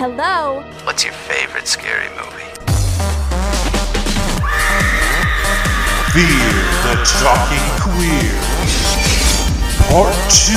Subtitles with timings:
[0.00, 0.62] Hello?
[0.84, 2.46] What's your favorite scary movie?
[6.14, 6.54] Fear
[6.86, 8.38] the Talking Queer.
[9.90, 10.54] Part 2.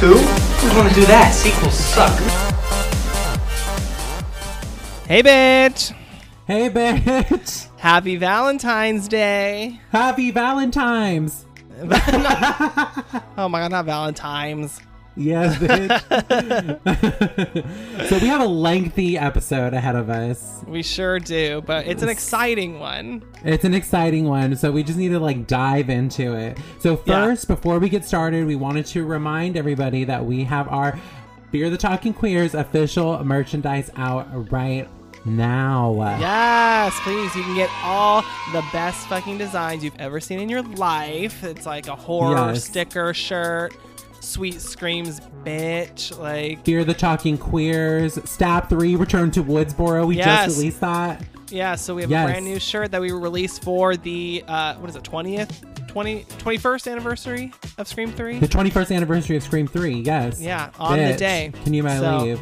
[0.00, 0.18] Two?
[0.58, 1.32] Who's gonna do that?
[1.32, 2.18] Sequels suck.
[5.06, 5.94] Hey, bitch!
[6.48, 7.68] Hey, bitch!
[7.78, 9.80] Happy Valentine's Day!
[9.92, 11.46] Happy Valentine's!
[13.36, 14.80] Oh my god, not Valentine's.
[15.16, 17.04] Yes, bitch.
[18.08, 20.62] so we have a lengthy episode ahead of us.
[20.66, 23.22] We sure do, but it's an exciting one.
[23.44, 26.58] It's an exciting one, so we just need to like dive into it.
[26.80, 27.26] So Yeah.
[27.26, 30.98] first, before we get started, we wanted to remind everybody that we have our
[31.52, 34.88] Fear the Talking Queers official merchandise out right
[35.24, 35.94] now.
[36.18, 37.32] Yes, please.
[37.36, 38.22] You can get all
[38.52, 41.44] the best fucking designs you've ever seen in your life.
[41.44, 42.64] It's like a horror Yes.
[42.64, 43.72] sticker shirt,
[44.24, 46.16] sweet screams, bitch.
[46.18, 50.06] Like, Fear the Talking Queers, Stab 3, Return to Woodsboro.
[50.06, 50.46] We Yes.
[50.46, 51.22] just released that.
[51.50, 52.28] yeah, so we have Yes.
[52.28, 55.62] a brand new shirt that we released for the, uh, what is it, 20th?
[55.88, 58.38] 20, 21st anniversary of Scream 3?
[58.40, 60.40] The 21st anniversary of Scream 3, yes.
[60.40, 61.52] Yeah, on the day.
[61.64, 62.40] Can you So- believe?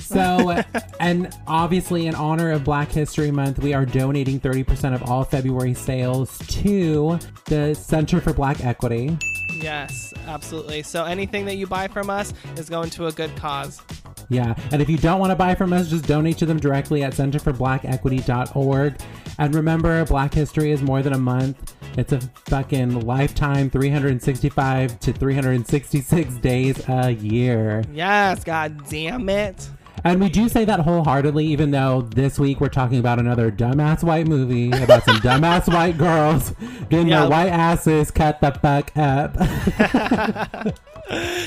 [0.00, 0.60] So,
[1.00, 5.72] and obviously, in honor of Black History Month, we are donating 30% of all February
[5.72, 9.16] sales to the Center for Black Equity.
[9.62, 10.82] Yes, absolutely.
[10.82, 13.80] So anything that you buy from us is going to a good cause.
[14.28, 14.54] Yeah.
[14.70, 17.12] And if you don't want to buy from us, just donate to them directly at
[17.12, 19.00] centerforblack.equity.org.
[19.38, 21.74] And remember, Black History is more than a month.
[21.98, 27.84] It's a fucking lifetime 365 to 366 days a year.
[27.92, 29.68] Yes, god damn it.
[30.04, 34.02] And we do say that wholeheartedly, even though this week we're talking about another dumbass
[34.02, 36.52] white movie about some dumbass white girls
[36.90, 37.20] getting Yeah.
[37.20, 40.74] their white asses cut the fuck up.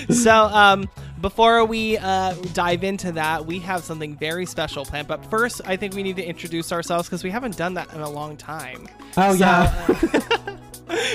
[0.09, 0.87] So, um,
[1.21, 5.07] before we uh, dive into that, we have something very special planned.
[5.07, 8.01] But first, I think we need to introduce ourselves because we haven't done that in
[8.01, 8.87] a long time.
[9.17, 10.57] oh, So, yeah.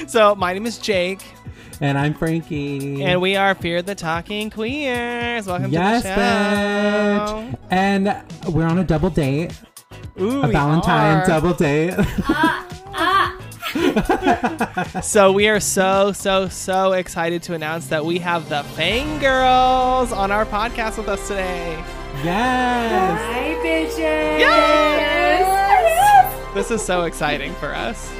[0.08, 1.20] So, my name is Jake,
[1.80, 3.02] and I'm Frankie.
[3.02, 5.46] and we are Fear the Talking Queers.
[5.46, 6.20] Welcome yes, to the show.
[7.52, 7.58] bitch.
[7.70, 9.52] And we're on a double date,
[10.20, 11.26] Ooh, a we Valentine are.
[11.26, 11.94] double date.
[15.02, 20.32] So we are so so so excited to announce that we have the Fangirls on
[20.32, 21.76] our podcast with us today.
[22.24, 23.20] yes.
[23.20, 24.38] Hi, bitches.
[24.40, 25.40] Yes.
[25.40, 26.54] Yes!
[26.54, 28.10] This is so exciting for us.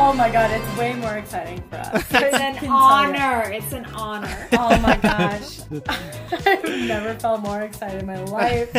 [0.00, 2.04] Oh my god, it's way more exciting for us.
[2.12, 3.50] It's an honor.
[3.50, 4.48] It's an honor.
[4.52, 5.60] Oh my gosh.
[6.46, 8.70] I've never felt more excited in my life.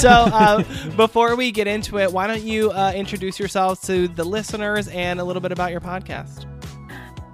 [0.00, 0.64] So uh,
[0.96, 5.20] before we get into it, why don't you uh, introduce yourselves to the listeners and
[5.20, 6.44] a little bit about your podcast?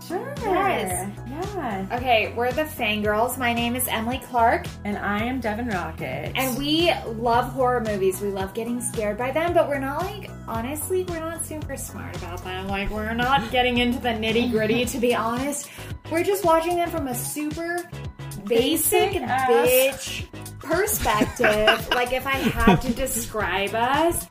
[0.06, 0.35] Sure.
[0.43, 1.11] Yes.
[1.55, 1.87] Yeah.
[1.93, 3.38] Okay, we're the Fangirls.
[3.38, 6.32] My name is Emily Clark, And I am Devin Rocket.
[6.34, 8.21] and we love horror movies.
[8.21, 12.16] We love getting scared by them, but we're not like, honestly, we're not super smart
[12.16, 12.66] about them.
[12.69, 15.71] Like, we're not getting into the nitty gritty, to be honest.
[16.10, 17.88] We're just watching them from a super
[18.47, 20.26] basic, Basic bitch
[20.59, 21.88] perspective.
[21.91, 24.26] like, if I had to describe us,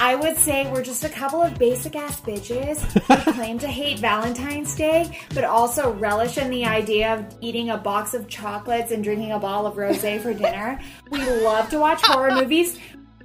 [0.00, 3.98] I would say we're just a couple of basic ass bitches who claim to hate
[3.98, 9.02] Valentine's Day, but also relish in the idea of eating a box of chocolates and
[9.02, 10.80] drinking a bottle of rose for dinner.
[11.10, 12.78] We love to watch horror movies.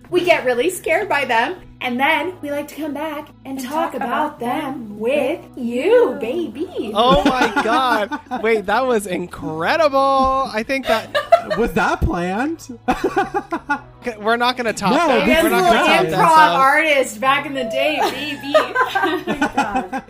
[0.10, 3.94] We get really scared by them, and then we like to come back and, talk,
[3.94, 6.92] about, them with you, baby.
[6.94, 8.42] Oh my god!
[8.42, 10.50] Wait, that was incredible.
[10.54, 11.10] I think that
[11.58, 12.80] Was that planned?
[14.18, 15.26] we're not going to top No, that.
[15.26, 16.48] this We're not little going to top improv that.
[16.54, 18.54] so- artist back in the day, baby.
[19.66, 20.04] Oh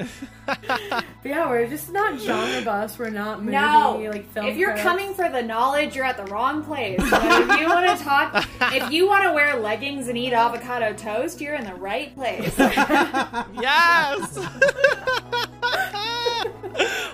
[0.45, 2.99] but yeah, we're just not genre buffs.
[2.99, 4.45] We're not movie, No, like film.
[4.47, 4.83] if you're critics.
[4.83, 6.99] coming for the knowledge, you're at the wrong place.
[7.09, 10.91] But if you want to talk, if you want to wear leggings and eat avocado
[10.93, 12.57] toast, you're in the right place.
[13.61, 14.37] Yes.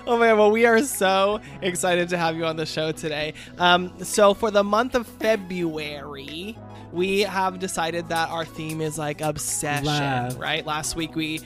[0.06, 3.34] oh man, well we are so excited to have you on the show today.
[3.58, 6.58] Um, so for the month of February,
[6.92, 10.38] we have decided that our theme is like obsession, Love.
[10.38, 10.64] right?
[10.66, 11.40] Last week we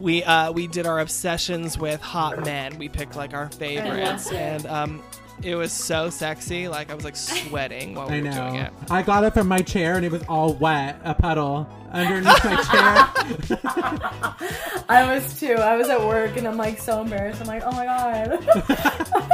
[0.00, 2.78] we uh, we did our obsessions with hot men.
[2.78, 5.02] We picked like our favorites, and um,
[5.42, 6.68] it was so sexy.
[6.68, 8.72] Like I was like sweating while we I were doing it.
[8.90, 12.56] I got it from my chair and it was all wet, a puddle underneath my
[12.62, 13.58] chair.
[14.88, 15.54] I was too.
[15.54, 17.40] I was at work and I'm like so embarrassed.
[17.40, 18.38] I'm like, oh my god.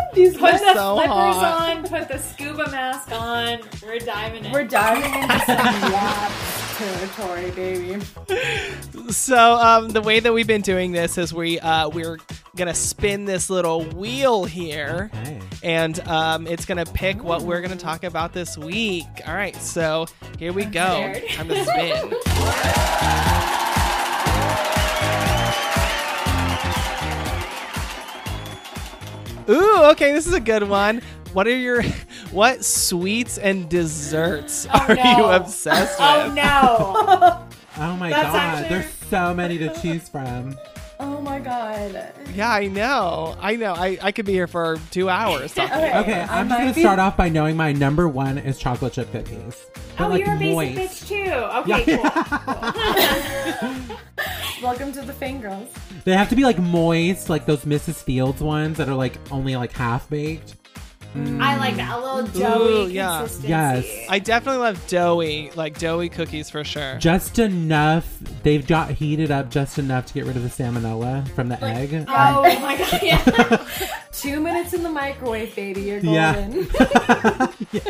[0.15, 1.77] These Put the so flippers hot.
[1.77, 3.61] on, put the scuba mask on.
[3.83, 4.53] We're diving in.
[4.53, 5.57] We're diving into some
[5.91, 6.33] yacht
[6.77, 8.05] territory, baby.
[9.11, 12.19] So um, the way that we've been doing this is we uh, we're
[12.57, 15.11] gonna spin this little wheel here.
[15.15, 15.41] Okay.
[15.63, 19.07] And um, it's gonna pick what we're gonna talk about this week.
[19.27, 20.07] All right, so
[20.39, 20.85] here we go.
[20.85, 21.29] scared.
[21.31, 22.13] Time to spin.
[29.49, 31.03] Ooh, okay, this is a good one.
[31.33, 31.83] What are your
[32.31, 35.33] what sweets and desserts are you no.
[35.33, 36.09] obsessed with?
[36.09, 37.49] Oh no!
[37.79, 40.55] Oh my That's god, actually- there's so many to choose from.
[41.05, 42.13] Oh my god.
[42.33, 43.37] Yeah, I know.
[43.41, 43.75] I know.
[43.75, 45.73] I, I could be here for two hours talking.
[45.77, 48.57] Okay, Okay, I I'm just gonna be- start off by knowing my number one is
[48.59, 49.67] chocolate chip cookies.
[49.99, 51.05] But oh, like you're a basic moist.
[51.05, 51.33] bitch too.
[51.73, 51.85] Okay,
[53.89, 53.97] cool.
[54.63, 55.69] Welcome to the Fangirls.
[56.05, 57.97] They have to be like moist, like those Mrs.
[58.03, 60.55] Fields ones that are like only like half baked.
[61.15, 61.99] I like that.
[61.99, 63.19] A little doughy Ooh, yeah.
[63.19, 63.49] consistency.
[63.49, 64.07] Yes.
[64.09, 66.97] I definitely love doughy, like doughy cookies for sure.
[66.99, 68.09] Just enough.
[68.43, 72.07] They've got heated up just enough to get rid of the salmonella from the egg.
[72.09, 72.89] Oh my god!
[73.03, 73.67] Yeah.
[74.13, 75.83] Two minutes in the microwave, baby.
[75.83, 76.35] You're Yeah.
[76.49, 76.69] golden.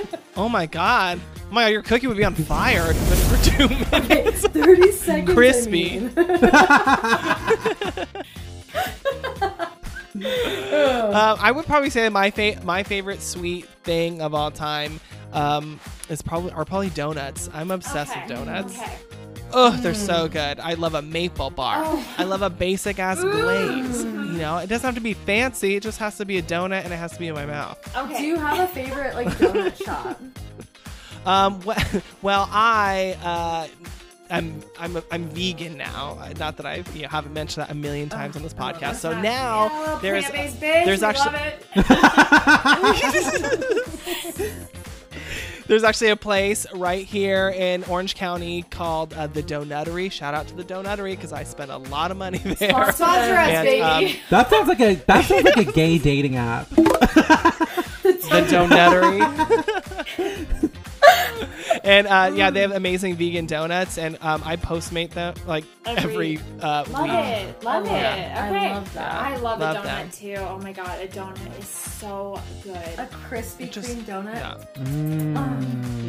[0.37, 1.21] Oh my god.
[1.51, 3.69] Oh my your cookie would be on fire if it for two
[4.09, 4.47] minutes.
[4.49, 5.31] 30 seconds.
[5.31, 6.01] I Crispy.
[6.01, 6.11] mean.
[11.13, 14.99] Um, I would probably say my fa- my favorite sweet thing of all time
[15.33, 15.79] um,
[16.09, 17.51] is probably are probably donuts.
[17.53, 18.79] I'm obsessed Okay, with donuts.
[18.79, 18.99] Okay.
[19.53, 20.59] Oh, they're so good.
[20.61, 21.83] I love a maple bar.
[21.85, 22.15] Oh.
[22.17, 24.03] I love a basic ass glaze.
[24.05, 25.77] You know, it doesn't have to be fancy.
[25.77, 27.79] It just has to be a donut and it has to be in my mouth.
[27.95, 28.19] Okay.
[28.19, 30.21] Do you have a favorite like donut shop?
[31.27, 31.85] Um, well,
[32.23, 33.69] well I uh,
[34.33, 36.17] I'm I'm I'm vegan now.
[36.21, 38.97] Uh, Not that I you know, haven't mentioned that a million times on this podcast.
[38.97, 40.85] So now Yeah, there's plant-based bitch.
[40.87, 41.39] there's actually.
[45.69, 50.11] There's actually a place right here in Orange County called uh, the Donuttery.
[50.11, 52.71] Shout out to the Donuttery because I spent a lot of money there.
[52.93, 53.81] Sponsor us, And, baby.
[53.81, 56.69] um, That sounds like a that sounds like a gay dating app.
[56.71, 56.83] the
[58.51, 59.21] Donuttery.
[61.85, 66.37] and uh, yeah, they have amazing vegan donuts, and um, I Postmate them like every
[66.39, 67.13] Every- uh, Love week.
[67.13, 67.65] it.
[67.65, 67.89] Love I it.
[67.89, 67.93] love it.
[67.93, 68.75] I Okay.
[68.75, 69.13] love that.
[69.13, 70.11] I love, Love a donut them.
[70.11, 70.35] too.
[70.39, 72.77] Oh my god, a donut is so good.
[72.99, 74.35] A crispy Just- cream donut.
[74.35, 74.83] Yeah.
[74.85, 76.02] Mm,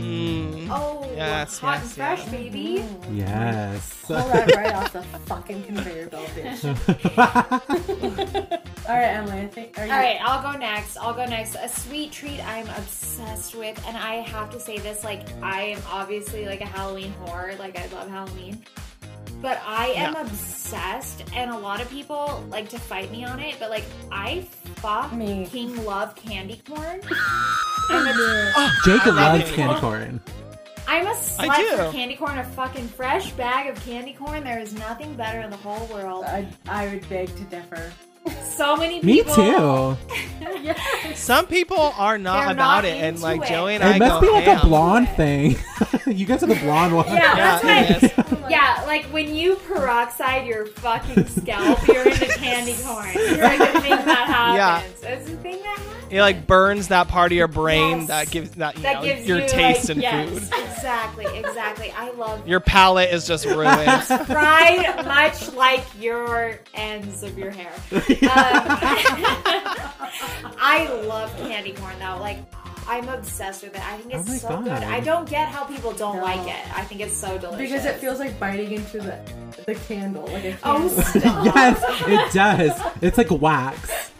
[0.67, 0.71] Mm.
[0.71, 2.29] oh, Yes, hot yes, and fresh, yes.
[2.31, 2.85] baby.
[3.11, 4.03] yes.
[4.05, 6.63] Pull that right off the fucking conveyor belt, bitch.
[8.89, 9.41] All right, Emily.
[9.41, 9.77] I think.
[9.79, 10.97] Are you, All right, I'll go next.
[10.97, 11.55] I'll go next.
[11.55, 15.81] A sweet treat I'm obsessed with, and I have to say this: like, I am
[15.89, 17.57] obviously like a Halloween whore.
[17.59, 18.63] Like, I love Halloween,
[19.41, 20.21] but I am Yeah.
[20.21, 21.23] obsessed.
[21.33, 24.41] And a lot of people like to fight me on it, but like, I
[24.77, 25.47] fuck Me.
[25.49, 27.01] King love candy corn.
[28.85, 30.21] Jacob loves candy corn.
[30.87, 31.77] I'm a slut do.
[31.77, 32.37] for candy corn.
[32.37, 34.43] A fucking fresh bag of candy corn.
[34.43, 36.25] There is nothing better in the whole world.
[36.25, 37.91] I, I would beg to differ.
[38.43, 39.35] So many people.
[39.37, 39.97] Me people.
[40.07, 40.73] too.
[41.15, 43.47] Some people are not They're about not it, and like it.
[43.49, 44.59] Joey and I It must go be like ham.
[44.59, 45.55] a blonde thing.
[46.07, 47.05] you guys are the blonde one.
[47.07, 48.31] Yeah, Yeah, that's it what.
[48.43, 48.49] is.
[48.49, 53.09] Yeah, like when you peroxide your fucking scalp, you're into candy corn.
[53.13, 55.03] It's like a thing that happens.
[55.03, 55.72] It's a thing that happens.
[56.13, 58.07] It like burns that part of your brain Yes.
[58.07, 60.43] that gives that you that know gives your you taste like, in yes, food.
[60.63, 61.91] Exactly, exactly.
[61.97, 64.03] I love Your palate is just ruined.
[64.03, 67.71] fried much like your ends of your hair.
[67.91, 67.99] Um,
[70.59, 72.17] I love candy corn though.
[72.19, 72.37] Like.
[72.85, 73.81] I'm obsessed with it.
[73.81, 74.63] I think it's Oh my so God.
[74.65, 74.73] good.
[74.73, 76.21] I don't get how people don't No.
[76.21, 76.77] like it.
[76.77, 77.71] I think it's so delicious.
[77.71, 79.17] Because it feels like biting into the
[79.65, 81.45] the candle, like a Oh, stop.
[81.45, 82.81] Yes, it does.
[83.01, 84.11] It's like wax.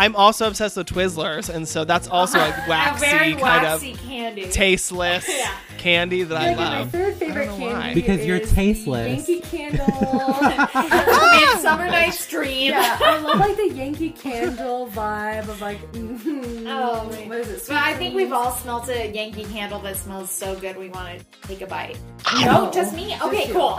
[0.00, 3.92] I'm also obsessed with Twizzlers, and so that's also a waxy a very kind waxy
[3.92, 4.50] of candy.
[4.50, 5.52] tasteless Yeah.
[5.76, 6.90] candy that I Like, my love.
[6.90, 7.72] third favorite I don't know why.
[7.82, 9.28] candy Because you're tasteless.
[9.28, 9.86] Yankee Candle.
[11.52, 12.70] Midsummer Night's Dream.
[12.72, 15.80] yeah, I love like the Yankee Candle vibe of like.
[15.92, 17.28] mm Oh, man.
[17.28, 17.64] what is it?
[17.68, 21.18] But I think we've all smelt a Yankee candle that smells so good we want
[21.18, 21.98] to take a bite.
[22.40, 22.66] No.
[22.66, 23.16] No, just me?
[23.20, 23.54] Okay, you.
[23.54, 23.76] cool.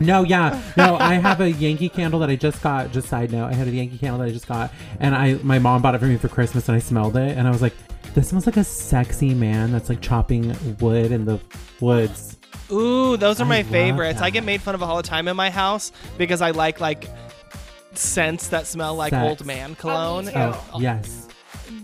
[0.00, 0.96] No, yeah, no.
[0.96, 2.90] I have a Yankee candle that I just got.
[2.92, 5.58] Just side note, I had a Yankee candle that I just got, and I my
[5.58, 7.74] mom bought it for me for Christmas, and I smelled it, and I was like,
[8.14, 11.40] "This smells like a sexy man that's like chopping wood in the
[11.80, 12.36] woods."
[12.70, 14.20] Ooh, those are my love favorites.
[14.20, 17.08] I get made fun of all the time in my house because I like like
[17.94, 19.28] scents that smell like Sex.
[19.40, 20.26] old man oh, cologne.
[20.26, 20.32] too.
[20.36, 21.26] Oh, yes.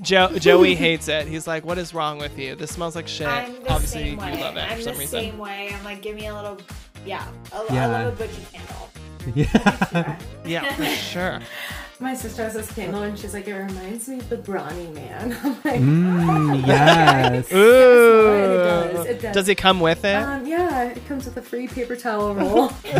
[0.02, 1.26] Jo- Joey hates it.
[1.26, 2.54] He's like, "What is wrong with you?
[2.54, 4.40] This smells like shit." I'm the Obviously, same you way.
[4.40, 5.20] love it I'm for some the reason.
[5.20, 5.70] same way.
[5.76, 6.58] I'm like, give me a little,
[7.04, 7.26] yeah.
[7.52, 7.87] I, I Yeah.
[7.88, 8.90] love a butchie candle.
[9.35, 10.18] Yeah.
[10.44, 11.40] Yeah, for sure.
[11.98, 15.32] My sister has this candle and she's like, it reminds me of the brawny man.
[15.42, 17.50] I'm like, Mm, yes.
[17.52, 17.56] Ooh.
[17.56, 19.34] It does, it does.
[19.34, 20.14] Does it come with it?
[20.16, 22.68] um, yeah, it comes with a free paper towel roll.
[22.84, 22.92] comes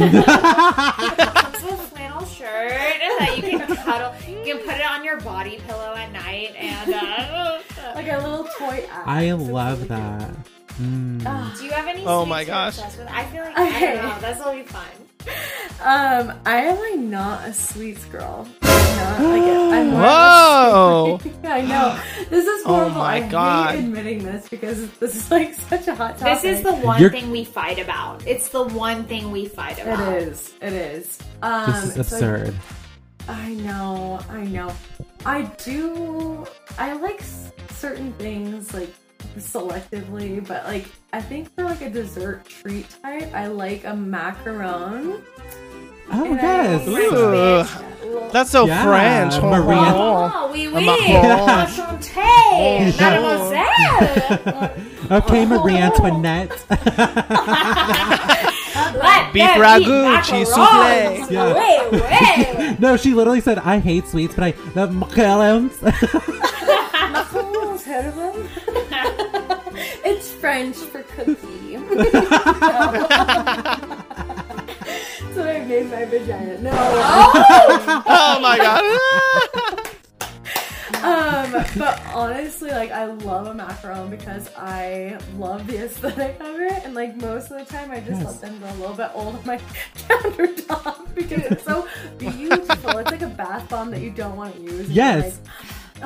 [1.63, 4.15] with a flannel shirt that you can cuddle.
[4.27, 7.61] You can put it on your body pillow at night, and uh,
[7.95, 9.07] like a little toy app.
[9.07, 10.35] I It's love really that.
[10.81, 11.59] Mm.
[11.59, 12.05] do you have any?
[12.07, 12.79] Oh my gosh.
[12.79, 12.99] with?
[13.11, 13.95] I feel like I Okay.
[13.97, 14.19] don't know.
[14.21, 14.85] This will be fun.
[15.27, 15.81] Cute.
[15.87, 18.49] Um, I am like not a sweets girl.
[18.63, 21.31] I'm not like I'm more of a Whoa.
[21.45, 22.87] I know this is horrible.
[22.87, 22.99] Oh horrible.
[22.99, 23.75] my I God.
[23.75, 26.43] hate admitting this because this is like such a hot topic.
[26.43, 28.27] This is the one You're- thing we fight about.
[28.27, 30.15] It's the one thing we fight about.
[30.17, 30.55] It is.
[30.63, 31.19] It is.
[31.43, 32.55] Um, This is so absurd.
[33.29, 34.73] I know, I know.
[35.25, 36.47] I do.
[36.79, 37.21] I like
[37.71, 38.93] certain things like
[39.39, 45.21] selectively, but like I think for like a dessert treat type, I like a macaron.
[46.13, 46.87] Oh, And I yes.
[46.87, 47.65] like Ooh.
[47.65, 47.83] bitch.
[48.33, 49.41] That's so Yeah, French.
[49.43, 50.87] Marie- oh, oh, oui, oui.
[50.87, 54.73] Enchanté, mademoiselle.
[55.19, 56.51] Okay, Marie Antoinette.
[56.71, 56.83] Let
[59.33, 61.19] Beef them ragout, cheese macarons.
[61.19, 61.33] souffle.
[61.33, 61.55] Yeah.
[61.55, 61.93] Wait,
[62.69, 62.81] wait.
[62.81, 65.71] no, she literally said, I hate sweets, but I love macarons.
[67.11, 68.33] Macarons, heard of them?
[68.36, 68.36] it's
[70.47, 71.35] French for cookie.
[75.35, 76.59] so I made my vagina.
[76.61, 76.71] No.
[76.73, 78.81] Oh my god.
[81.03, 86.85] Um, but honestly, like I love a macaron because I love the aesthetic of it,
[86.85, 88.31] and like most of the time, I just Yes.
[88.31, 89.59] let them go a little bit old on my
[90.09, 91.89] countertop because it's so
[92.19, 92.99] beautiful.
[92.99, 94.89] It's like a bath bomb that you don't want to use.
[94.91, 95.25] Yes.
[95.25, 95.35] like,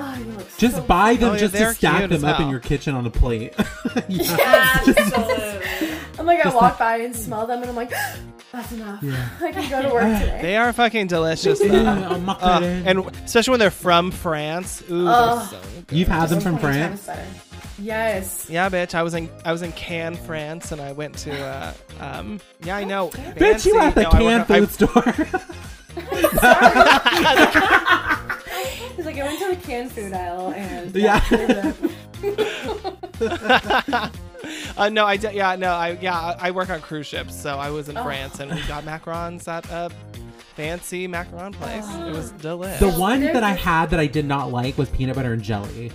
[0.00, 2.49] oh, look just so buy them Oh, just they're to stack them as up in
[2.49, 3.54] your kitchen on a plate.
[4.09, 4.80] yeah.
[4.87, 5.97] Absolutely.
[6.19, 7.90] I'm like, I walk by and smell them, and I'm like,
[8.52, 9.02] that's enough.
[9.40, 10.38] I can go to work today.
[10.42, 11.66] They are fucking delicious though.
[11.66, 14.83] a Uh, and especially when they're from France.
[14.90, 15.49] Ooh, Ugh.
[15.50, 15.97] they're so good.
[15.99, 17.09] You've had them from France?
[17.78, 18.47] Yes.
[18.50, 18.95] Yeah, bitch.
[18.95, 22.38] I was in I was in Cannes, France, and I went to uh, um.
[22.62, 23.09] Yeah, I know.
[23.09, 23.78] Bitch, you Fancy.
[23.78, 25.14] at the No, I canned I- food store.
[29.11, 31.73] He's like, I went to the canned food aisle and Yeah.
[34.76, 35.35] Uh, no, I did.
[35.35, 38.02] Yeah, no, I yeah, I I work on cruise ships, so I was in Oh.
[38.02, 39.90] France and we got macarons at a
[40.57, 41.85] fancy macaron place.
[42.07, 42.81] It was delicious.
[42.81, 45.93] the one that I had that I did not like was peanut butter and jelly.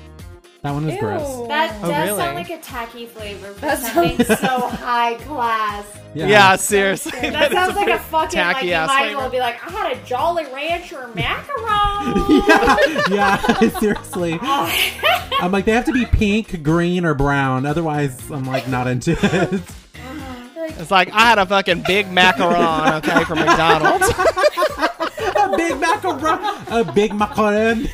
[0.66, 1.48] That one was gross.
[1.48, 2.18] That Oh, does really?
[2.18, 5.86] sound like a tacky flavor for That something sounds- so high class.
[6.16, 6.56] yeah.
[6.56, 7.12] seriously.
[7.30, 9.18] That is sounds like a pretty fucking like tacky you might as flavor.
[9.20, 13.10] well be like, I had a Jolly Rancher macaron.
[13.16, 14.40] yeah, seriously.
[14.42, 17.68] I'm like, they have to be pink, green, or brown.
[17.68, 19.22] Otherwise, I'm like not into it.
[19.54, 20.68] Uh-huh.
[20.80, 24.08] It's like I had a fucking big macaron, okay, from McDonald's.
[24.10, 26.82] a big macaron.
[26.82, 27.88] A big macaron.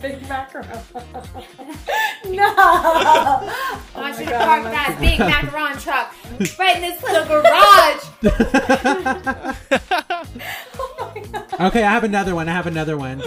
[0.00, 0.82] Big macaron.
[2.30, 2.54] no.
[3.94, 6.14] I should have parked that big macaron truck
[6.58, 8.04] right in this little garage.
[11.60, 12.48] Okay, I have another one.
[12.48, 13.20] I have another one.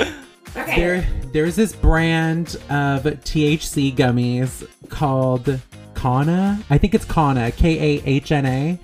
[0.58, 0.76] Okay.
[0.76, 5.60] There, there's this brand of THC gummies called
[5.94, 6.60] Kana.
[6.72, 7.52] I think it's Kana.
[7.52, 8.80] K A H N A.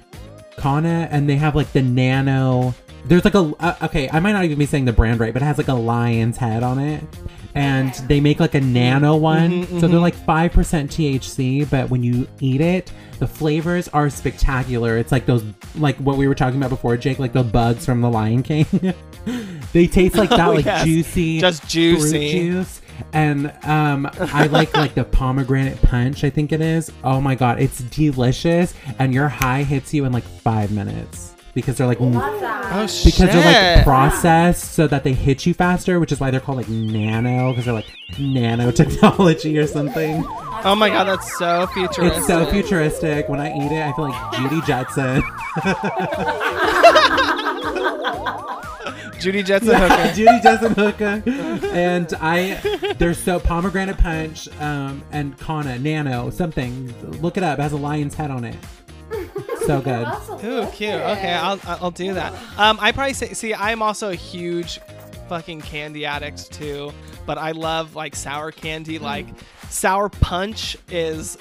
[0.57, 2.75] Kana, and they have like the nano.
[3.05, 4.07] There's like a uh, okay.
[4.11, 6.37] I might not even be saying the brand right, but it has like a lion's
[6.37, 7.03] head on it,
[7.55, 9.51] and they make like a nano mm-hmm, one.
[9.51, 10.01] Mm-hmm, so they're mm-hmm.
[10.01, 14.97] like five percent THC, but when you eat it, the flavors are spectacular.
[14.97, 15.43] It's like those
[15.75, 18.65] like what we were talking about before, Jake, like the bugs from the Lion King.
[19.73, 20.85] they taste like oh, that, Oh, like yes.
[20.85, 22.31] juicy, Just juicy.
[22.31, 22.81] juice.
[23.13, 26.23] And um, I like like the pomegranate punch.
[26.23, 26.91] I think it is.
[27.03, 31.77] Oh my god, it's delicious, and your high hits you in like five minutes because
[31.77, 32.75] they're like Love that.
[32.75, 33.13] Oh shit!
[33.13, 36.57] because they're like processed so that they hit you faster, which is why they're called
[36.57, 40.23] like nano because they're like nanotechnology or something.
[40.27, 42.17] oh my god, that's so futuristic.
[42.17, 43.29] It's so futuristic.
[43.29, 45.23] When I eat it, I feel like Judy Jetson.
[49.19, 50.13] Judy Jetson hooker.
[50.15, 51.23] Judy Jetson Hooker.
[51.73, 56.93] And I, there's so pomegranate punch um, and Kana Nano something.
[57.21, 57.59] Look it up.
[57.59, 58.55] It has a lion's head on it.
[59.65, 60.07] So good.
[60.45, 60.95] Ooh, cute.
[60.95, 62.33] Okay, I'll I'll do that.
[62.57, 64.79] Um, I probably say see I'm also a huge
[65.27, 66.91] fucking candy addict too,
[67.27, 68.97] but I love like sour candy.
[68.97, 69.27] Like
[69.69, 71.37] sour punch is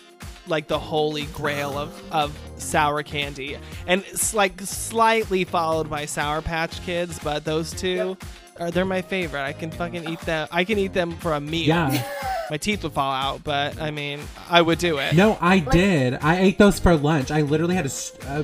[0.47, 6.42] like the holy grail of of sour candy, and it's like slightly followed by Sour
[6.42, 8.16] Patch Kids, but those two.
[8.59, 9.42] Are, they're my favorite.
[9.42, 10.49] I can fucking eat them.
[10.50, 11.68] I can eat them for a meal.
[11.68, 12.35] Yeah.
[12.50, 13.44] my teeth would fall out.
[13.44, 15.14] But I mean, I would do it.
[15.14, 16.14] No, I did.
[16.14, 17.30] I ate those for lunch.
[17.30, 17.88] I literally had a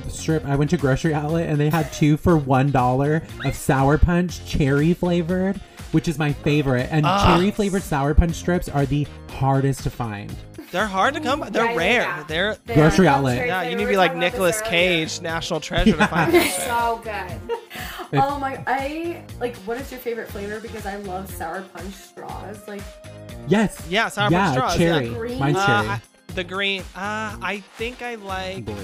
[0.09, 0.45] strip.
[0.45, 4.45] I went to grocery outlet and they had two for one dollar of sour punch,
[4.45, 5.57] cherry flavored,
[5.91, 6.87] which is my favorite.
[6.91, 10.33] And cherry flavored sour punch strips are the hardest to find.
[10.71, 11.39] They're hard to come.
[11.39, 11.49] by.
[11.51, 12.01] They're Yeah, rare.
[12.01, 12.23] yeah.
[12.27, 13.37] They're They Grocery are outlet.
[13.37, 13.63] cherry yeah.
[13.63, 14.71] You need to be were like talking about this Nicolas earlier.
[14.71, 16.61] Cage, national treasure to find that shit.
[16.67, 17.01] So
[18.11, 18.19] good.
[18.21, 18.61] Oh my!
[18.67, 19.55] I like.
[19.57, 20.59] What is your favorite flavor?
[20.59, 22.67] Because I love sour punch straws.
[22.67, 22.81] Like,
[23.47, 23.81] Yes.
[23.89, 24.77] Yeah, sour yeah, straws.
[24.77, 25.07] cherry.
[25.09, 25.17] Yeah.
[25.17, 25.39] Green?
[25.39, 25.89] Mine's Uh, cherry.
[25.89, 26.01] I-
[26.33, 26.81] the green.
[26.95, 28.65] Uh, I think I like.
[28.65, 28.75] Blue.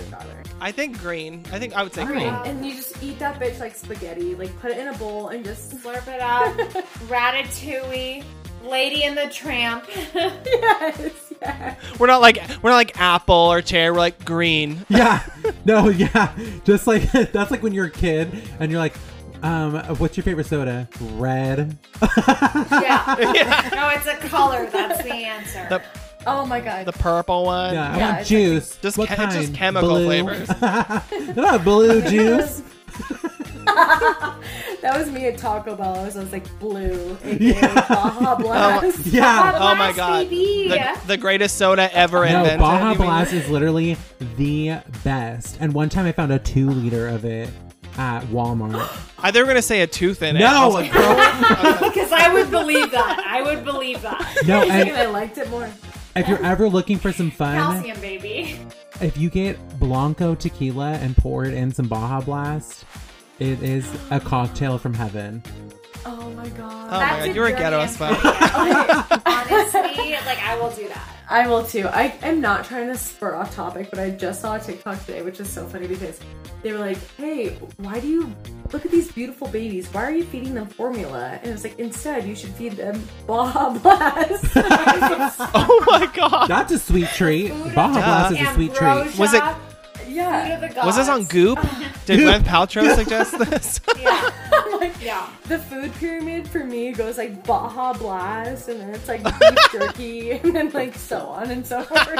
[0.62, 1.43] I think green.
[1.51, 2.20] I think I would say Green.
[2.20, 2.34] green.
[2.46, 4.36] And you just eat that bitch like spaghetti.
[4.36, 6.55] Like, put it in a bowl and just Slurp it up.
[7.10, 8.24] Ratatouille.
[8.63, 9.86] Lady and the Tramp.
[10.13, 11.77] yes, yes.
[12.00, 13.91] We're not like we're not like apple or cherry.
[13.91, 14.86] We're like green.
[14.89, 15.22] Yeah.
[15.65, 16.34] No, yeah.
[16.63, 18.96] Just like that's like when you're a kid and you're like,
[19.43, 20.88] um, what's your favorite soda?
[21.13, 21.77] Red.
[22.27, 23.69] yeah.
[23.74, 24.67] No, it's a color.
[24.71, 25.65] That's the answer.
[25.69, 25.81] The
[26.27, 26.86] Oh my god.
[26.86, 27.74] the purple one.
[27.74, 28.77] Yeah, I Yeah, want it's juice.
[28.77, 29.31] Just what che- kind?
[29.31, 30.05] just chemical Blue?
[30.05, 30.48] flavors.
[31.36, 32.62] Not blue juice.
[33.65, 35.95] that was me at Taco Bell.
[35.95, 39.05] I was, I was like blue, aka Baja Blast.
[39.07, 39.57] Yeah.
[39.60, 40.29] Oh my god.
[40.29, 40.67] baby.
[40.69, 42.60] The, the greatest soda ever No, invented.
[42.60, 43.98] Baja You mean- Blast is literally
[44.38, 45.57] the best.
[45.60, 47.50] And one time I found a two liter of it
[47.98, 48.89] at Walmart.
[49.19, 50.41] I they were gonna say a tooth in it.
[50.43, 50.91] I was No, like.
[51.93, 53.19] Because I would believe that.
[53.25, 54.43] I would believe that.
[54.45, 54.62] no.
[54.62, 55.69] and And I liked it more.
[56.15, 58.60] if you're ever looking for some fun, Calcium, baby.
[59.01, 62.86] if you get Blanco tequila and pour it in some Baja Blast,
[63.39, 65.41] it is a cocktail from heaven.
[66.05, 66.88] Oh my god.
[66.89, 68.12] Oh my That's god, a you're a dirty ghetto as fuck.
[68.17, 69.21] information.
[69.25, 71.07] Honestly, like I will do that.
[71.31, 71.88] I will too.
[71.88, 75.21] I am not trying to spur off topic, but I just saw a TikTok today,
[75.21, 76.19] which is so funny because
[76.61, 78.35] they were like, "Hey, why do you
[78.73, 79.88] look at these beautiful babies?
[79.93, 83.69] Why are you feeding them formula?" And it's like, instead, you should feed them Baja
[83.79, 84.45] Blast.
[85.55, 86.47] oh my god.
[86.47, 87.50] That's a sweet treat.
[87.73, 89.17] Baja Blast is a sweet treat.
[89.17, 89.55] Was it- Food
[90.12, 90.48] yeah.
[90.56, 90.86] of the gods.
[90.86, 91.60] Was this on Goop?
[92.06, 93.80] Did Gwyneth Paltrow suggest this?
[94.01, 94.32] Yeah.
[94.51, 95.30] I'm like, Yeah.
[95.48, 100.32] the food pyramid for me goes like Baja Blast, and then it's like beef jerky,
[100.32, 102.20] and then like so on and so forth.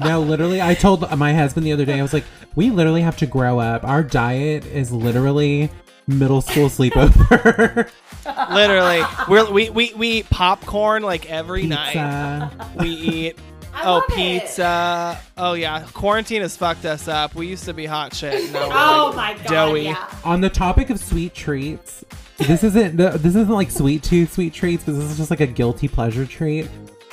[0.00, 3.16] No, literally, I told my husband the other day, I was like, we literally have
[3.18, 3.82] to grow up.
[3.84, 5.70] Our diet is literally
[6.06, 7.90] middle school sleepover.
[8.52, 12.50] Literally, We're, we we we eat popcorn like every night.
[12.78, 13.38] We eat
[13.78, 14.14] I oh love it.
[14.42, 15.18] pizza.
[15.36, 17.34] Oh yeah, quarantine has fucked us up.
[17.34, 18.52] We used to be hot shit.
[18.52, 19.46] Now Oh like my god.
[19.48, 19.82] doughy.
[19.82, 20.10] Yeah.
[20.24, 22.04] On the topic of sweet treats,
[22.38, 25.46] this isn't this isn't like sweet tooth sweet treats, but this is just like a
[25.46, 26.68] guilty pleasure treat.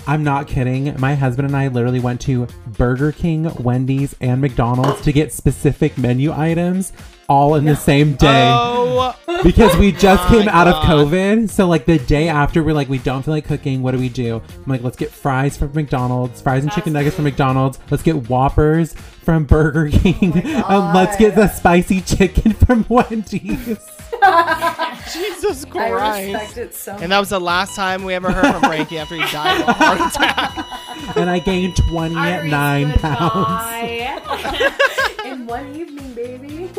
[0.08, 0.96] I'm not kidding.
[1.00, 5.98] My husband and I literally went to Burger King, Wendy's, and McDonald's to get specific
[5.98, 6.94] menu items
[7.28, 8.52] all in the same day.
[8.54, 11.50] Oh, because we just came out of COVID.
[11.50, 13.82] So like the day after, we're like, we don't feel like cooking.
[13.82, 14.42] What do we do?
[14.56, 17.80] I'm like, let's get fries from McDonald's, fries and chicken nuggets from McDonald's.
[17.90, 23.80] Let's get Whoppers from Burger King, and um, let's get the spicy chicken from Wendy's.
[25.14, 26.34] Jesus I Christ!
[26.34, 29.16] respect it so And that was the last time we ever heard from Frankie after
[29.16, 31.16] he died of a heart attack.
[31.18, 33.28] and I gained 29 Iris, pounds.
[34.26, 34.72] goodbye.
[35.26, 36.70] in one evening, baby.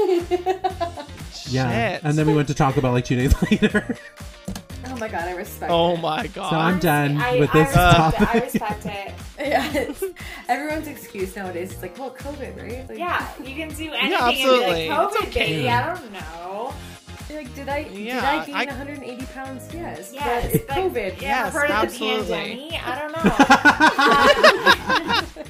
[1.48, 1.94] Yeah.
[1.94, 2.04] Shit.
[2.04, 3.96] And then we went to Taco Bell like two days later.
[4.88, 6.00] oh my god, I respect Oh it.
[6.00, 6.50] my god.
[6.50, 8.20] So I'm done I, with I this respect topic.
[8.20, 8.28] it.
[8.28, 9.14] I respect it.
[9.38, 9.92] Yeah,
[10.48, 12.88] everyone's excuse nowadays is like, well, COVID, right?
[12.88, 14.10] Like, Yeah, you can do anything.
[14.10, 14.64] Yeah, absolutely.
[14.64, 15.40] And be like, It's COVID, okay.
[15.56, 15.68] baby.
[15.68, 16.74] I don't know.
[17.28, 19.68] Like, did I did I gain I- 180 pounds?
[19.74, 20.10] Yes.
[20.12, 21.20] Yes, but it's but- COVID.
[21.20, 22.70] Yeah, Yes, heard of absolutely.
[22.70, 22.86] the pandemic?
[22.86, 23.12] I don't
[25.34, 25.42] know.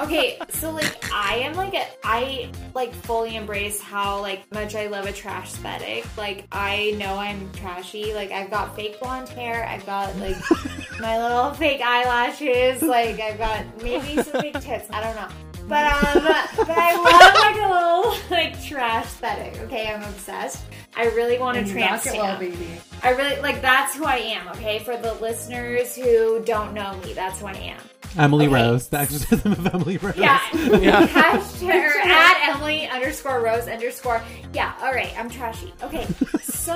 [0.04, 4.86] okay, so like I am like a, I like fully embrace how like much I
[4.86, 6.06] love a trash aesthetic.
[6.16, 8.14] Like I know I'm trashy.
[8.14, 9.66] Like I've got fake blonde hair.
[9.66, 10.36] I've got like
[11.00, 12.82] my little fake eyelashes.
[12.82, 14.86] Like I've got maybe some fake tits.
[14.90, 15.28] I don't know.
[15.68, 19.58] But um, but I love like a little like trash aesthetic.
[19.62, 20.62] Okay, I'm obsessed.
[20.96, 22.80] I really want to And tramp knock it well, baby.
[23.02, 24.80] I really like that's who I am, okay?
[24.80, 27.78] For the listeners who don't know me, that's who I am.
[28.18, 28.54] Emily Okay.
[28.54, 30.16] Rose, the exorcism of Emily Rose.
[30.16, 30.40] Yeah.
[30.80, 31.06] Yeah.
[31.06, 34.20] Hashtag or at Emily underscore Rose underscore.
[34.52, 35.72] Yeah, all right, I'm trashy.
[35.82, 36.06] Okay,
[36.42, 36.72] so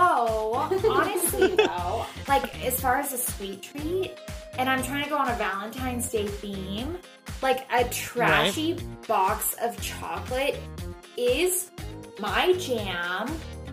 [0.54, 4.12] honestly though, like as far as a sweet treat,
[4.58, 6.98] and I'm trying to go on a Valentine's Day theme,
[7.42, 10.56] like a trashy box of chocolate
[11.16, 11.70] is
[12.20, 13.28] my jam.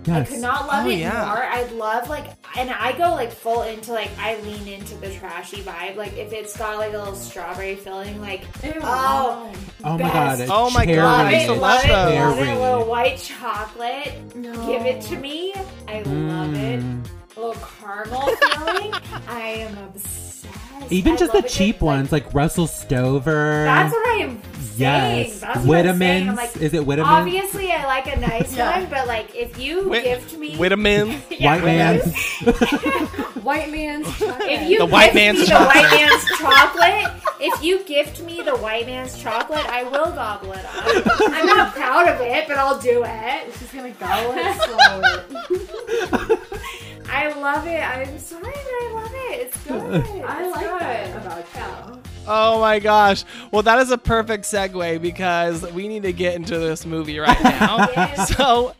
[0.07, 1.25] I could not love Oh, it yeah.
[1.25, 1.43] more.
[1.43, 5.61] I love like, and I go like full into like I lean into the trashy
[5.61, 5.95] vibe.
[5.95, 10.47] Like if it's got like a little strawberry filling, like Ew, oh, Oh my god.
[10.49, 10.95] Oh my cherry.
[10.97, 12.47] God, love I used it, to love love it, love it.
[12.47, 14.65] A little white chocolate, No.
[14.65, 15.53] give it to me.
[15.87, 16.79] I love it.
[16.81, 17.05] Mm.
[17.37, 18.93] A little caramel feeling.
[19.27, 20.30] I am obsessed.
[20.81, 20.91] Yes.
[20.91, 23.63] Even I just the love a good, cheap like- ones like Russell Stover.
[23.65, 24.41] That's what I am saying.
[24.77, 25.39] Yes.
[25.41, 26.35] That's what I'm Whittamans.
[26.37, 27.05] like, Is it Whittamans?
[27.05, 28.79] Obviously, I like a nice Yeah.
[28.79, 31.19] one, but like if you Wit- gift me Witamin.
[31.29, 31.99] Yeah, White man.
[33.43, 34.41] White man's chocolate.
[34.49, 35.73] If you The white gift man's me chocolate.
[35.73, 40.53] the white man's chocolate, if you gift me the white man's chocolate, I will gobble
[40.53, 41.21] it up.
[41.27, 43.53] I'm not proud of it, but I'll do it.
[43.59, 46.37] She's gonna gobble it, swallow.
[47.13, 47.79] I love it.
[47.81, 49.41] I'm sorry, but I love it.
[49.47, 50.23] It's good.
[50.23, 51.15] I It's like good.
[51.21, 52.01] about you.
[52.27, 53.23] Oh my gosh.
[53.51, 57.41] Well, that is a perfect segue because we need to get into this movie right
[57.43, 57.87] now.
[57.95, 58.35] Yes.
[58.37, 58.75] So,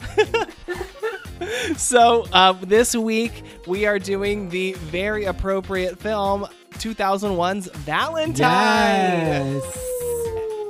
[1.77, 8.45] so uh, this week we are doing the very appropriate film 2001's Valentine.
[9.55, 9.77] Yes.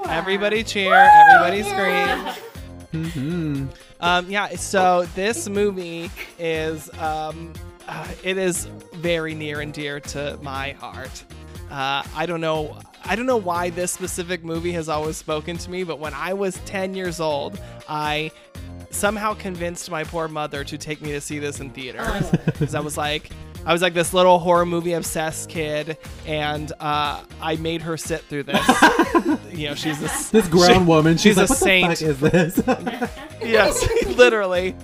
[0.08, 3.10] Everybody cheer, everybody scream.
[3.10, 3.66] hmm
[4.00, 7.54] Um, yeah, so this movie is um,
[7.88, 11.24] uh, it is very near and dear to my heart.
[11.70, 12.78] Uh, I don't know.
[13.06, 16.34] I don't know why this specific movie has always spoken to me, but when I
[16.34, 18.32] was 10 years old, I
[18.92, 22.80] somehow convinced my poor mother to take me to see this in theaters because I
[22.82, 23.32] was like,
[23.66, 28.22] I was like this little horror movie obsessed kid, and uh, I made her sit
[28.24, 28.68] through this.
[29.52, 32.00] you know, she's this This grown she- woman, she's, she's like, a what saint.
[32.00, 33.10] the fuck is this?
[33.44, 34.76] yes, literally.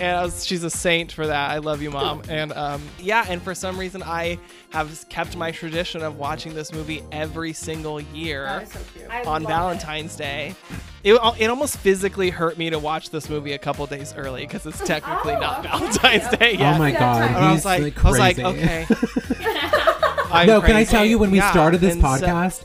[0.00, 1.50] And I was, she's a saint for that.
[1.50, 2.22] I love you, mom.
[2.28, 4.38] And um, yeah, and for some reason, I
[4.70, 8.80] have kept my tradition of watching this movie every single year so
[9.30, 10.54] on love Valentine's Day.
[11.02, 14.64] It, it almost physically hurt me to watch this movie a couple days early because
[14.66, 15.68] it's technically Oh, not okay.
[15.78, 16.76] Valentine's Day yet.
[16.76, 17.28] oh my god, time.
[17.36, 18.60] And I was he's like, like I was like, crazy.
[18.60, 18.86] okay.
[20.32, 22.64] I'm no, can I tell you when we Yeah, started this and so- podcast?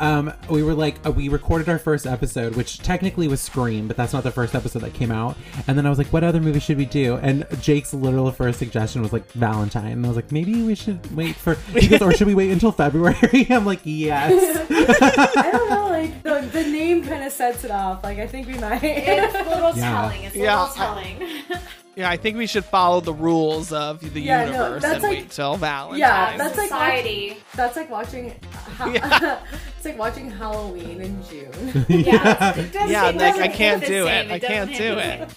[0.00, 3.96] Um, we were like, uh, we recorded our first episode, which technically was Scream, but
[3.96, 5.36] that's not the first episode that came out.
[5.66, 7.16] And then I was like, what other movie should we do?
[7.16, 9.92] And Jake's literal first suggestion was like Valentine.
[9.92, 12.72] And I was like, maybe we should wait for, goes, or should we wait until
[12.72, 13.46] February?
[13.50, 14.66] I'm like, yes.
[15.36, 18.02] I don't know, like the, the name kind of sets it off.
[18.02, 18.82] Like I think we might.
[18.82, 19.90] It's a little Yeah.
[19.90, 20.22] telling.
[20.24, 21.60] It's a Yeah, little I- telling.
[22.00, 25.12] Yeah, I think we should follow the rules of the Yeah, universe that's and like-
[25.12, 25.98] wait till Valentine's.
[26.00, 27.36] Yeah, that's like Society.
[27.54, 28.34] That's like watching.
[28.78, 29.40] Ha- Yeah.
[29.76, 31.52] it's like watching Halloween in June.
[31.88, 34.30] Yeah, it Yeah, it like, I can't do same.
[34.30, 34.32] it.
[34.32, 35.28] I can't do it.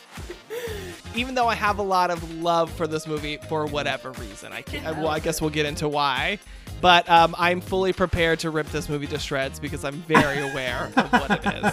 [1.15, 4.54] even though I have a lot of love for this movie for whatever reason.
[4.54, 6.39] I can't, well, I guess we'll get into why.
[6.84, 10.91] But um, I'm fully prepared to rip this movie to shreds because I'm very aware
[10.98, 11.63] of what it is.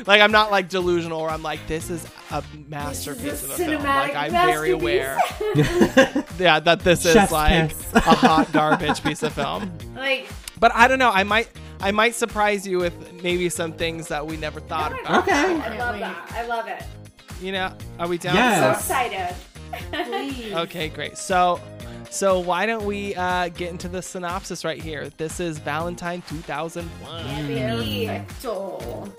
[0.06, 3.82] like I'm not like delusional or I'm like this is a masterpiece of a film.
[3.82, 5.18] Like I'm very aware.
[6.38, 7.94] Yeah, that this is Chef's like kiss.
[7.94, 9.70] a hot garbage piece of film.
[9.94, 10.28] Like,
[10.58, 11.10] But I don't know.
[11.10, 15.22] I might I might surprise you with maybe some things that we never thought about.
[15.22, 15.34] Okay.
[15.34, 16.32] I love that.
[16.34, 16.82] I love it.
[17.42, 18.36] You know, are we down?
[18.36, 18.86] Yes.
[18.86, 19.36] So excited.
[19.92, 20.54] Please.
[20.54, 21.18] Okay, great.
[21.18, 21.60] So,
[22.10, 25.10] so why don't we uh, get into the synopsis right here?
[25.16, 27.46] This is Valentine 2001.
[27.46, 28.24] Baby.
[28.38, 29.12] So,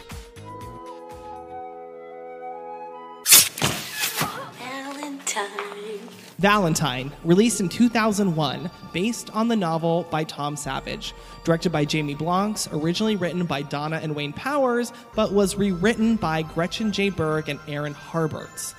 [6.39, 12.69] Valentine, released in 2001, based on the novel by Tom Savage, directed by Jamie Blanks,
[12.71, 17.09] originally written by Donna and Wayne Powers, but was rewritten by Gretchen J.
[17.09, 18.75] Berg and Aaron Harberts.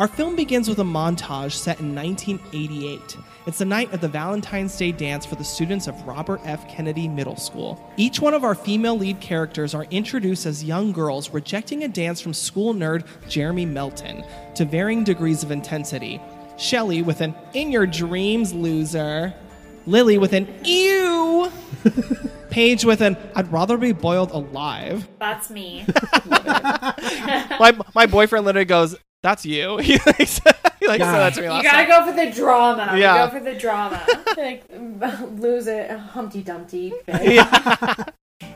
[0.00, 3.18] Our film begins with a montage set in 1988.
[3.44, 6.66] It's the night of the Valentine's Day dance for the students of Robert F.
[6.70, 7.92] Kennedy Middle School.
[7.98, 12.18] Each one of our female lead characters are introduced as young girls rejecting a dance
[12.18, 16.18] from school nerd Jeremy Melton to varying degrees of intensity.
[16.56, 19.34] Shelley with an in your dreams loser.
[19.84, 21.52] Lily with an ew.
[22.48, 25.06] Paige with an I'd rather be boiled alive.
[25.18, 25.84] That's me.
[27.60, 29.78] My, my boyfriend literally goes, That's you.
[29.82, 30.40] He likes,
[30.80, 31.12] he likes Yeah.
[31.12, 31.88] said that to me You gotta night.
[31.88, 32.90] go for the drama.
[32.94, 33.26] We Yeah.
[33.26, 34.02] go for the drama.
[34.36, 34.64] like
[35.38, 36.92] lose it, Humpty Dumpty.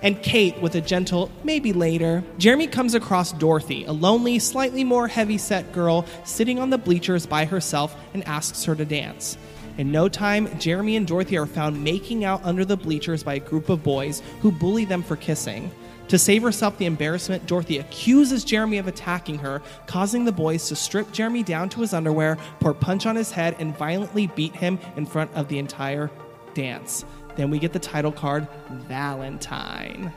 [0.03, 2.23] and Kate with a gentle maybe later.
[2.39, 7.27] Jeremy comes across Dorothy, a lonely, slightly more heavy set girl sitting on the bleachers
[7.27, 9.37] by herself and asks her to dance.
[9.77, 13.41] In no time, Jeremy and Dorothy are found making out under the bleachers by a
[13.41, 15.71] group of boys who bully them for kissing.
[16.15, 20.77] To save herself the embarrassment, Dorothy accuses Jeremy of attacking her, causing the boys to
[20.77, 24.79] strip Jeremy down to his underwear, pour punch on his head, and violently beat him
[24.97, 26.13] in front of the entire
[26.55, 27.05] dance.
[27.35, 30.13] Then we get the title card, Valentine.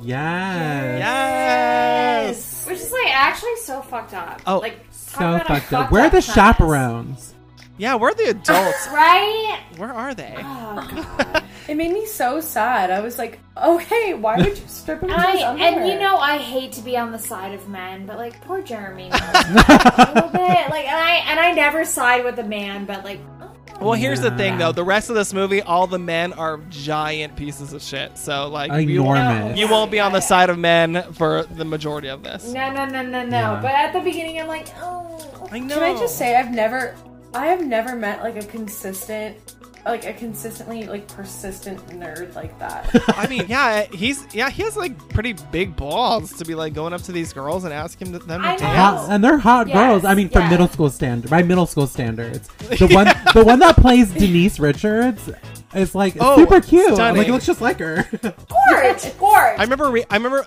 [0.00, 0.98] yes.
[0.98, 2.66] Yes!
[2.66, 4.40] Which is like actually so fucked up.
[4.46, 5.90] Oh, like So about fucked up.
[5.90, 6.34] Where are the premise.
[6.34, 7.34] chaperones?
[7.76, 8.88] Yeah, we're the adults.
[8.90, 9.60] Right?
[9.76, 10.36] Where are they?
[10.38, 10.88] Oh
[11.18, 11.44] god.
[11.68, 12.90] It made me so sad.
[12.90, 15.10] I was like, oh hey, why would you strip him?
[15.10, 18.16] to I, and you know I hate to be on the side of men, but
[18.16, 20.70] like poor Jeremy, a little bit.
[20.70, 23.50] Like and I and I never side with the man, but like oh,
[23.80, 24.72] Well, here's the thing though.
[24.72, 28.16] The rest of this movie, all the men are giant pieces of shit.
[28.16, 29.58] So like you, Enormous.
[29.58, 32.50] you won't be on the side of men for the majority of this.
[32.50, 33.38] No, no, no, no, no.
[33.38, 33.60] Yeah.
[33.60, 35.48] But at the beginning, I'm like, oh.
[35.50, 35.74] I know.
[35.74, 36.94] Can I just say I've never,
[37.34, 39.36] I have never met like a consistent,
[39.84, 42.88] like a consistently like persistent nerd like that.
[43.18, 46.92] I mean, yeah, he's yeah, he has like pretty big balls to be like going
[46.92, 48.60] up to these girls and asking them to I dance.
[48.60, 50.04] Hot, and they're hot Yes, girls.
[50.04, 50.50] I mean, for yes.
[50.50, 55.30] middle school standard, by middle school standards, the one, the one that plays Denise Richards
[55.74, 56.92] is like Oh, super cute.
[56.94, 58.06] Like, it looks just like her.
[58.22, 59.58] Gorge, gorge.
[59.58, 60.46] I remember re- I remember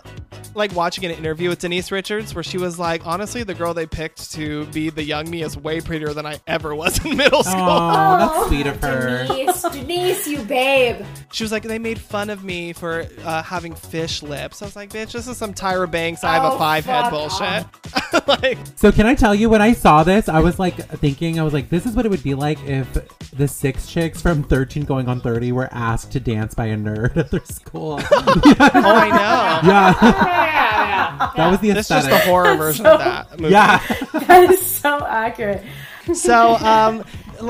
[0.53, 3.85] like watching an interview with Denise Richards where she was like, honestly, the girl they
[3.85, 7.43] picked to be the young me is way prettier than I ever was in middle
[7.43, 7.61] school.
[7.61, 9.25] oh, that's sweet of her.
[9.27, 11.05] Denise, Denise, you babe.
[11.31, 14.61] She was like, they made fun of me for uh, having fish lips.
[14.61, 16.23] I was like, bitch, this is some Tyra Banks.
[16.23, 17.65] I have a five head bullshit.
[18.27, 21.43] like, So can I tell you when I saw this, I was like thinking, I
[21.43, 22.91] was like, this is what it would be like if
[23.31, 27.15] the six chicks from 13 going on 30 were asked to dance by a nerd
[27.17, 27.99] at their school.
[28.11, 29.69] oh, I know.
[29.69, 31.31] yeah, Yeah, yeah, yeah.
[31.35, 32.23] that was the This is just aesthetic.
[32.25, 33.51] the horror version of that movie.
[33.53, 33.77] yeah,
[34.13, 35.63] that is so accurate.
[36.13, 37.03] so um,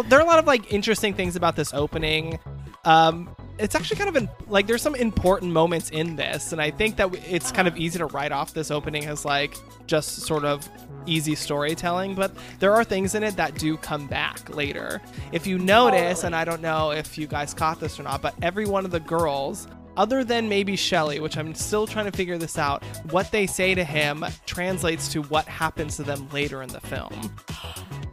[0.07, 2.39] there are a lot of like interesting things about this opening.
[2.85, 6.71] Um, it's actually kind of in, like there's some important moments in this, and I
[6.71, 10.21] think that w- it's kind of easy to write off this opening as like just
[10.23, 10.67] sort of
[11.05, 14.99] easy storytelling, but there are things in it that do come back later.
[15.31, 18.33] If you notice, and I don't know if you guys caught this or not, but
[18.41, 19.67] every one of the girls.
[20.01, 23.75] Other than maybe Shelley, which I'm still trying to figure this out, what they say
[23.75, 27.31] to him translates to what happens to them later in the film.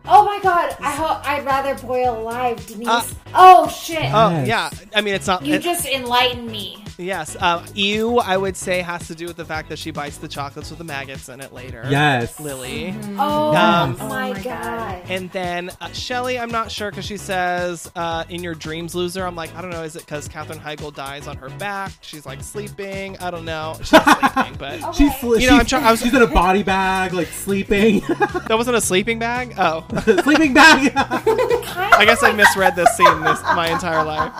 [0.04, 2.88] Oh my god, I hope I'd rather boil alive, Denise.
[2.88, 4.00] Uh, oh shit.
[4.12, 4.48] Oh Yes.
[4.48, 5.46] yeah, I mean it's not.
[5.46, 6.84] you it- just enlightened me.
[7.00, 8.18] Yes, uh, ew.
[8.18, 10.78] I would say has to do with the fact that she bites the chocolates with
[10.78, 11.84] the maggots in it later.
[11.88, 12.92] yes, Lily.
[13.18, 14.44] Oh Um, my, Oh my god.
[14.44, 15.02] God.
[15.08, 19.24] And then uh, Shelley, I'm not sure because she says uh, in your dreams, loser.
[19.24, 19.84] I'm like, I don't know.
[19.84, 21.92] Is it because Katherine Heigl dies on her back?
[22.00, 23.16] She's like sleeping.
[23.18, 23.76] I don't know.
[23.78, 26.26] She's sleeping, but She's, sli- You know, I'm she's, try- I was- she's in a
[26.26, 29.54] body bag, like sleeping, that wasn't a sleeping bag.
[29.56, 29.86] Oh,
[30.24, 30.92] sleeping bag.
[30.96, 34.32] I guess I misread this scene this my entire life.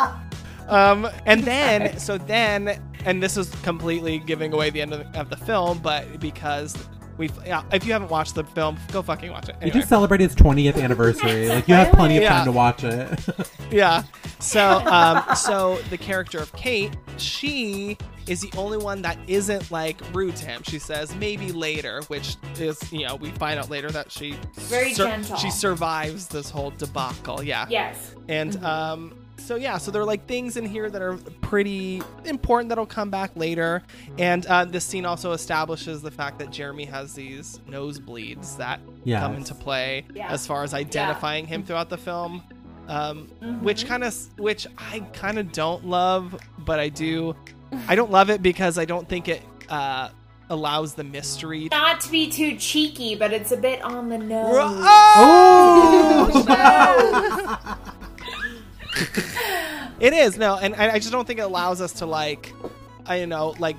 [0.68, 5.20] Um, and then, so then, and this is completely giving away the end of the,
[5.20, 6.76] of the film, but because
[7.16, 9.56] we, yeah, if you haven't watched the film, go fucking watch it.
[9.56, 9.78] He Anyway.
[9.78, 11.48] just celebrated his 20th anniversary.
[11.48, 12.28] Like you have plenty of Yeah.
[12.30, 13.08] time to watch it.
[13.72, 14.02] yeah.
[14.40, 20.00] So, um, so the character of Kate, she is the only one that isn't like
[20.14, 20.62] rude to him.
[20.62, 24.92] She says maybe later, which is you know we find out later that she Very
[24.92, 25.36] gentle.
[25.38, 27.42] She survives this whole debacle.
[27.42, 27.66] Yeah.
[27.68, 28.14] Yes.
[28.28, 32.68] And um, so yeah, so there are like things in here that are pretty important
[32.68, 33.82] that'll come back later.
[34.18, 39.22] And uh, this scene also establishes the fact that Jeremy has these nosebleeds that Yes.
[39.22, 40.28] come into play Yeah.
[40.30, 42.42] as far as identifying him throughout the film.
[42.88, 43.28] Um,
[43.62, 47.36] Which kind of, which I kind of don't love, but I do.
[47.86, 50.08] I don't love it because I don't think it uh,
[50.48, 51.68] allows the mystery.
[51.70, 54.48] Not to be too cheeky, but it's a bit on the nose.
[55.20, 56.24] Oh!
[60.00, 62.52] It is no, and I I just don't think it allows us to like,
[63.04, 63.76] I don't know, like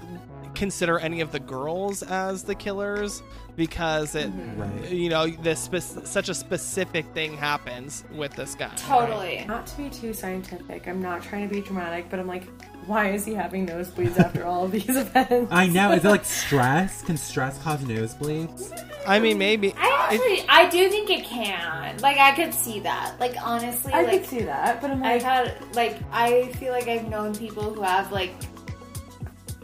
[0.53, 3.23] consider any of the girls as the killers
[3.55, 4.61] because it, mm-hmm.
[4.61, 4.89] Right.
[4.91, 8.73] you know, this spec- such a specific thing happens with this guy.
[8.75, 9.45] Totally.
[9.47, 12.43] Not to be too scientific, I'm not trying to be dramatic, but I'm like,
[12.85, 15.51] why is he having nosebleeds after all of these events?
[15.51, 15.91] I know.
[15.91, 17.01] Is it like stress?
[17.03, 18.88] Can stress cause nosebleeds?
[19.07, 19.73] I mean, maybe.
[19.77, 21.97] I actually, I do think it can.
[21.99, 23.19] Like, I could see that.
[23.19, 26.87] Like, honestly, I like, could see that, but I'm I've had like I feel like
[26.87, 28.33] I've known people who have like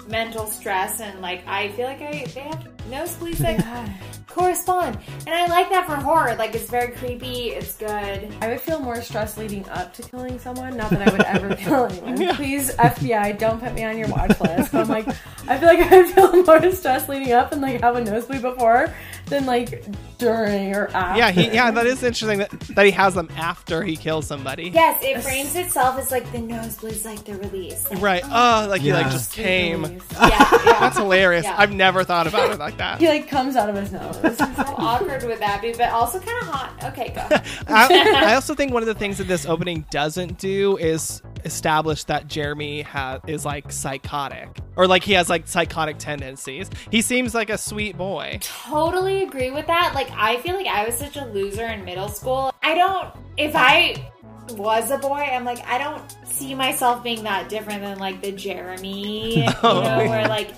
[0.07, 3.89] mental stress and like I feel like I they have nosebleeds that
[4.35, 4.99] correspond.
[5.25, 6.35] And I like that for horror.
[6.35, 8.33] Like it's very creepy, it's good.
[8.41, 10.75] I would feel more stress leading up to killing someone.
[10.75, 12.35] Not that I would ever kill anyone.
[12.35, 14.71] Please, FBI, don't put me on your watch list.
[14.71, 15.07] But I'm like,
[15.47, 18.41] I feel like I would feel more stress leading up and like have a nosebleed
[18.41, 18.93] before
[19.27, 19.83] than like
[20.17, 21.19] during or after.
[21.19, 24.69] Yeah, he, yeah, that is interesting that, that he has them after he kills somebody.
[24.69, 27.89] Yes, it frames itself as like the nosebleeds like the release.
[27.89, 28.23] Like, Right.
[28.25, 29.83] Oh, oh like he like just came.
[29.83, 30.49] Yeah, yeah.
[30.65, 31.45] That's hilarious.
[31.45, 31.55] Yeah.
[31.57, 32.99] I've never thought about it like that.
[32.99, 34.39] He like comes out of his nose.
[34.39, 35.73] How awkward would that be?
[35.73, 36.83] But also kind of hot.
[36.83, 37.27] Okay, go.
[37.67, 42.03] I, I also think one of the things that this opening doesn't do is establish
[42.05, 46.69] that Jeremy ha- is like psychotic or like he has like psychotic tendencies.
[46.91, 48.39] He seems like a sweet boy.
[48.41, 49.93] totally agree with that.
[49.93, 52.53] Like, I feel like I was such a loser in middle school.
[52.63, 54.11] I don't, if I
[54.51, 58.31] was a boy, I'm like, I don't see myself being that different than like the
[58.31, 60.51] Jeremy, you know, where like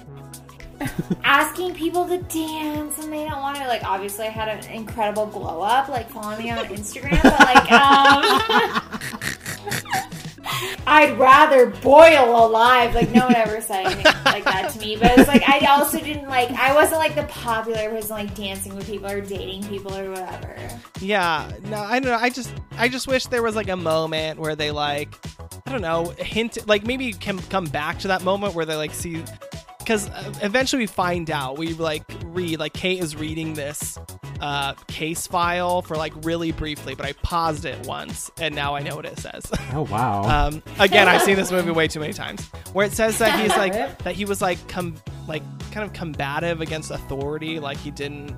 [1.23, 3.67] asking people to dance and they don't want to.
[3.67, 7.71] Like, obviously, I had an incredible glow up, like, follow me on Instagram, but like,
[7.71, 8.81] um,
[10.85, 12.95] I'd rather boil alive.
[12.95, 14.95] Like no one ever said anything like that to me.
[14.95, 16.49] But it's like I also didn't like.
[16.51, 20.55] I wasn't like the popular person, like dancing with people or dating people or whatever.
[20.99, 22.17] Yeah, no, I don't know.
[22.17, 25.13] I just, I just wish there was like a moment where they like,
[25.65, 28.93] I don't know, hint, like maybe can come back to that moment where they like
[28.93, 29.23] see,
[29.79, 31.57] because uh, eventually we find out.
[31.57, 33.97] We like read, like Kate is reading this
[34.41, 38.81] uh case file for like really briefly, but I paused it once and now I
[38.81, 39.51] know what it says.
[39.73, 40.47] Oh wow.
[40.47, 42.41] Um, again, I've seen this movie way too many times.
[42.71, 44.95] Where it says that he's like that he was like com
[45.27, 48.33] like kind of combative against authority, like he didn't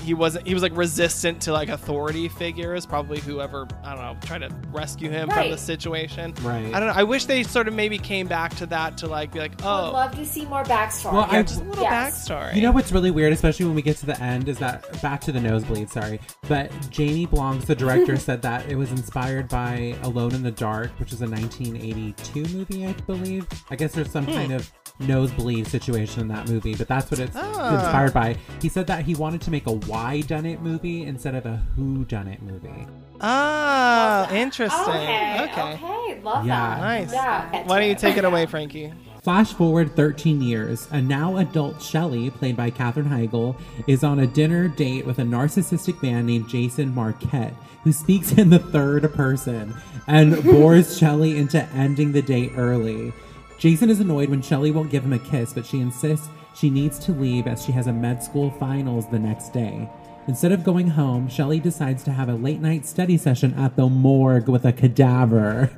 [0.00, 4.16] he wasn't he was like resistant to like authority figures, probably whoever I don't know
[4.26, 6.34] tried to rescue him from the situation.
[6.42, 6.66] Right.
[6.74, 6.94] I don't know.
[6.94, 9.82] I wish they sort of maybe came back to that to like be like, I
[9.82, 11.12] would oh, love to see more backstory.
[11.12, 12.28] Well, I- just a little Yes.
[12.28, 12.54] backstory.
[12.54, 15.20] You know what's really weird, especially when we get to the end, is that back
[15.22, 15.90] to the nosebleed.
[15.90, 20.50] Sorry, but jamie Blanks, the director, said that it was inspired by Alone in the
[20.50, 23.46] Dark, which is a 1982 movie, I believe.
[23.70, 27.34] I guess there's some kind of nosebleed situation in that movie, but that's what it's
[27.36, 27.74] Ah.
[27.74, 28.36] inspired by.
[28.60, 31.56] He said that he wanted to make a why done it movie instead of a
[31.76, 32.86] who done it movie.
[33.20, 34.80] Ah, interesting.
[34.94, 35.72] Okay, Okay.
[35.74, 36.56] okay, love Yeah.
[36.76, 36.80] that.
[36.80, 37.12] Nice.
[37.12, 38.92] Yeah, Why don't you take it away, Frankie?
[39.22, 43.54] Flash forward 13 years, a now adult Shelley, played by Katherine Heigl,
[43.86, 47.52] is on a dinner date with a narcissistic man named Jason Marquette,
[47.84, 49.74] who speaks in the third person
[50.06, 53.12] and bores Shelley into ending the date early.
[53.58, 56.98] Jason is annoyed when Shelley won't give him a kiss, but she insists she needs
[57.00, 59.88] to leave as she has a med school finals the next day.
[60.26, 63.88] Instead of going home, Shelley decides to have a late night study session at the
[63.88, 65.70] morgue with a cadaver.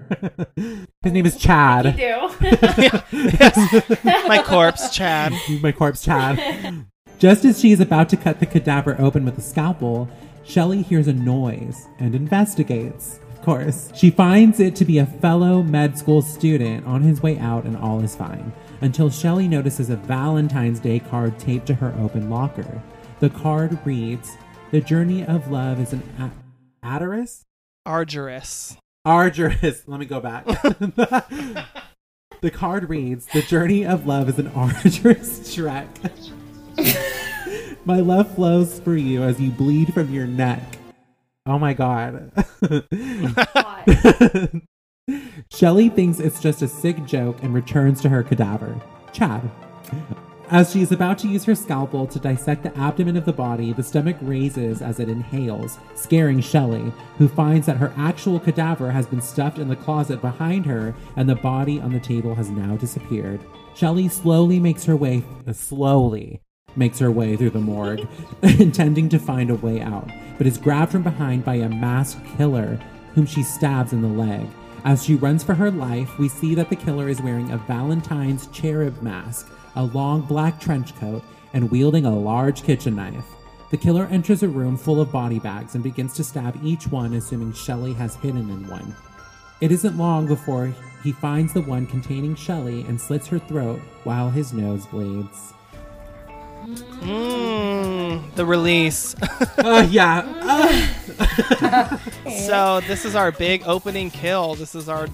[1.03, 1.97] His name is Chad.
[1.97, 2.29] do.
[4.29, 5.33] My corpse, Chad.
[5.63, 6.85] my corpse Chad.
[7.19, 10.09] Just as she is about to cut the cadaver open with a scalpel,
[10.45, 13.21] Shelley hears a noise and investigates.
[13.31, 17.39] Of course, she finds it to be a fellow med school student on his way
[17.39, 18.53] out, and all is fine.
[18.83, 22.83] Until Shelley notices a Valentine's Day card taped to her open locker.
[23.21, 24.37] The card reads,
[24.73, 26.33] "The journey of love is an a-
[26.97, 27.45] adorous,
[27.87, 28.77] Arduous.
[29.05, 30.45] arduous." Let me go back.
[30.47, 31.65] the
[32.53, 35.87] card reads, "The journey of love is an arduous trek."
[37.85, 40.79] My love flows for you as you bleed from your neck.
[41.47, 42.33] Oh my god.
[45.55, 48.81] Shelley thinks it's just a sick joke and returns to her cadaver.
[49.13, 49.51] Chad.
[50.51, 53.75] As she is about to use her scalpel to dissect the abdomen of the body,
[53.75, 59.07] the stomach raises as it inhales, scaring Shelley, who finds that her actual cadaver has
[59.07, 62.77] been stuffed in the closet behind her and the body on the table has now
[62.77, 63.41] disappeared.
[63.75, 66.41] Shelley slowly makes her way, uh, slowly
[66.77, 68.09] makes her way through the morgue,
[68.43, 72.79] intending to find a way out, but is grabbed from behind by a masked killer
[73.15, 74.49] whom she stabs in the leg.
[74.85, 78.49] As she runs for her life, we see that the killer is wearing a Valentine's
[78.49, 83.25] cherub mask, a long black trench coat, and wielding a large kitchen knife.
[83.71, 87.15] The killer enters a room full of body bags and begins to stab each one,
[87.15, 88.95] assuming Shelley has hidden in one.
[89.61, 94.31] It isn't long before he finds the one containing Shelley and slits her throat while
[94.31, 95.55] his nose bleeds.
[96.63, 99.15] Mmm, the release.
[99.59, 100.23] Uh, yeah.
[102.47, 104.55] so this is our big opening kill.
[104.57, 105.07] This is our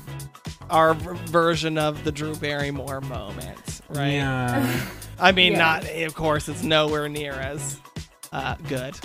[0.70, 4.12] our version of the Drew Barrymore moment, right?
[4.12, 4.80] Yeah.
[5.18, 5.58] I mean, Yeah.
[5.58, 6.48] not of course.
[6.48, 7.78] It's nowhere near as
[8.32, 8.94] uh, good.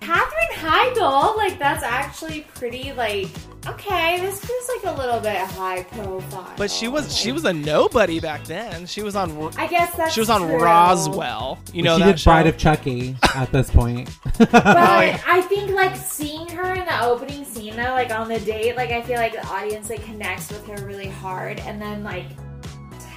[0.00, 3.28] Katherine Heigl, like that's actually pretty like
[3.66, 4.20] okay.
[4.20, 6.52] This feels like a little bit high profile.
[6.56, 8.86] but she was she was a nobody back then.
[8.86, 10.62] She was on I guess that's she was on true.
[10.62, 11.58] Roswell.
[11.72, 14.10] You know she that did Bride of Chucky at this point.
[14.38, 14.50] But.
[14.64, 18.90] I think like seeing her in the opening scene though, like on the date, like
[18.90, 22.51] I feel like the audience like connects with her really hard, and then like to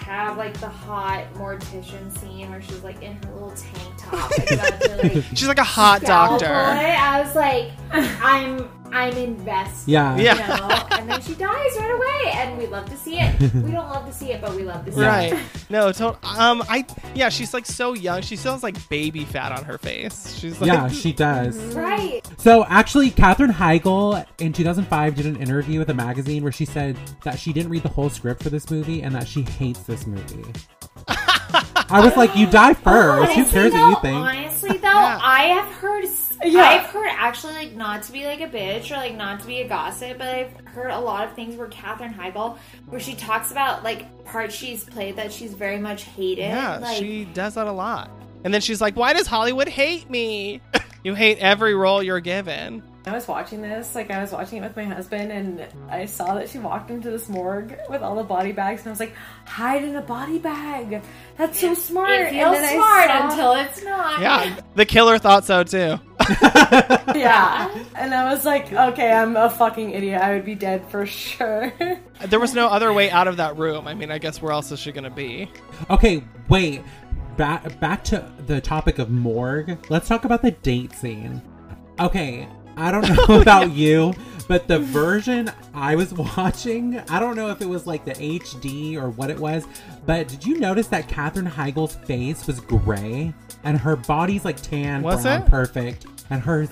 [0.06, 4.48] have like the hot mortician scene where she's like in her little tank top, like,
[4.48, 6.46] to, like She's like a hot doctor.
[6.46, 6.52] it.
[6.52, 9.92] I was like, I'm I'm invested.
[9.92, 10.16] Yeah.
[10.18, 10.34] Yeah.
[10.36, 10.88] You know?
[10.92, 13.40] and then she dies right away, and we love to see it.
[13.56, 15.32] We don't love to see it, but we love to see Right.
[15.34, 15.36] it.
[15.36, 15.44] Right.
[15.70, 18.22] No, to- um I yeah, she's like so young.
[18.22, 20.36] She still has like baby fat on her face.
[20.38, 21.58] She's like Yeah, she does.
[21.76, 22.22] Right.
[22.38, 26.98] So actually, Katherine Heigl in 2005 did an interview with a magazine where she said
[27.24, 30.06] that she didn't read the whole script for this movie and that she hates this
[30.08, 30.46] movie.
[31.08, 33.32] I was like, you die first.
[33.34, 34.18] Who Honestly, cares though, what you think?
[34.18, 35.20] Honestly, though, Yeah.
[35.22, 36.06] I have heard.
[36.44, 36.64] Yeah.
[36.64, 39.62] I've heard actually like not to be like a bitch or like not to be
[39.62, 42.58] a gossip, but I've heard a lot of things where Katherine Heigl,
[42.88, 46.44] where she talks about like parts she's played that she's very much hated.
[46.44, 48.10] Yeah, like, she does that a lot.
[48.44, 50.62] And then she's like, "Why does Hollywood hate me?
[51.04, 54.62] you hate every role you're given." I was watching this, like I was watching it
[54.62, 58.24] with my husband, and I saw that she walked into this morgue with all the
[58.24, 59.14] body bags, and I was like,
[59.46, 61.04] hide in a body bag.
[61.38, 62.10] That's so smart.
[62.10, 64.22] It and feels then smart saw- until it's not.
[64.22, 66.00] Yeah, the killer thought so too.
[67.16, 67.84] yeah.
[67.96, 70.20] And I was like, okay, I'm a fucking idiot.
[70.22, 71.72] I would be dead for sure.
[72.28, 73.88] There was no other way out of that room.
[73.90, 75.52] I mean, I guess where else is she gonna be?
[75.90, 76.82] Okay, wait.
[77.36, 79.78] Back back to the topic of morgue.
[79.90, 81.42] Let's talk about the date scene.
[82.00, 82.48] Okay,
[82.78, 84.14] I don't know about you,
[84.48, 88.96] but the version I was watching, I don't know if it was like the HD
[88.98, 89.66] or what it was,
[90.06, 95.02] but did you notice that Katherine Heigl's face was gray and her body's like tan,
[95.02, 95.48] Was brown, it?
[95.48, 96.68] perfect, and her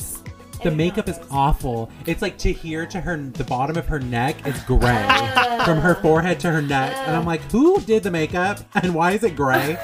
[0.63, 1.91] the makeup is awful.
[2.05, 4.79] It's like to here to her the bottom of her neck is gray
[5.65, 9.11] from her forehead to her neck, and I'm like, who did the makeup and why
[9.11, 9.77] is it gray?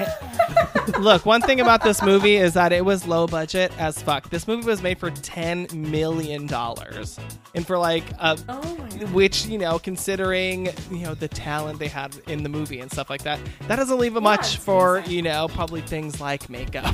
[1.00, 4.30] Look, one thing about this movie is that it was low budget as fuck.
[4.30, 7.20] This movie was made for ten million dollars,
[7.54, 8.80] and for like a oh
[9.12, 13.10] which you know considering you know the talent they had in the movie and stuff
[13.10, 15.14] like that that doesn't leave much it's for insane.
[15.14, 16.94] you know probably things like makeup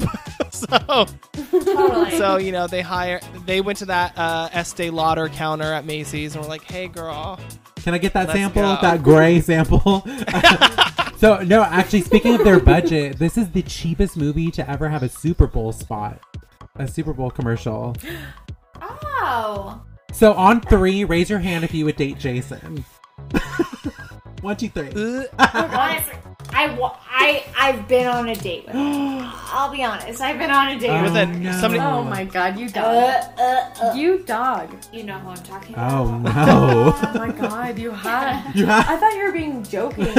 [0.70, 1.06] so
[1.52, 2.12] Totally.
[2.18, 6.36] so you know they hire they went to that uh estee lauder counter at macy's
[6.36, 7.40] and were like hey girl
[7.84, 8.62] Can I get that sample?
[8.64, 8.78] go.
[8.82, 10.04] That gray sample?
[11.20, 15.04] so, no, actually, speaking of their budget, this is the cheapest movie to ever have
[15.04, 16.20] a Super Bowl spot.
[16.78, 17.96] A Super Bowl commercial.
[18.82, 19.84] oh.
[20.12, 22.84] So, on three, raise your hand if you would date Jason.
[24.46, 24.90] One, two, three.
[25.40, 26.14] Honestly,
[26.54, 29.18] I, wa- I, I've been on a date with him.
[29.52, 30.22] I'll be honest.
[30.22, 31.42] I've been on a date With with a- him.
[31.44, 31.52] no.
[31.60, 33.24] somebody- Oh my god, you Uh, dog.
[33.40, 33.42] uh,
[33.86, 33.94] uh.
[33.96, 34.70] You dog.
[34.94, 35.92] You know who I'm talking about.
[35.94, 36.96] Oh, no.
[37.02, 38.56] Oh my god, you have.
[38.56, 40.06] You have- I thought you were being joking.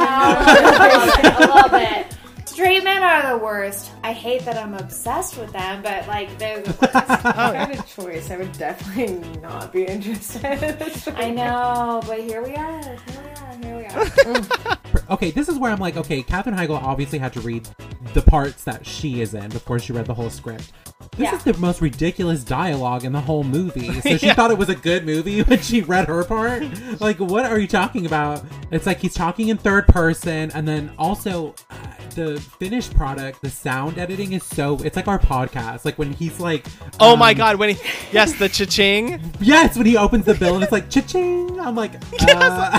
[0.00, 2.06] Yeah, a little bit.
[2.46, 3.92] Straight men are the worst.
[4.02, 6.82] I hate that I'm obsessed with them, but like they're the worst.
[6.82, 10.82] if I had a choice, I would definitely not be interested.
[11.16, 12.82] I know, but here we are.
[12.82, 13.56] Here we are.
[13.62, 14.78] Here we are.
[15.10, 17.68] okay, this is where I'm like, okay, Katherine Heigl obviously had to read
[18.14, 20.72] the parts that she is in before she read the whole script.
[21.20, 21.36] This Yeah.
[21.36, 24.00] is the most ridiculous dialogue in the whole movie.
[24.00, 26.62] So she thought it was a good movie when she read her part.
[26.98, 28.42] Like, what are you talking about?
[28.70, 31.74] It's like he's talking in third person, and then also uh,
[32.14, 34.78] the finished product, the sound editing is so.
[34.82, 35.84] It's like our podcast.
[35.84, 36.64] Like when he's like,
[37.00, 40.54] oh my um, god when he yes the cha-ching Yes, when he opens the bill
[40.54, 41.60] and it's like cha-ching.
[41.60, 41.92] I'm like,
[42.22, 42.78] uh,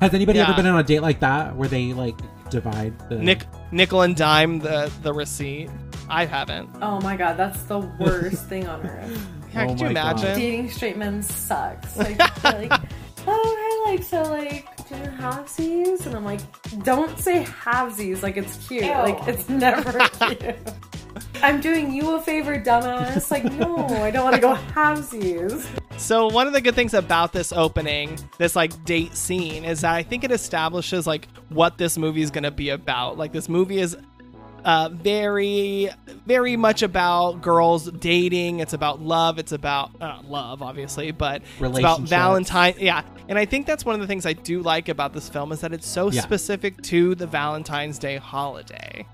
[0.00, 2.16] has anybody ever been on a date like that where they like
[2.50, 5.70] divide the nick nickel and dime the the receipt
[6.08, 9.26] i haven't Oh my god, that's the worst thing on earth.
[9.54, 10.18] yeah, Oh could you my God.
[10.20, 11.96] imagine Dating straight men sucks.
[11.96, 12.72] Like, like,
[13.26, 16.40] oh, I like so like do you halvesies, and I'm like,
[16.84, 18.84] don't say halvesies like it's cute.
[18.84, 18.90] Ew.
[18.90, 20.56] Like it's never cute.
[21.42, 23.30] I'm doing you a favor, dumbass.
[23.30, 25.66] Like, no, I don't want to go halvesies.
[25.98, 29.94] So one of the good things about this opening, this like date scene, is that
[29.94, 33.18] I think it establishes like what this movie is going to be about.
[33.18, 33.96] Like this movie is
[34.64, 35.90] uh, very,
[36.26, 38.60] very much about girls dating.
[38.60, 39.38] It's about love.
[39.38, 42.10] It's about uh, love, obviously, but it's about Relationships.
[42.10, 42.74] Valentine.
[42.78, 45.52] Yeah, and I think that's one of the things I do like about this film
[45.52, 46.20] is that it's so Yeah.
[46.22, 49.06] specific to the Valentine's Day holiday.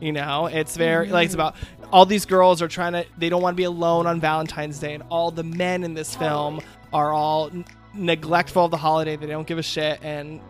[0.00, 1.54] You know, it's very like it's about
[1.92, 4.94] all these girls are trying to they don't want to be alone on Valentine's Day,
[4.94, 6.60] and all the men in this film
[6.92, 7.64] are all n-
[7.94, 9.16] neglectful of the holiday.
[9.16, 10.40] They don't give a shit, and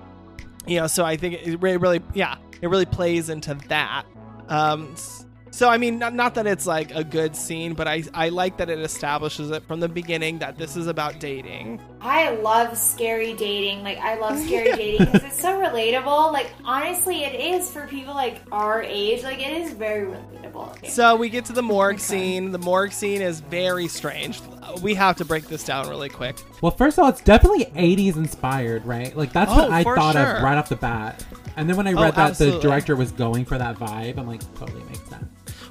[0.66, 4.04] you know, so I think it really, really, yeah, it really plays into that.
[4.48, 4.94] Um,
[5.50, 8.56] so I mean, not, not that it's like a good scene, but I I like
[8.56, 11.78] that it establishes it from the beginning that this is about dating.
[12.00, 13.82] I love scary dating.
[13.82, 16.32] Like I love scary dating because it's so relatable.
[16.32, 19.22] Like honestly, it is for people like our age.
[19.24, 20.86] Like it is very relatable.
[20.88, 22.50] So we get to the morgue scene.
[22.50, 24.40] The morgue scene is very strange.
[24.80, 26.36] We have to break this down really quick.
[26.62, 29.14] Well, first of all, it's definitely 80s inspired, right?
[29.14, 30.36] Like that's Oh, what I thought sure.
[30.38, 31.22] of right off the bat.
[31.56, 32.58] And then when I Oh, read that absolutely.
[32.60, 35.24] the director was going for that vibe, I'm like, totally makes sense.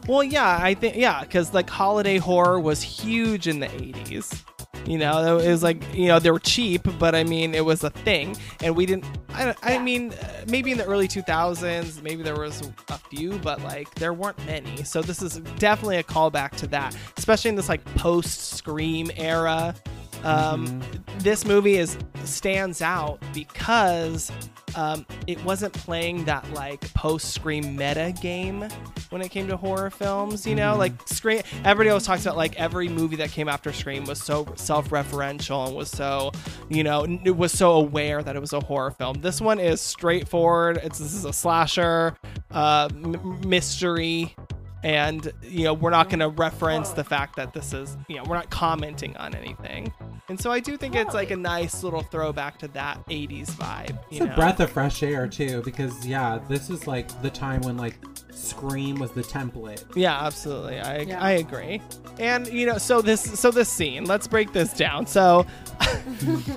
[0.07, 4.43] Well, yeah, I think yeah, because like holiday horror was huge in the '80s.
[4.88, 7.84] You know, it was like you know they were cheap, but I mean it was
[7.84, 9.05] a thing, and we didn't.
[9.29, 10.11] I, I mean,
[10.47, 14.84] maybe in the early 2000s, maybe there was a few, but like there weren't many.
[14.84, 19.75] So this is definitely a callback to that, especially in this like post Scream era.
[20.24, 20.82] Um,
[21.19, 24.32] This movie is stands out because
[24.76, 28.67] um, it wasn't playing that like post Scream meta game
[29.09, 30.45] when it came to horror films.
[30.47, 31.41] You know, like Scream.
[31.63, 35.76] Everybody always talks about like every movie that came after Scream was so self-referential and
[35.76, 36.32] was so,
[36.69, 39.22] you know, it was so aware that it was a horror film.
[39.22, 40.80] This one is straightforward.
[40.84, 42.15] It's this is a slasher,
[42.51, 44.36] uh, m- mystery.
[44.84, 48.24] and you know we're not going to reference the fact that this is you know
[48.24, 49.93] we're not commenting on anything
[50.30, 53.97] and so i do think it's like a nice little throwback to that 80s vibe
[54.09, 57.61] you It's a breath of fresh air too, because yeah, this is like the time
[57.61, 57.95] when like
[58.34, 59.84] Scream was the template.
[59.95, 61.22] yeah absolutely i Yeah.
[61.22, 61.82] i agree
[62.19, 65.45] and you know so this so this scene let's break this down so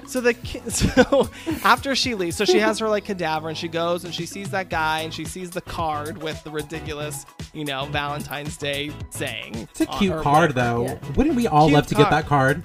[0.06, 0.34] so the
[0.68, 1.28] so
[1.64, 4.50] after she leaves so she has her like cadaver and she goes and she sees
[4.50, 9.68] that guy and she sees the card with the ridiculous you know valentine's day saying
[9.70, 10.84] It's a cute card whatever.
[10.84, 10.84] though.
[10.84, 11.12] Yeah.
[11.16, 12.64] Wouldn't we all Cute love to get that card?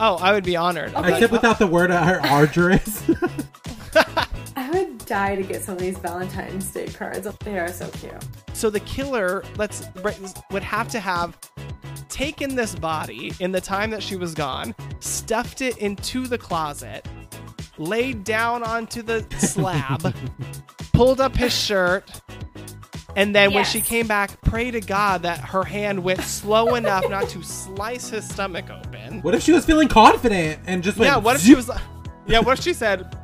[0.00, 3.02] Oh i would be honored Except without the word ar- arduous.
[4.58, 7.28] I would die to get some of these Valentine's Day cards.
[7.44, 8.12] They are so cute.
[8.52, 9.86] so the killer let's
[10.50, 11.36] would have to have
[12.08, 17.06] taken this body in the time that she was gone stuffed it into the closet
[17.78, 20.14] laid down onto the slab
[20.94, 22.04] pulled up his shirt
[23.16, 27.08] and then when she came back pray to god that her hand went slow enough
[27.10, 31.10] not to slice his stomach open what if she was feeling confident and just went?
[31.10, 31.68] yeah what if she was
[32.26, 33.16] yeah what if she said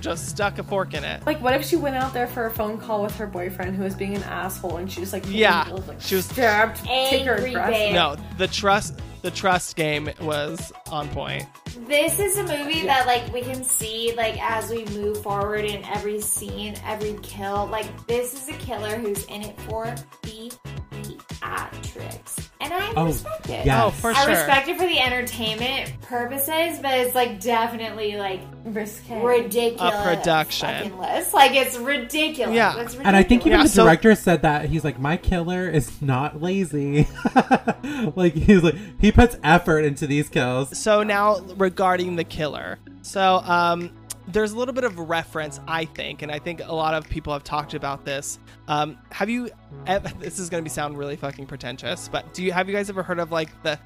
[0.00, 2.50] just stuck a fork in it Like, what if she went out there for a
[2.52, 5.64] phone call with her boyfriend who was being an asshole and she just like Yeah.
[5.88, 7.70] like, She was- stabbed, take her Angry dress.
[7.70, 7.92] bear.
[7.94, 11.46] no the trust the trust game was on point.
[11.86, 15.84] This is a movie that like we can see like as we move forward in
[15.84, 17.66] every scene, every kill.
[17.66, 20.52] Like this is a killer who's in it for the
[20.92, 23.64] theatrics, and I Oh, respect it.
[23.66, 23.82] yes.
[23.84, 28.40] oh for I sure respect it for the entertainment purposes, but it's like definitely like
[28.64, 29.22] Risque.
[29.22, 29.94] ridiculous.
[29.94, 30.98] A production.
[30.98, 31.32] list.
[31.34, 32.54] Like it's ridiculous.
[32.54, 32.70] Yeah.
[32.70, 33.06] It's ridiculous.
[33.06, 36.02] And I think even Yeah, the so- director said that he's like, my killer is
[36.02, 37.06] not lazy.
[38.16, 40.76] like he's like he puts effort into these kills.
[40.78, 43.90] so now regarding the killer so um
[44.28, 47.32] there's a little bit of reference i think and i think a lot of people
[47.32, 49.50] have talked about this um have you
[50.20, 52.90] this is going to be sound really fucking pretentious but do you have you guys
[52.90, 53.78] ever heard of like the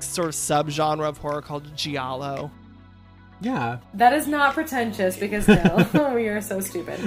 [0.00, 2.50] sort of subgenre of horror called giallo
[3.40, 3.78] Yeah.
[3.94, 6.98] That is not pretentious because no, we are so stupid.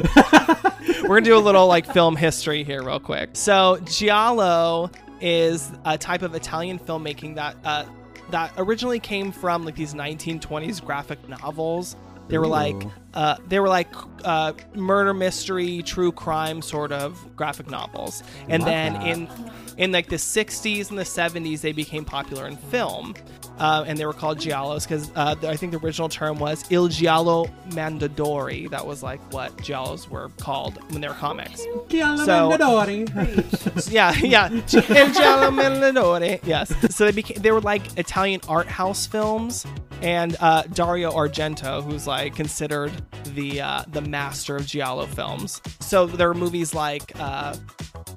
[1.04, 4.90] we're gonna do a little like film history here real quick so giallo
[5.22, 7.86] is a type of italian filmmaking that uh
[8.32, 11.96] that originally came from like these 1920s graphic novels
[12.32, 12.76] they were like
[13.14, 18.24] uh, they were like uh, murder mystery true crime sort of graphic novels.
[18.48, 19.08] And Love then that.
[19.08, 19.30] in
[19.78, 23.14] in like the 60s and the 70s they became popular in film
[23.62, 26.88] uh, and they were called giallos because uh, I think the original term was Il
[26.88, 28.70] Giallo Mondadori.
[28.72, 31.64] That was like what giallos were called when they were comics.
[31.88, 33.92] Giallo So- Mondadori.
[33.92, 34.50] yeah, yeah.
[34.50, 36.40] Il Giallo Mondadori.
[36.44, 36.74] Yes.
[36.96, 39.66] So they became they were like Italian art house films,
[40.02, 42.92] and uh, Dario Argento, who's like considered
[43.36, 45.62] the uh, the master of giallo films.
[45.80, 47.12] So there are movies like.
[47.20, 47.56] Uh,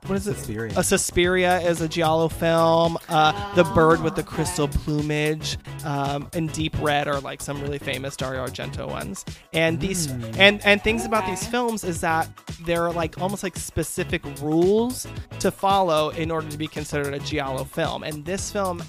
[0.07, 0.34] what is it?
[0.34, 0.72] Suspiria.
[0.76, 2.98] A Suspiria is a giallo film.
[3.09, 7.78] Uh, the Bird with the Crystal Plumage um, and Deep Red are like some really
[7.78, 9.24] famous Dario Argento ones.
[9.52, 12.28] And these and and things about these films is that
[12.64, 15.07] there are like almost like specific rules
[15.40, 18.02] to follow in order to be considered a giallo film.
[18.02, 18.82] And this film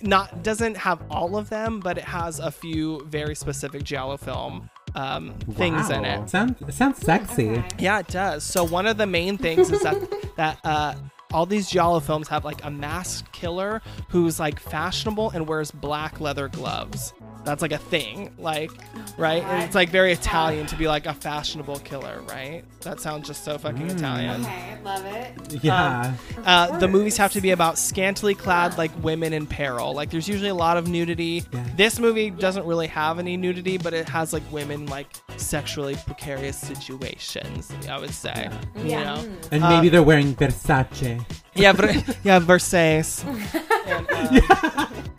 [0.00, 4.70] not doesn't have all of them, but it has a few very specific giallo film
[4.94, 6.28] um, things in it.
[6.28, 7.62] Sounds it sounds sexy.
[7.78, 8.44] Yeah, it does.
[8.44, 9.96] So one of the main things is that
[10.36, 10.94] that uh,
[11.32, 16.20] all these giallo films have like a masked killer who's like fashionable and wears black
[16.20, 17.12] leather gloves.
[17.44, 18.70] That's like a thing, like
[19.18, 19.42] right?
[19.44, 22.64] And it's like very Italian to be like a fashionable killer, right?
[22.80, 24.42] That sounds just so fucking Italian.
[24.42, 25.62] Okay, love it.
[25.64, 26.14] Yeah.
[26.44, 29.94] Uh, the movies have to be about scantily clad like women in peril.
[29.94, 31.42] Like there's usually a lot of nudity.
[31.52, 31.66] Yeah.
[31.76, 36.58] This movie doesn't really have any nudity, but it has like women like sexually precarious
[36.58, 37.72] situations.
[37.88, 38.50] I would say.
[38.76, 39.04] You Yeah.
[39.04, 39.28] know?
[39.52, 41.24] and maybe they're wearing Versace.
[41.54, 43.24] Yeah, but yeah, Versace.
[43.86, 44.86] and, uh,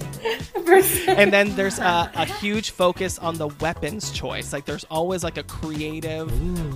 [1.07, 4.51] and then there's a, a huge focus on the weapons choice.
[4.53, 6.31] Like there's always like a creative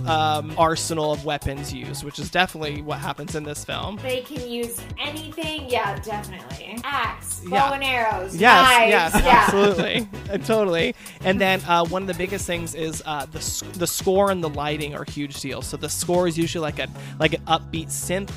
[0.08, 3.98] um, arsenal of weapons used, which is definitely what happens in this film.
[4.02, 5.68] They can use anything.
[5.68, 6.78] Yeah, definitely.
[6.84, 7.72] Axe, bow Yeah.
[7.74, 8.90] and arrows, Yes, knives.
[8.90, 9.44] yes, yeah.
[9.44, 10.94] absolutely, Uh, totally.
[11.22, 14.42] And then uh, one of the biggest things is uh, the s- the score and
[14.42, 15.66] the lighting are huge deals.
[15.66, 16.88] So the score is usually like a
[17.18, 18.30] like an upbeat synth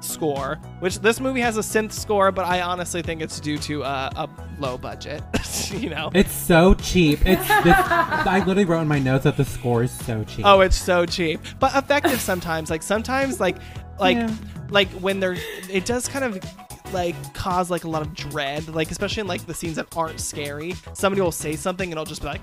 [0.00, 3.82] score, which this movie has a synth score, but I honestly think it's due to
[3.84, 4.28] uh, a
[4.60, 5.22] low budget.
[5.72, 6.10] you know.
[6.14, 7.20] It's so cheap.
[7.26, 10.44] It's this, I literally wrote in my notes that the score is so cheap.
[10.46, 12.70] Oh, it's so cheap, but effective sometimes.
[12.70, 13.56] Like sometimes, like
[13.98, 14.34] like Yeah.
[14.70, 15.36] like when they're,
[15.70, 16.42] it does kind of
[16.92, 18.68] like cause like a lot of dread.
[18.68, 20.74] Like especially in like the scenes that aren't scary.
[20.94, 22.40] Somebody will say something and it'll just be like,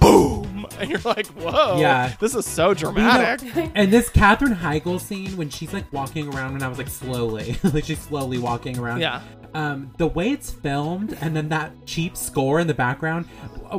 [0.00, 2.12] boom, and you're like, whoa, Yeah.
[2.20, 3.70] this is so You know, dramatic.
[3.74, 7.56] and this Katherine Heigl scene when she's like walking around, and I was like slowly,
[7.72, 9.00] like she's slowly walking around.
[9.00, 9.20] Yeah.
[9.54, 13.28] Um, the way it's filmed, and then that cheap score in the background,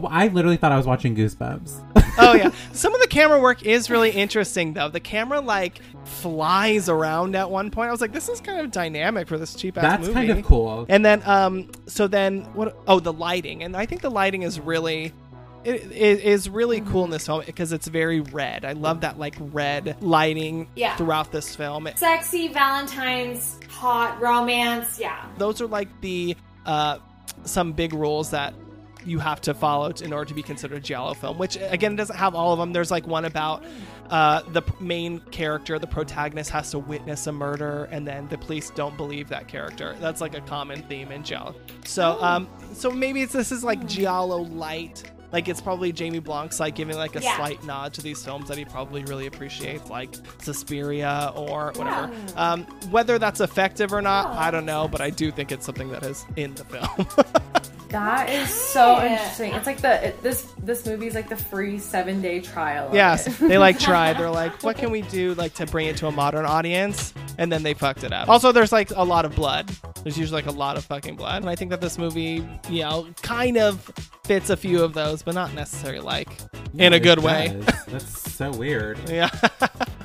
[0.09, 1.81] I literally thought I was watching Goosebumps.
[2.17, 4.87] oh yeah, some of the camera work is really interesting though.
[4.87, 7.89] The camera like flies around at one point.
[7.89, 10.13] I was like, this is kind of dynamic for this cheap ass That's movie.
[10.27, 10.85] kind of cool.
[10.87, 12.77] And then, um, so then what?
[12.87, 15.11] Oh, the lighting, and I think the lighting is really.
[15.65, 18.63] It, it is really cool in this film because it's very red.
[18.65, 20.95] I love that like red lighting Yeah.
[20.95, 21.89] throughout this film.
[21.95, 24.99] Sexy Valentine's, hot romance.
[24.99, 25.25] Yeah.
[25.37, 26.35] those are like the
[26.65, 26.99] uh,
[27.43, 28.53] some big rules that
[29.05, 31.37] you have to follow in order to be considered a giallo film.
[31.37, 32.73] Which again, it doesn't have all of them.
[32.73, 33.63] There's like one about
[34.09, 38.71] uh, the main character, the protagonist, has to witness a murder, and then the police
[38.71, 39.95] don't believe that character.
[39.99, 41.53] That's like a common theme in giallo.
[41.85, 45.03] So, um, so maybe it's this is like giallo light.
[45.35, 47.35] Like it's probably Jamie Blanks like giving like a Yeah.
[47.35, 50.09] slight nod to these films that he probably really appreciates, like
[50.41, 52.09] Suspiria or whatever.
[52.37, 55.89] Um, whether that's effective or not, I don't know, but I do think it's something
[55.89, 57.07] that is in the film.
[57.89, 59.53] That is so interesting.
[59.53, 62.89] It's like the it, this this movie is like the free seven day trial.
[62.89, 64.17] of yes, they like tried.
[64.17, 67.13] They're like, what can we do like to bring it to a modern audience?
[67.37, 68.27] And then they fucked it up.
[68.27, 69.69] Also, there's like a lot of blood.
[70.03, 72.81] There's usually like a lot of fucking blood, and I think that this movie, you
[72.81, 73.89] know, kind of
[74.25, 76.29] fits a few of those, but not necessarily like
[76.77, 77.59] in a It good way.
[77.87, 78.99] That's so weird.
[79.09, 79.29] Yeah.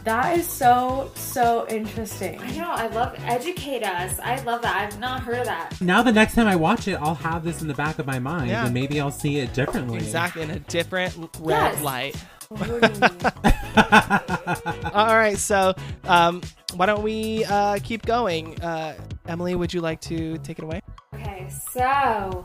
[0.04, 2.40] that is so so interesting.
[2.40, 2.70] I know.
[2.70, 4.18] I love educate us.
[4.20, 4.76] I love that.
[4.76, 5.80] I've not heard of that.
[5.80, 8.18] Now the next time I watch it, I'll have this in the back of my
[8.18, 8.64] mind, Yeah.
[8.64, 9.98] and maybe I'll see it differently.
[9.98, 11.82] exactly in a different red Yes.
[11.82, 12.16] light.
[14.94, 16.42] All right, so um,
[16.74, 18.60] why don't we uh, keep going?
[18.60, 18.94] Uh,
[19.28, 20.80] Emily, would you like to take it away?
[21.14, 22.44] Okay, so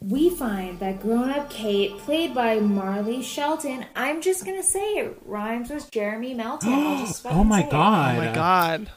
[0.00, 5.70] we find that grown-up Kate, played by Marley Shelton, I'm just gonna say it rhymes
[5.70, 6.72] with Jeremy Melton.
[6.72, 7.70] I'll just oh my say it.
[7.70, 8.14] god!
[8.16, 8.90] Oh my god.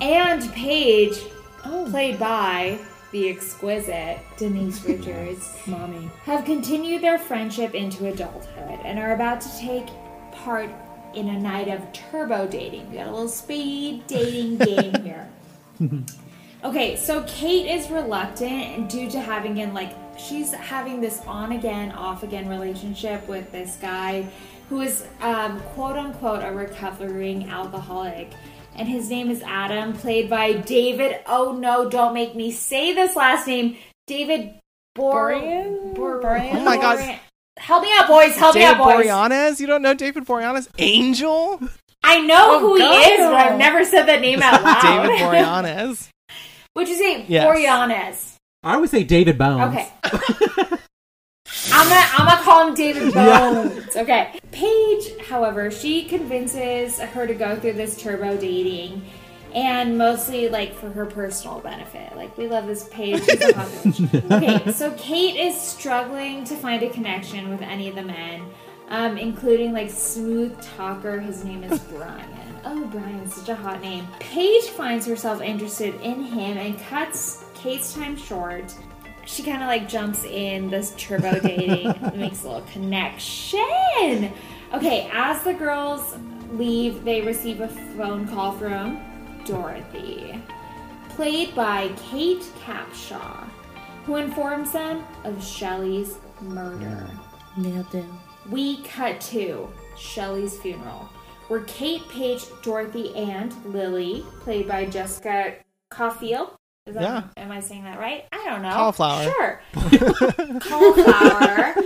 [0.00, 1.18] And Paige,
[1.64, 1.86] Oh.
[1.90, 2.78] played by
[3.12, 6.10] the exquisite Denise Richards, Mommy.
[6.24, 9.86] have continued their friendship into adulthood and are about to take
[10.32, 10.70] part
[11.14, 12.88] in a night of turbo dating.
[12.90, 15.28] We got a little speed dating game here.
[16.64, 19.92] Okay, so Kate is reluctant due to having in like
[20.28, 24.28] she's having this on again, off again relationship with this guy
[24.68, 28.32] who is um, quote unquote a recovering alcoholic.
[28.76, 31.20] And his name is Adam, played by David.
[31.26, 33.76] Oh no, don't make me say this last name.
[34.06, 34.54] David
[34.94, 35.94] Bor- Borean?
[35.94, 36.54] Bor- Borean?
[36.54, 37.18] Oh my God.
[37.58, 38.34] Help me out, boys.
[38.36, 39.06] Help me out, boys.
[39.06, 39.60] Boreanaz?
[39.60, 40.68] You don't know David Boreanaz?
[40.78, 41.60] Angel?
[42.02, 44.82] I know who he is, but I've never said that name out loud.
[44.82, 46.08] David Boreanaz.
[46.72, 47.26] What'd you say?
[47.28, 47.44] Yes.
[47.46, 48.29] Boreanaz.
[48.62, 49.74] I would say David Bones.
[49.74, 49.88] Okay.
[51.72, 53.96] I'm gonna I'm gonna call him David Bones.
[53.96, 54.38] Okay.
[54.52, 59.04] Paige, however, she convinces her to go through this turbo dating
[59.54, 62.14] and mostly like for her personal benefit.
[62.16, 63.24] Like we love this Paige.
[63.24, 64.30] She's a hot bitch.
[64.30, 68.42] Okay, so Kate is struggling to find a connection with any of the men,
[68.88, 71.18] um, including like smooth talker.
[71.18, 72.28] His name is Brian.
[72.64, 74.06] Oh, Brian's such a hot name.
[74.20, 78.74] Paige finds herself interested in him and cuts Kate's time short
[79.30, 84.32] she kind of like jumps in this turbo dating and makes a little connection.
[84.72, 86.16] Okay, as the girls
[86.52, 89.00] leave, they receive a phone call from
[89.44, 90.42] Dorothy,
[91.10, 93.48] played by Kate Capshaw,
[94.04, 97.08] who informs them of Shelley's murder.
[97.56, 97.64] Mm.
[97.64, 98.04] Nailed it.
[98.50, 101.08] We cut to Shelley's funeral,
[101.48, 105.56] where Kate, Paige, Dorothy, and Lily, played by Jessica
[105.90, 106.56] Caulfield.
[106.86, 107.22] Is that, Yeah.
[107.36, 108.24] Am I saying that right?
[108.32, 108.70] I don't know.
[108.70, 109.24] Cauliflower.
[109.24, 109.60] Sure.
[110.60, 111.74] Cauliflower.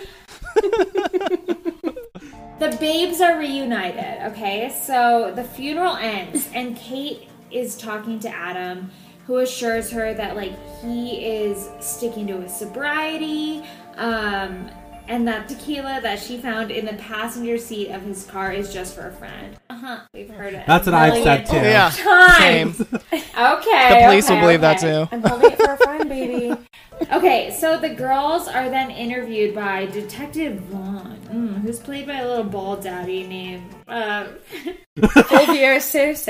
[2.61, 4.74] the babes are reunited, okay?
[4.84, 8.90] So the funeral ends, and Kate is talking to Adam,
[9.26, 13.62] who assures her that, like, he is sticking to his sobriety,
[13.97, 14.70] um,
[15.09, 18.94] and that tequila that she found in the passenger seat of his car is just
[18.94, 19.57] for a friend.
[19.68, 20.00] Uh huh.
[20.12, 20.66] We've heard it.
[20.66, 21.57] That's what I've said too.
[21.57, 21.90] Yeah.
[21.94, 22.76] Times.
[22.76, 22.86] Same.
[23.12, 23.88] Okay.
[23.88, 25.09] The police will okay, believe that too.
[25.12, 26.57] I'm holding it for a friend, baby.
[27.11, 32.28] Okay, so the girls are then interviewed by Detective Vaughn, mm, who's played by a
[32.28, 33.74] little bald daddy named.
[33.88, 34.28] Uh,
[34.98, 36.28] Fulvio Circe.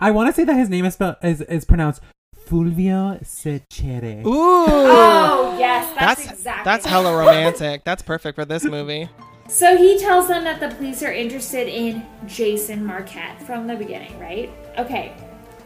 [0.00, 2.00] I want to say that his name is spelled is, is pronounced
[2.46, 4.22] Fulvio Secere.
[4.26, 4.66] Ooh.
[4.66, 6.64] oh yes, that's, That's exactly.
[6.64, 7.84] that's hella romantic.
[7.84, 9.08] That's perfect for this movie.
[9.48, 14.18] So he tells them that the police are interested in Jason Marquette from the beginning,
[14.18, 14.48] right?
[14.78, 15.14] Okay,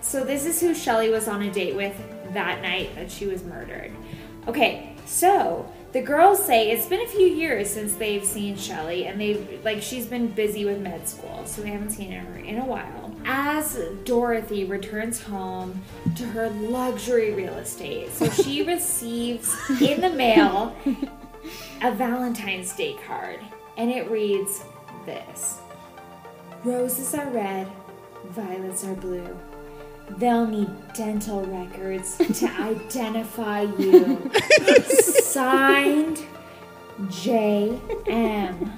[0.00, 1.94] so this is who Shelley was on a date with
[2.32, 3.92] that night that she was murdered.
[4.48, 9.20] Okay, so the girls say it's been a few years since they've seen Shelly, and
[9.20, 12.64] they've like she's been busy with med school, so they haven't seen her in a
[12.64, 13.05] while.
[13.28, 15.82] As Dorothy returns home
[16.14, 20.76] to her luxury real estate, so she receives in the mail
[21.82, 23.40] a Valentine's Day card,
[23.76, 24.62] and it reads
[25.04, 25.58] this
[26.62, 27.66] Roses are red,
[28.30, 29.36] violets are blue.
[30.18, 34.30] They'll need dental records to identify you.
[34.86, 36.24] Signed
[37.10, 38.54] J.M.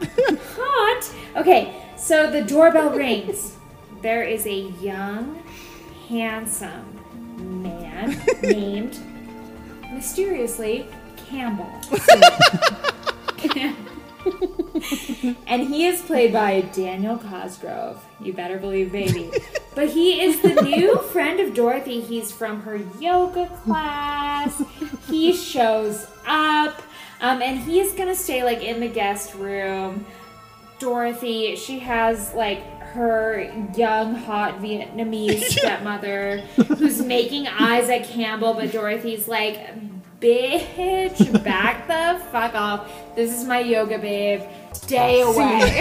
[0.56, 1.14] Hot.
[1.36, 3.56] Okay, so the doorbell rings.
[4.00, 5.42] There is a young,
[6.08, 8.98] handsome man named
[9.92, 10.86] mysteriously
[11.16, 11.70] Campbell.
[15.46, 18.04] and he is played by Daniel Cosgrove.
[18.20, 19.30] You better believe, baby.
[19.74, 22.00] But he is the new friend of Dorothy.
[22.00, 24.62] He's from her yoga class.
[25.08, 26.82] He shows up,
[27.20, 30.04] um, and he is gonna stay like in the guest room.
[30.78, 36.38] Dorothy, she has like her young, hot Vietnamese stepmother
[36.76, 39.58] who's making eyes at Campbell, but Dorothy's like,
[40.20, 42.90] bitch, back the fuck off.
[43.14, 44.42] This is my yoga babe.
[44.72, 45.36] Stay away.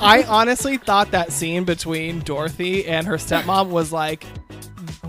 [0.00, 4.26] I honestly thought that scene between Dorothy and her stepmom was like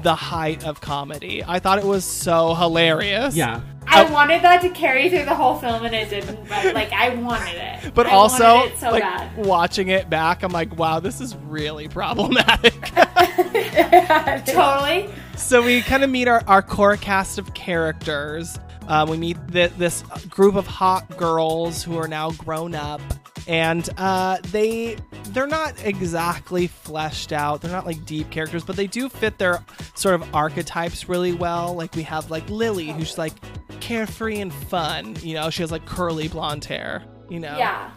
[0.03, 1.43] the height of comedy.
[1.45, 3.35] I thought it was so hilarious.
[3.35, 3.61] Yeah.
[3.87, 4.11] I oh.
[4.11, 7.55] wanted that to carry through the whole film and it didn't, but like I wanted
[7.55, 7.71] it.
[7.95, 9.37] But I also, it so like bad.
[9.37, 12.73] watching it back, I'm like, wow, this is really problematic.
[14.45, 15.09] Totally.
[15.37, 18.59] so we kind of meet our, our core cast of characters.
[18.87, 23.01] Uh, we meet th- this group of hot girls who are now grown up,
[23.47, 24.97] and uh, they
[25.29, 27.61] they're not exactly fleshed out.
[27.61, 29.63] They're not like deep characters, but they do fit their
[29.95, 31.73] sort of archetypes really well.
[31.73, 33.33] Like we have like Lily, who's like
[33.81, 35.15] carefree and fun.
[35.21, 37.03] You know, she has like curly blonde hair.
[37.27, 37.89] You know, Yeah.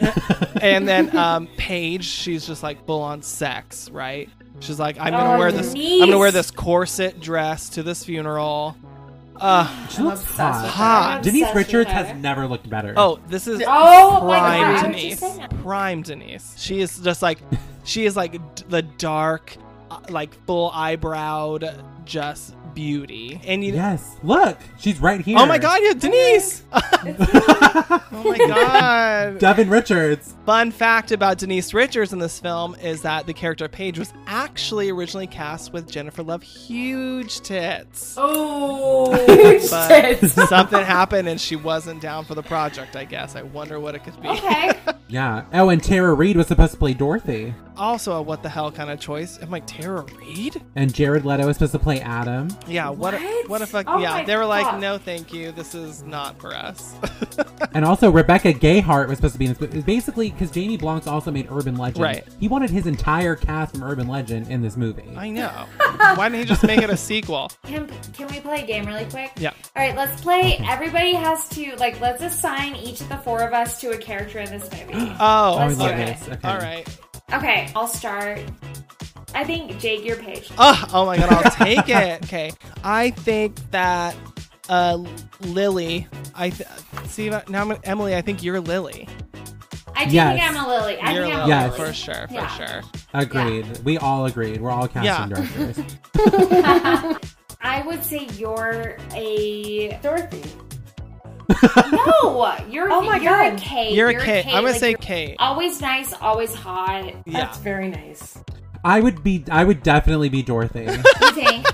[0.60, 4.28] and then um, Paige, she's just like full on sex, right?
[4.60, 5.68] She's like, I'm gonna Oh, wear this.
[5.72, 6.02] Denise.
[6.02, 8.76] I'm gonna wear this corset dress to this funeral.
[9.40, 10.66] Uh, She looks hot.
[10.68, 11.22] hot.
[11.22, 12.92] Denise Richards has never looked better.
[12.96, 15.08] Oh, this is Oh my prime God, I Denise.
[15.08, 15.62] just saying that.
[15.62, 16.54] Prime Denise.
[16.58, 17.38] She is just like,
[17.84, 18.38] she is like
[18.68, 19.56] the dark,
[19.90, 23.40] uh, like full eyebrowed, just beauty.
[23.44, 24.16] And you, yes.
[24.22, 25.38] Look, she's right here.
[25.38, 26.64] oh my God, yeah, Denise.
[26.72, 29.38] oh my God.
[29.38, 30.34] Devin Richards.
[30.46, 34.90] Fun fact about Denise Richards in this film is that the character Paige was actually
[34.90, 38.14] originally cast with Jennifer Love huge tits.
[38.18, 43.36] Oh, huge But something happened and she wasn't down for the project, I guess.
[43.36, 44.28] I wonder what it could be.
[44.28, 44.72] okay.
[45.08, 45.44] Yeah.
[45.52, 47.52] Oh, and Tara Reid was supposed to play Dorothy.
[47.76, 49.38] Also, a what the hell kind of choice.
[49.40, 50.62] I'm like, Tara Reid?
[50.76, 52.48] And Jared Leto was supposed to play Adam.
[52.68, 53.48] Yeah, what, a, What?
[53.48, 53.86] what a fuck.
[53.88, 54.80] Oh yeah, they were like, God.
[54.80, 55.50] no, thank you.
[55.52, 56.94] This is not for us.
[57.72, 59.60] And also, Rebecca Gayheart was supposed to be in this.
[59.60, 59.82] movie.
[59.82, 62.02] Basically, because Jamie Blanc also made Urban Legend.
[62.02, 62.26] Right.
[62.40, 65.04] He wanted his entire cast from Urban Legend in this movie.
[65.16, 65.48] I know.
[66.16, 67.50] Why didn't he just make it a sequel?
[67.64, 69.32] Can, can we play a game really quick?
[69.36, 69.50] Yeah.
[69.76, 70.56] All right, let's play.
[70.68, 72.00] Everybody has to like.
[72.00, 74.94] Let's assign each of the four of us to a character in this movie.
[75.20, 76.06] Oh, Oh, I Let's love do it.
[76.18, 76.28] this.
[76.28, 76.48] Okay.
[76.48, 76.98] all right.
[77.32, 78.40] Okay, I'll start.
[79.34, 80.50] I think Jake, your Paige.
[80.58, 82.24] Oh, oh my god, I'll take it.
[82.24, 82.50] Okay,
[82.84, 84.16] I think that
[84.68, 85.02] uh,
[85.40, 86.06] Lily.
[86.34, 86.68] I th-
[87.06, 87.42] see now.
[87.48, 89.08] I'm, Emily, I think you're Lily.
[89.94, 90.38] I do Yes.
[90.40, 90.98] think I'm a Lily.
[90.98, 91.78] I You're think I'm Lily a Yes.
[91.78, 91.88] Lily.
[91.88, 92.48] for sure, for Yeah.
[92.48, 92.82] sure.
[93.12, 93.78] Agreed.
[93.84, 94.60] We all agreed.
[94.60, 95.26] We're all casting Yeah.
[95.26, 95.96] directors.
[97.62, 100.42] I would say you're a Dorothy.
[101.92, 102.56] no.
[102.68, 103.54] You're Oh my you're God.
[103.54, 103.92] a Kate.
[103.92, 104.46] You're a Kate.
[104.46, 105.36] I'm gonna like, say you're Kate.
[105.38, 107.04] Always nice, always hot.
[107.26, 107.40] Yeah.
[107.40, 108.38] That's very nice.
[108.84, 109.44] I would be.
[109.50, 110.86] I would definitely be Dorothy.
[111.30, 111.66] You think?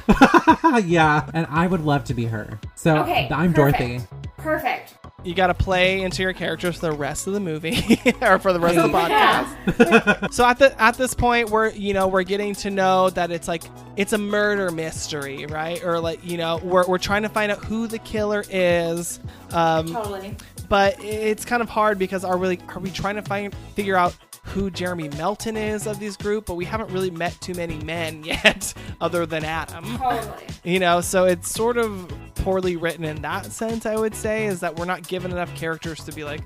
[0.87, 2.59] yeah, and I would love to be her.
[2.75, 3.79] So Okay, I'm perfect.
[3.79, 4.05] Dorothy.
[4.37, 4.95] Perfect.
[5.25, 8.53] You got to play into your characters for the rest of the movie or for
[8.53, 9.45] the rest of the Yeah.
[9.67, 10.33] podcast.
[10.33, 13.49] so at the at this point, we're you know we're getting to know that it's
[13.49, 13.65] like
[13.97, 15.83] it's a murder mystery, right?
[15.83, 19.19] Or like you know we're we're trying to find out who the killer is.
[19.53, 20.37] Um, Totally.
[20.69, 24.15] but it's kind of hard because are we are we trying to find figure out
[24.47, 26.47] who Jeremy Melton is of this group?
[26.47, 29.85] But we haven't really met too many men yet, other than Adam.
[29.99, 30.47] Totally.
[30.65, 33.87] You know, so it's sort of poorly written in that sense.
[33.87, 36.41] I would say is that we're not given enough characters to be like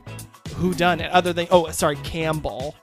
[0.54, 2.74] who done it, other than oh sorry Campbell.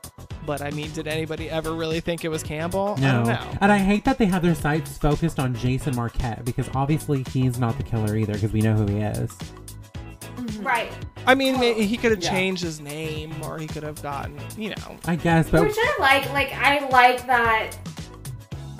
[0.45, 2.95] But I mean, did anybody ever really think it was Campbell?
[2.97, 3.57] I No, don't know.
[3.59, 7.59] and I hate that they have their sights focused on Jason Marquette because obviously he's
[7.59, 9.35] not the killer either because we know who he is.
[10.59, 10.91] Right.
[11.25, 12.29] I mean, maybe he could have Yeah.
[12.31, 15.95] changed his name, or he could have gotten, you know, I guess, but Which I
[15.99, 16.31] like.
[16.33, 17.75] Like I like that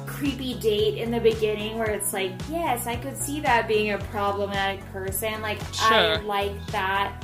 [0.05, 3.97] creepy date in the beginning where it's like, yes, I could see that being a
[3.97, 5.41] problematic person.
[5.41, 6.23] Like, I Sure.
[6.23, 7.23] like that.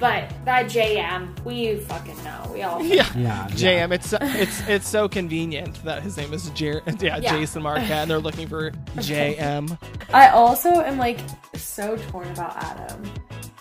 [0.00, 2.50] But that JM, we fucking know.
[2.52, 3.04] We all Yeah.
[3.16, 3.48] Yeah.
[3.50, 7.32] JM, it's it's it's so convenient that his name is Jer- yeah, Yeah.
[7.32, 9.76] Jason Marquette, and they're looking for JM.
[10.14, 11.18] I also am like
[11.56, 13.02] so torn about Adam.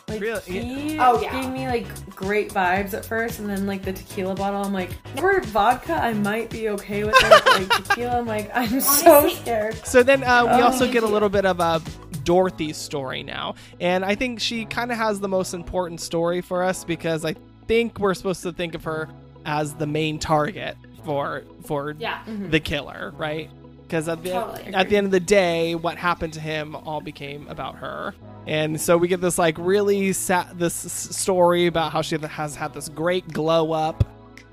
[0.07, 0.41] Like Really?
[0.41, 1.41] he Oh, yeah.
[1.41, 4.91] gave me like great vibes at first, and then like the tequila bottle, I'm like,
[5.17, 7.45] for vodka, I might be okay with it.
[7.45, 9.75] Like tequila, I'm like, I'm so scared.
[9.85, 10.67] So then uh, we Oh.
[10.67, 11.81] also get a little bit of a
[12.23, 16.63] Dorothy's story now, and I think she kind of has the most important story for
[16.63, 17.35] us because I
[17.67, 19.09] think we're supposed to think of her
[19.45, 22.19] as the main target for for Yeah.
[22.27, 23.49] the killer, right?
[23.87, 24.73] Because at the Totally.
[24.73, 28.13] at the end of the day, what happened to him all became about her.
[28.45, 32.73] And so we get this like really sad this story about how she has had
[32.73, 34.03] this great glow up,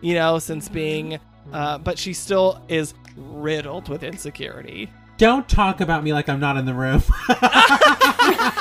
[0.00, 1.18] you know, since being,
[1.52, 4.88] uh, but she still is riddled with insecurity.
[5.16, 7.02] Don't talk about me like I'm not in the room.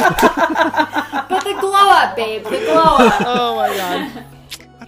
[0.00, 2.42] But the glow up, babe.
[2.42, 3.20] The glow up.
[3.24, 4.24] oh my god.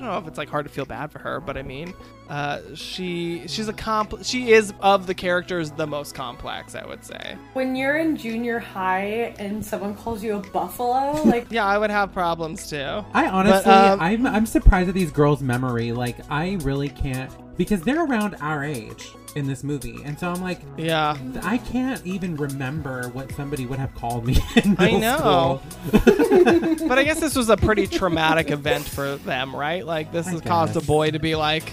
[0.03, 1.94] I don't know if it's like hard to feel bad for her, but I mean,
[2.28, 4.24] uh, she she's a comp.
[4.24, 7.36] She is of the characters the most complex, I would say.
[7.53, 11.90] When you're in junior high and someone calls you a buffalo, like Yeah, I would
[11.90, 13.05] have problems too.
[13.14, 15.92] I honestly, um, I'm I'm surprised at these girls' memory.
[15.92, 20.42] Like, I really can't because they're around our age in this movie, and so I'm
[20.42, 24.36] like, Yeah, I can't even remember what somebody would have called me.
[24.62, 25.61] In I know.
[25.92, 29.86] but I guess this was a pretty traumatic event for them, right?
[29.86, 31.72] Like this I has caused a boy to be like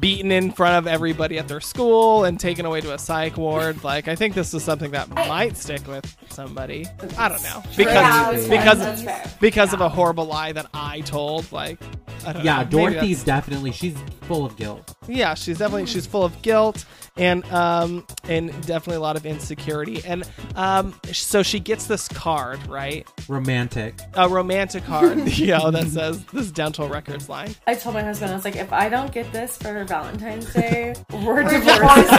[0.00, 3.82] beaten in front of everybody at their school and taken away to a psych ward.
[3.84, 6.86] Like I think this is something that might stick with somebody.
[7.16, 8.58] I don't know because Yeah, that's fair.
[8.58, 11.50] because That's because of a horrible lie that I told.
[11.52, 11.78] Like
[12.26, 12.68] I don't Yeah, know.
[12.68, 14.94] Dorothy's definitely she's full of guilt.
[15.06, 16.84] yeah, she's definitely she's full of guilt
[17.18, 22.58] and um and definitely a lot of insecurity and um so she gets this card
[22.66, 23.94] right Romantic.
[24.14, 28.32] a romantic card you know that says this dental records line I told my husband,
[28.32, 32.16] I was like, if I don't get this for Valentine's Day, we're We're divorcing.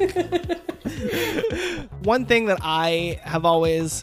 [0.00, 0.56] divorcing.
[2.04, 4.02] one thing that i have always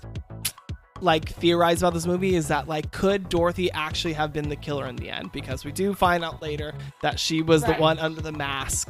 [1.01, 4.85] like theorized about this movie is that like could dorothy actually have been the killer
[4.87, 7.75] in the end because we do find out later that she was Right.
[7.77, 8.89] the one under the mask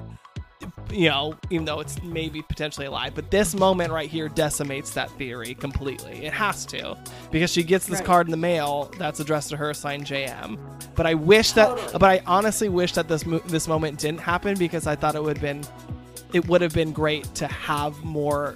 [0.92, 4.92] you know even though it's maybe potentially a lie but this moment right here decimates
[4.92, 6.98] that theory completely it has to
[7.32, 8.06] because she gets this Right.
[8.06, 10.58] card in the mail that's addressed to her signed jm
[10.96, 11.92] but i wish that Totally.
[12.00, 15.24] but i honestly wish that this mo- this moment didn't happen because i thought it
[15.24, 15.64] would have been
[16.34, 18.54] it would have been great to have more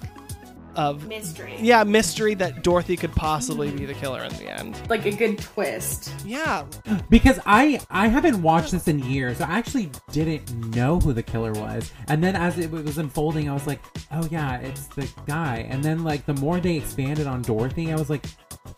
[0.76, 1.56] of Mystery.
[1.60, 4.80] yeah mystery that Dorothy could possibly be the killer in the end.
[4.88, 6.12] like a good twist.
[6.24, 6.64] Yeah,
[7.10, 9.38] Because I I haven't watched this in years.
[9.38, 11.90] So I actually didn't know who the killer was.
[12.08, 13.80] And then as it was unfolding, I was like,
[14.12, 15.66] oh yeah, it's the guy.
[15.68, 18.24] And then like the more they expanded on Dorothy, I was like,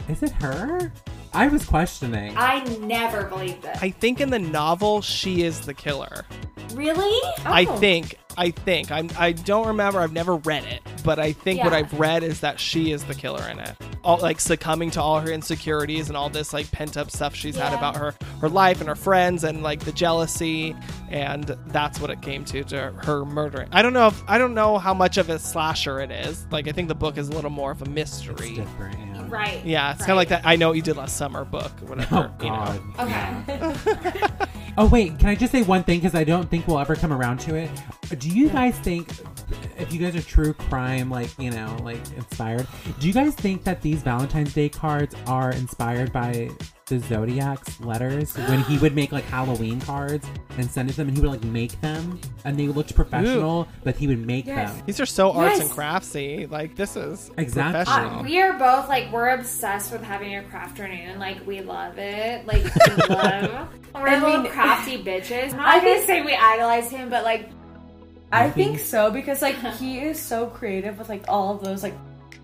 [0.08, 0.92] is it her?
[1.34, 2.34] I was questioning.
[2.36, 3.76] I never believed it.
[3.82, 6.24] I think in the novel she is the killer.
[6.72, 7.20] really?
[7.44, 7.76] I Oh.
[7.76, 8.18] think.
[8.36, 8.90] I think.
[8.90, 9.08] I'm.
[9.16, 10.00] I don't remember.
[10.00, 13.14] I've never read it, but I think what I've read is that she is the
[13.14, 13.76] killer in it.
[14.02, 17.54] All like succumbing to all her insecurities and all this like pent up stuff she's
[17.54, 20.74] had about her her life and her friends and like the jealousy
[21.10, 23.68] and that's what it came to to her murdering.
[23.70, 26.44] I don't know if I don't know how much of a slasher it is.
[26.50, 28.64] Like I think the book is a little more of a It's mystery.
[29.34, 29.64] Different.
[29.66, 29.84] Yeah.
[29.84, 29.90] Right.
[29.90, 30.42] Yeah, it's kind of like that.
[30.44, 32.32] I know what you did last summer book, oh, whatever.
[32.40, 32.80] Oh you know.
[32.96, 33.44] god.
[34.08, 34.28] Okay.
[34.76, 37.12] Oh wait, can I just say one thing because I don't think we'll ever come
[37.12, 37.70] around to it.
[38.18, 39.08] Do you guys think
[39.78, 42.66] if you guys are true crime like, you know, like inspired,
[43.00, 46.50] do you guys think that these Valentine's Day cards are inspired by
[46.86, 50.26] the Zodiac's letters when he would make like Halloween cards
[50.58, 53.66] and send it to them and he would like make them and they looked professional,
[53.84, 54.70] but he would make Yes.
[54.74, 54.82] them.
[54.84, 55.78] These are so arts and Yes.
[55.78, 56.50] craftsy.
[56.50, 57.84] Like this is Exactly.
[57.84, 58.20] professional.
[58.20, 61.18] Uh, we are both like we're obsessed with having a craft afternoon.
[61.18, 62.46] Like we love it.
[62.46, 63.68] Like we love.
[63.94, 65.52] We're I mean- crafty bitches.
[65.52, 67.48] I'm not I gonna think- say we idolize him, but like
[68.34, 71.94] I think so because like he is so creative with like all of those like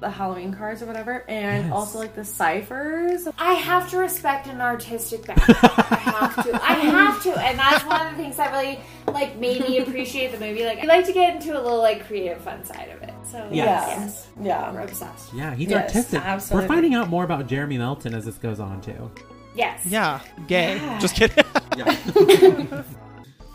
[0.01, 1.73] the Halloween cards or whatever, and Yes.
[1.75, 3.29] also like the ciphers.
[3.39, 5.59] I have to respect an artistic background.
[5.63, 6.55] I have to.
[6.55, 10.33] I have to, and that's one of the things that really like made me appreciate
[10.33, 10.65] the movie.
[10.65, 13.13] Like I like to get into a little like creative fun side of it.
[13.31, 13.89] So Yes.
[13.89, 14.73] yes, Yeah.
[14.73, 15.35] we're obsessed.
[15.35, 16.23] Yeah, he's Yes, artistic.
[16.25, 16.65] absolutely.
[16.69, 19.11] We're finding out more about Jeremy Melton as this goes on too.
[19.55, 19.85] Yes.
[19.85, 20.79] Yeah, gay.
[20.99, 21.45] Just kidding.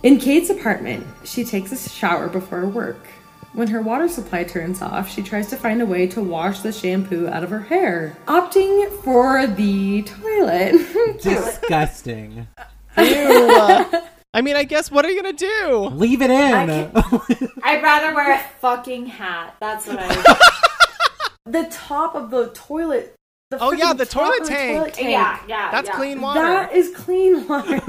[0.06, 3.08] In Kate's apartment, she takes a shower before work.
[3.54, 6.72] When her water supply turns off, she tries to find a way to wash the
[6.72, 10.76] shampoo out of her hair, opting for the toilet.
[11.24, 12.48] Disgusting.
[13.00, 13.04] Ew.
[14.36, 15.90] I mean, I guess what are you gonna do?
[15.96, 16.70] Leave it in.
[17.64, 19.56] I'd rather wear a fucking hat.
[19.60, 20.08] That's what I
[21.48, 23.16] would The top of the toilet.
[23.58, 24.94] The Oh, yeah, the top toilet of tank.
[24.94, 25.10] tank.
[25.10, 25.72] Yeah, yeah.
[25.72, 25.96] That's yeah.
[25.96, 26.42] clean water.
[26.42, 27.76] That is clean water.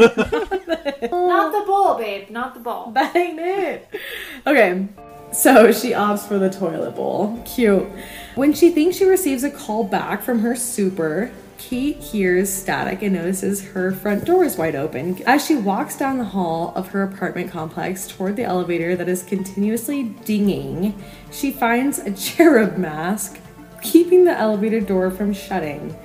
[1.10, 2.30] Not the bowl, babe.
[2.30, 2.90] Not the bowl.
[2.92, 3.88] That ain't it.
[4.46, 4.86] Okay,
[5.32, 7.42] so she opts for the toilet bowl.
[7.44, 7.86] Cute.
[8.34, 13.14] When she thinks she receives a call back from her super, Kate hears static and
[13.14, 15.20] notices her front door is wide open.
[15.26, 19.22] As she walks down the hall of her apartment complex toward the elevator that is
[19.22, 21.02] continuously dinging,
[21.32, 23.40] she finds a cherub mask
[23.86, 25.96] keeping the elevator door from shutting.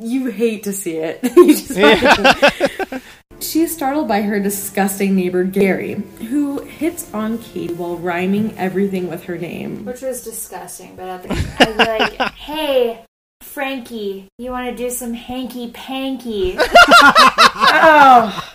[0.00, 1.20] You hate to see it.
[1.36, 3.02] you just fucking-
[3.40, 5.94] she is startled by her disgusting neighbor Gary,
[6.28, 9.84] who hits on Kate while rhyming everything with her name.
[9.84, 13.04] Which was disgusting, but at the, I was like, hey,
[13.42, 16.58] Frankie, you want to do some hanky panky?
[17.74, 18.52] Oh,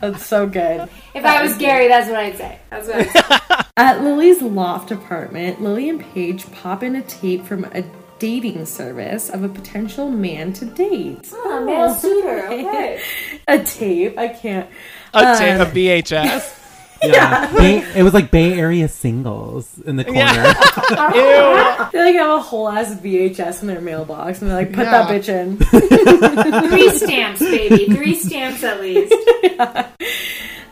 [0.00, 0.88] that's so good.
[1.14, 2.58] If I was Gary, that's what I'd say.
[2.70, 3.64] That's what I'd say.
[3.76, 7.84] At Lily's loft apartment, Lily and Paige pop in a tape from a
[8.18, 11.28] dating service of a potential man to date.
[11.32, 13.00] Oh, male suitor, okay.
[13.48, 14.18] a tape.
[14.18, 14.68] I can't.
[15.14, 16.54] A, Uh, ta- a VHS.
[17.02, 17.52] yeah.
[17.56, 20.18] Bay, it was like Bay Area singles in the corner.
[21.14, 21.90] Ew.
[21.92, 25.06] They like have a whole ass VHS in their mailbox, and they're like, "Put Yeah.
[25.06, 25.56] that bitch in."
[26.68, 27.86] Three stamps, baby.
[27.94, 29.14] Three stamps at least.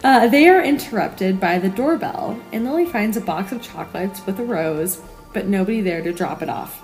[0.05, 4.39] Uh, they are interrupted by the doorbell, and Lily finds a box of chocolates with
[4.39, 5.01] a rose,
[5.33, 6.83] but nobody there to drop it off.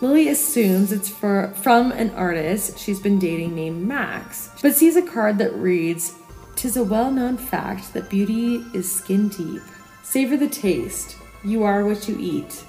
[0.00, 5.02] Lily assumes it's for from an artist she's been dating named Max, but sees a
[5.02, 6.14] card that reads,
[6.58, 9.62] "Tis a well-known fact that beauty is skin deep.
[10.02, 11.14] Savor the taste.
[11.44, 12.64] You are what you eat."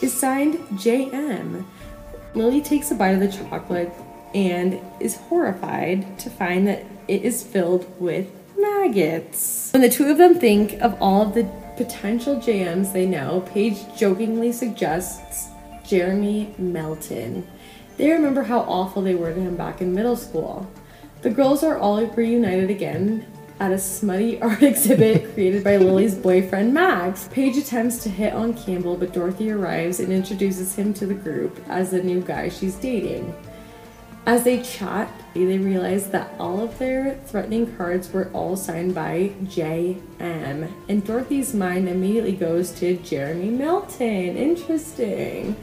[0.00, 1.66] Is signed J.M.
[2.34, 3.92] Lily takes a bite of the chocolate
[4.34, 8.26] and is horrified to find that it is filled with
[8.58, 9.68] maggots.
[9.74, 13.76] When the two of them think of all of the potential JMs they know, Paige
[13.98, 15.48] jokingly suggests
[15.84, 17.46] Jeremy Melton.
[17.98, 20.66] They remember how awful they were to him back in middle school.
[21.22, 23.26] The girls are all reunited again
[23.58, 27.28] at a smutty art exhibit created by Lily's boyfriend Max.
[27.32, 31.58] Paige attempts to hit on Campbell, but Dorothy arrives and introduces him to the group
[31.68, 33.34] as the new guy she's dating.
[34.26, 39.32] As they chat, they realize that all of their threatening cards were all signed by
[39.44, 40.74] J.M.
[40.88, 44.36] And Dorothy's mind immediately goes to Jeremy Melton.
[44.36, 45.56] Interesting.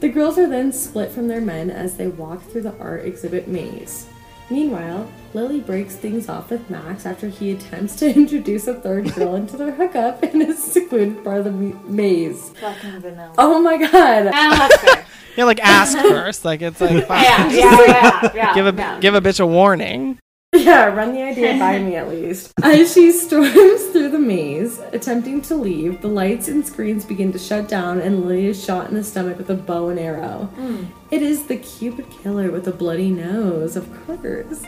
[0.00, 3.48] The girls are then split from their men as they walk through the art exhibit
[3.48, 4.08] maze.
[4.50, 9.36] Meanwhile, Lily breaks things off with Max after he attempts to introduce a third girl
[9.36, 12.50] into their hookup in a secluded part of the maze.
[12.60, 13.32] Fucking vanilla.
[13.38, 14.30] Oh my god!
[14.34, 15.06] Ah, that's.
[15.36, 16.44] Yeah, like ask first.
[16.44, 17.22] Like it's like fuck.
[17.22, 18.54] Yeah, yeah, yeah, yeah.
[18.54, 18.98] give a yeah.
[19.00, 20.18] give a bitch a warning.
[20.60, 22.52] Yeah, run the idea by me at least.
[22.62, 27.38] As she storms through the maze, attempting to leave, the lights and screens begin to
[27.38, 30.50] shut down, and Lily is shot in the stomach with a bow and arrow.
[30.56, 30.86] Hmm.
[31.12, 34.64] It is the Cupid killer with a bloody nose, of course.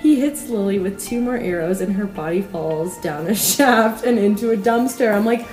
[0.00, 4.18] He hits Lily with two more arrows, and her body falls down a shaft and
[4.18, 5.14] into a dumpster.
[5.14, 5.46] I'm like,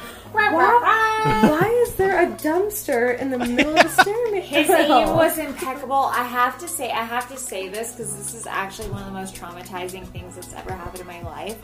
[0.51, 4.41] why, why is there a dumpster in the middle of the stairway?
[4.41, 5.95] His aim was impeccable.
[5.95, 9.07] I have to say, I have to say this because this is actually one of
[9.07, 11.57] the most traumatizing things that's ever happened in my life.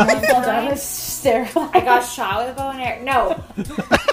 [0.00, 1.70] I fell down a stairwell.
[1.74, 3.02] I got shot with a bow and arrow.
[3.04, 3.44] No,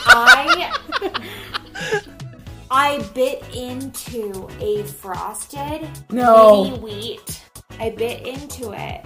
[0.08, 0.74] I
[2.72, 6.64] I bit into a frosted No.
[6.66, 7.42] mini wheat.
[7.80, 9.04] I bit into it,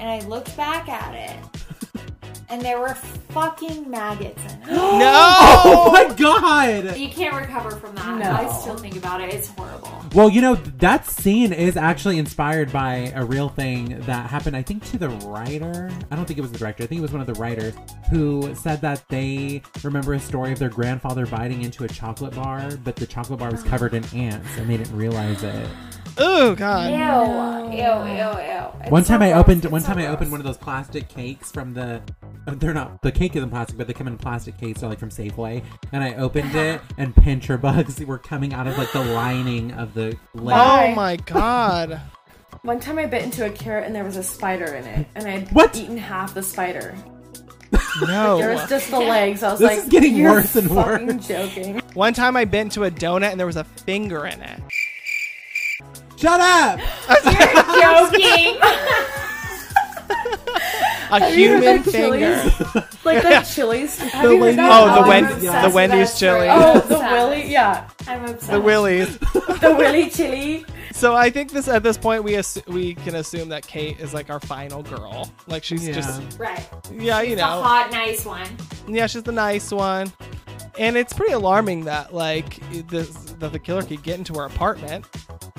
[0.00, 1.57] and I looked back at it,
[2.48, 4.68] and there were fucking maggots in it.
[4.98, 5.54] No.
[5.70, 6.96] Oh my god!
[6.96, 8.18] You can't recover from that.
[8.18, 8.30] No.
[8.30, 9.32] I still think about it.
[9.34, 9.92] It's horrible.
[10.14, 14.62] Well, you know, that scene is actually inspired by a real thing that happened, I
[14.62, 15.90] think, to the writer.
[16.10, 16.84] I don't think it was the director.
[16.84, 17.74] I think it was one of the writers
[18.10, 22.70] who said that they remember a story of their grandfather biting into a chocolate bar,
[22.84, 25.68] but the chocolate bar was covered in ants and they didn't realize it.
[26.20, 26.90] Oh Ew, god.
[27.72, 28.64] ew, ew, ew.
[28.82, 29.40] It's one so time I gross.
[29.40, 32.02] opened It's one so time I opened one of those plastic cakes from the
[32.46, 34.98] uh, they're not the cake isn't plastic but they come in plastic case they're like
[34.98, 35.62] from Safeway
[35.92, 39.94] and I opened it and pincher bugs were coming out of like the lining of
[39.94, 40.56] the lid.
[40.56, 42.00] Oh my god.
[42.62, 45.28] One time I bit into a carrot and there was a spider in it, and
[45.28, 45.76] I'd What?
[45.76, 46.96] eaten half the spider.
[48.02, 48.38] No.
[48.38, 49.42] There was just the legs.
[49.42, 51.78] I was This like, is getting "You're worse and fucking worse." joking.
[51.94, 54.60] One time I bit into a donut and there was a finger in it.
[56.18, 56.80] Shut up!
[57.08, 58.58] You're joking.
[61.10, 62.42] A Have human finger.
[62.42, 62.60] Chili's?
[63.04, 63.98] Like that Chili's.
[63.98, 64.58] Have The you heard?
[64.58, 66.48] Oh, oh, the I'm Wen- obsessed the Wendy's that chili.
[66.50, 67.12] Oh, the obsessed.
[67.12, 68.50] Willy, yeah, I'm obsessed.
[68.50, 69.18] The willies.
[69.18, 70.66] the Willy chili.
[70.92, 74.12] So I think this at this point we assu- we can assume that Kate is
[74.12, 75.30] like our final girl.
[75.46, 75.94] Like she's Yeah.
[75.94, 76.68] just Right.
[76.92, 78.48] yeah, you The know, hot, nice one.
[78.86, 80.12] yeah, she's the nice one.
[80.78, 82.58] And it's pretty alarming that like
[82.88, 83.08] this
[83.38, 85.06] that the killer could get into her apartment.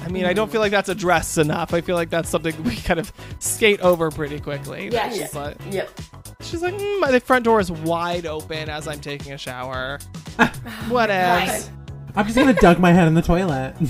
[0.09, 1.71] I mean, I don't feel like that's addressed enough.
[1.71, 4.89] I feel like that's something we kind of skate over pretty quickly.
[4.91, 6.01] Yeah, she's like, Yep.
[6.41, 9.99] she's like, mm, the front door is wide open as I'm taking a shower.
[10.87, 11.69] what else?
[12.15, 13.75] I'm just gonna dunk my head in the toilet.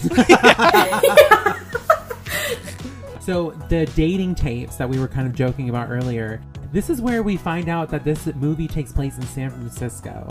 [3.22, 6.42] so the dating tapes that we were kind of joking about earlier,
[6.74, 10.28] this is where we find out that this movie takes place in San Francisco.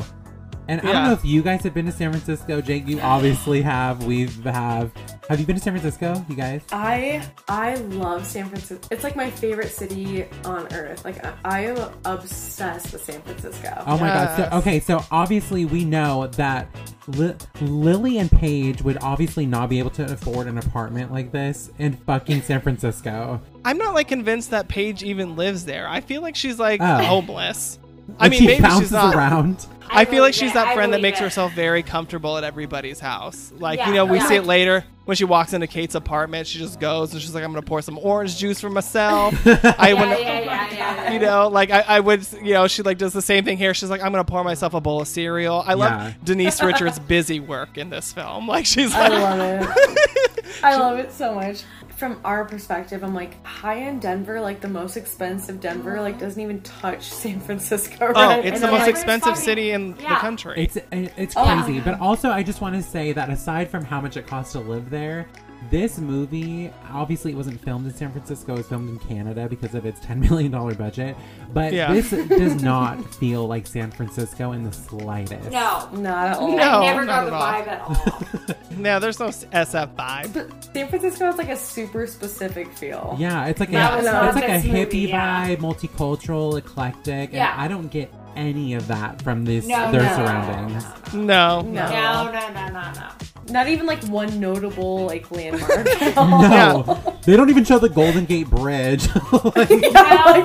[0.69, 2.61] And I don't know if you guys have been to San Francisco.
[2.61, 4.05] Jake, you obviously have.
[4.05, 4.93] We've have.
[5.31, 6.63] Have you been to San Francisco, you guys?
[6.73, 8.87] I I love San Francisco.
[8.91, 11.05] It's like my favorite city on earth.
[11.05, 13.83] Like I, I am obsessed with San Francisco.
[13.87, 14.37] Oh my god.
[14.51, 16.69] So okay, so obviously we know that
[17.09, 21.71] Li- Lily and Paige would obviously not be able to afford an apartment like this
[21.79, 23.41] in fucking San Francisco.
[23.65, 25.89] I'm not like convinced that Paige even lives there.
[25.89, 26.99] I feel like she's like Oh.
[27.05, 27.79] homeless.
[28.19, 29.15] I Like, mean, she maybe bounces she's not.
[29.15, 29.67] around.
[29.91, 30.55] I, I feel like she's it.
[30.55, 31.23] that friend that makes it.
[31.25, 33.53] herself very comfortable at everybody's house.
[33.59, 34.29] Like, you know, we yeah.
[34.29, 36.47] see it later when she walks into Kate's apartment.
[36.47, 39.35] She just goes and she's like, I'm going to pour some orange juice for myself.
[39.47, 41.13] I Yeah, would, yeah, yeah, yeah, yeah.
[41.13, 43.73] you know, like I, I would, you know, she like does the same thing here.
[43.73, 45.65] She's like, I'm going to pour myself a bowl of cereal.
[45.67, 48.47] I love Denise Richards' busy work in this film.
[48.47, 50.45] Like, she's I love it.
[50.63, 51.63] I love it so much.
[51.99, 56.25] From our perspective, I'm like high end Denver, like the most expensive Denver, like mm-hmm.
[56.25, 58.13] doesn't even touch San Francisco.
[58.15, 58.45] oh, Right?
[58.45, 60.63] it's And the most like, expensive city in the country.
[60.63, 61.45] It's it's Oh.
[61.45, 64.53] crazy, but also I just want to say that aside from how much it costs
[64.53, 65.27] to live there,
[65.71, 68.55] this movie obviously it wasn't filmed in San Francisco.
[68.55, 71.17] It was filmed in Canada because of its ten million dollar budget.
[71.53, 71.93] But Yeah.
[71.93, 75.51] this does not feel like San Francisco in the slightest.
[75.51, 75.89] No.
[75.93, 76.57] Not at all.
[76.57, 76.83] No.
[76.83, 77.43] I never got the all.
[77.43, 78.57] vibe at all.
[78.79, 80.33] no, there's no SF vibe.
[80.35, 83.17] But San Francisco has like a super specific feel.
[83.19, 85.49] Yeah, it's like That a was it's like a this movie, hippie yeah.
[85.49, 87.55] vibe, multicultural, eclectic, Yeah.
[87.57, 90.85] I don't get any of that from this No, their no, no, surroundings.
[91.15, 91.61] No.
[91.63, 91.63] No.
[91.63, 93.09] No, no, no, no, no.
[93.51, 95.87] Not even like one notable like landmark.
[96.17, 99.09] No, they don't even show the Golden Gate Bridge.
[99.33, 99.89] Like, No.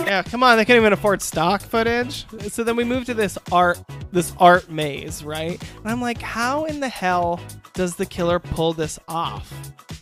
[0.06, 2.26] Yeah, come on, they can't even afford stock footage.
[2.50, 3.80] So then we move to this art
[4.12, 5.62] this art maze, right?
[5.80, 7.40] And I'm like, how in the hell
[7.74, 9.52] does the killer pull this off?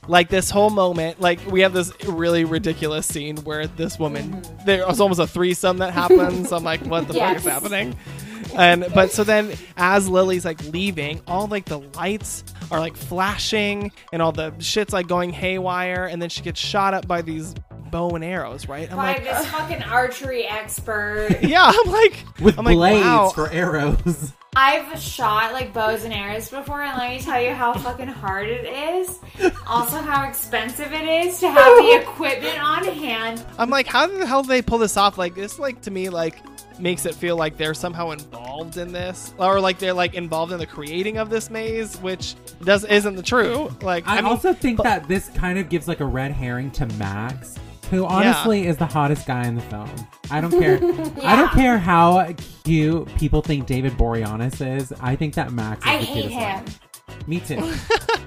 [0.07, 4.65] Like this whole moment, like we have this really ridiculous scene where this woman mm-hmm.
[4.65, 6.51] there's almost a threesome that happens.
[6.51, 7.53] I'm like, what the fuck is Yes.
[7.53, 7.80] happening?
[7.81, 7.95] And
[8.55, 13.91] um, but so then as Lily's like leaving, all like the lights are like flashing
[14.11, 17.53] and all the shit's like going haywire, and then she gets shot up by these
[17.91, 18.89] bow and arrows, right?
[18.89, 21.37] I'm By like, this fucking archery expert.
[21.43, 23.29] yeah, I'm like, with I'm like, blades wow.
[23.29, 24.33] for arrows.
[24.53, 28.49] I've shot like bows and arrows before, and let me tell you how fucking hard
[28.49, 29.19] it is.
[29.65, 33.45] Also, how expensive it is to have the equipment on hand.
[33.57, 35.17] I'm like, how the hell do they pull this off?
[35.17, 36.41] Like this, like to me, like
[36.81, 40.59] makes it feel like they're somehow involved in this, or like they're like involved in
[40.59, 43.69] the creating of this maze, which does isn't the true.
[43.81, 46.71] Like I, I, mean, also think that this kind of gives like a red herring
[46.71, 47.57] to Max,
[47.89, 49.89] who honestly is the hottest guy in the film.
[50.29, 50.75] I don't care.
[51.23, 54.93] I don't care how cute people think David Boreanaz is.
[55.01, 56.65] I think that Max is I the hate cutest him.
[56.65, 57.27] one.
[57.27, 57.73] Me too.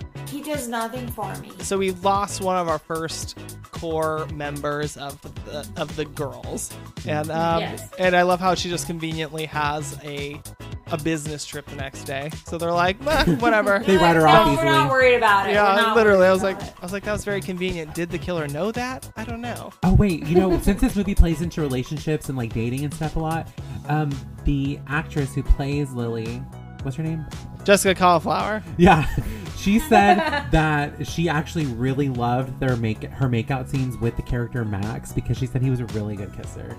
[0.35, 1.53] He does nothing for me.
[1.61, 3.39] so we lost one of our first
[3.71, 6.73] core members of the of the girls,
[7.07, 7.89] and um, Yes.
[8.01, 10.41] and I love how she just conveniently has a
[10.89, 12.31] a business trip the next day.
[12.47, 13.79] So they're like, "Eh, whatever.
[13.79, 14.67] They write her no, off We're easily.
[14.71, 15.53] not worried about it.
[15.53, 16.27] Yeah, literally.
[16.27, 16.75] I was like, it.
[16.79, 17.95] I was like, that was very convenient.
[17.95, 19.09] Did the killer know that?
[19.17, 19.73] I don't know.
[19.85, 23.15] Oh wait, you know, since this movie plays into relationships and like dating and stuff
[23.17, 23.49] a lot,
[23.89, 24.11] um,
[24.45, 26.39] the actress who plays Lily,
[26.83, 27.25] what's her name?
[27.65, 28.63] Jessica Cauliflower.
[28.77, 29.07] Yeah,
[29.57, 34.65] she said that she actually really loved their make her makeout scenes with the character
[34.65, 36.77] Max because she said he was a really good kisser.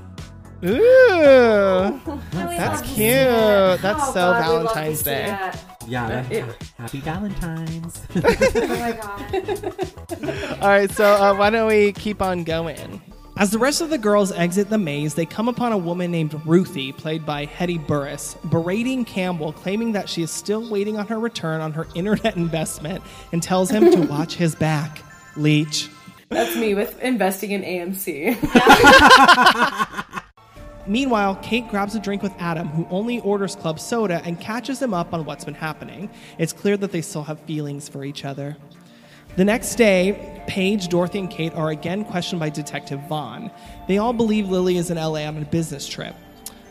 [0.64, 0.70] Ooh.
[0.74, 2.02] Really
[2.58, 3.08] That's love to see cute.
[3.10, 3.82] that.
[3.82, 5.26] That's Oh, so God, we love to Valentine's Day.
[5.26, 5.64] that.
[5.88, 8.02] Yeah, But it- happy Valentine's.
[8.16, 10.60] Oh my god.
[10.64, 13.02] All right, so uh, why don't we keep on going?
[13.38, 16.40] As the rest of the girls exit the maze, they come upon a woman named
[16.46, 21.20] Ruthie, played by Hedy Burress, berating Campbell, claiming that she is still waiting on her
[21.20, 23.04] return on her internet investment
[23.34, 25.04] and tells him to watch his back.
[25.36, 25.90] Leech.
[26.30, 28.38] That's me with investing in AMC.
[30.88, 34.94] Meanwhile, Kate grabs a drink with Adam, who only orders club soda, and catches him
[34.94, 36.10] up on what's been happening.
[36.38, 38.56] It's clear that they still have feelings for each other.
[39.36, 43.52] The next day, Paige, Dorothy, and Kate are again questioned by Detective Vaughn.
[43.88, 46.16] They all believe Lily is in LA on a business trip.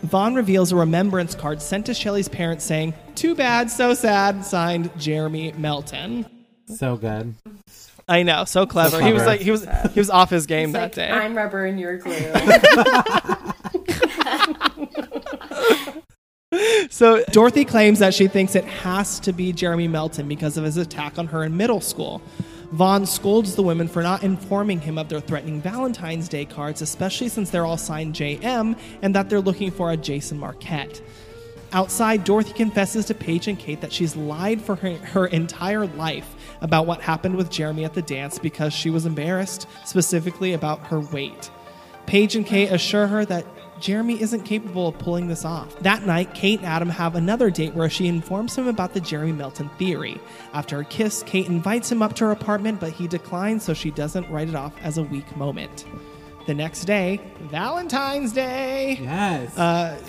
[0.03, 4.91] Vaughn reveals a remembrance card sent to Shelley's parents saying, Too bad, so sad, signed
[4.99, 6.27] Jeremy Melton.
[6.67, 7.35] so good.
[8.09, 9.01] I know, so clever.
[9.01, 11.11] he was like he was he was off his game It's that like, day.
[11.11, 12.15] I'm rubber and you're glue.
[16.89, 20.77] So Dorothy claims that she thinks it has to be Jeremy Melton because of his
[20.77, 22.23] attack on her in middle school.
[22.75, 27.29] Vaughn scolds the women for not informing him of their threatening Valentine's Day cards, especially
[27.29, 31.01] since they're all signed JM and that they're looking for a Jason Marquette.
[31.73, 36.35] Outside, Dorothy confesses to Paige and Kate that she's lied for her, her entire life
[36.63, 40.99] about what happened with Jeremy at the dance because she was embarrassed, specifically about her
[40.99, 41.53] weight.
[42.07, 43.47] Paige and Kate assure her that
[43.85, 45.79] Jeremy isn't capable of pulling this off.
[45.81, 49.33] That night, Kate and Adam have another date where she informs him about the Jeremy
[49.33, 50.19] Melton theory.
[50.55, 53.91] After a kiss, Kate invites him up to her apartment, but he declines so she
[53.91, 55.85] doesn't write it off as a weak moment.
[56.47, 57.21] The next day,
[57.51, 59.01] Valentine's Day.
[59.03, 59.59] Yes.
[59.59, 60.01] Uh,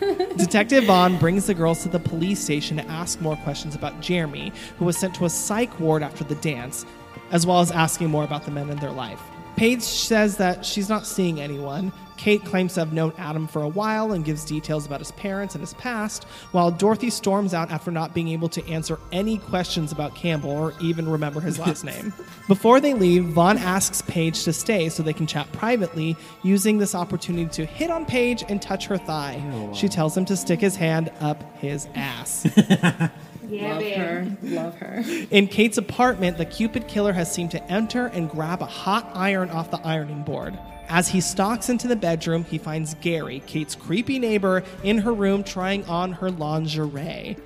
[0.36, 4.52] Detective Vaughn brings the girls to the police station to ask more questions about Jeremy,
[4.78, 6.84] who was sent to a psych ward after the dance,
[7.30, 9.22] as well as asking more about the men in their life.
[9.54, 11.92] Paige says that she's not seeing anyone.
[12.18, 15.54] Kate claims to have known Adam for a while and gives details about his parents
[15.54, 19.92] and his past, while Dorothy storms out after not being able to answer any questions
[19.92, 22.12] about Campbell or even remember his last name.
[22.48, 26.94] Before they leave, Vaughn asks Paige to stay so they can chat privately, using this
[26.94, 29.40] opportunity to hit on Paige and touch her thigh.
[29.72, 32.46] She tells him to stick his hand up his ass.
[33.50, 33.96] Yeah, Love babe.
[33.96, 34.36] her.
[34.42, 35.02] Love her.
[35.30, 39.48] In Kate's apartment, the Cupid killer has seemed to enter and grab a hot iron
[39.48, 40.58] off the ironing board.
[40.88, 45.44] As he stalks into the bedroom, he finds Gary, Kate's creepy neighbor, in her room
[45.44, 47.36] trying on her lingerie.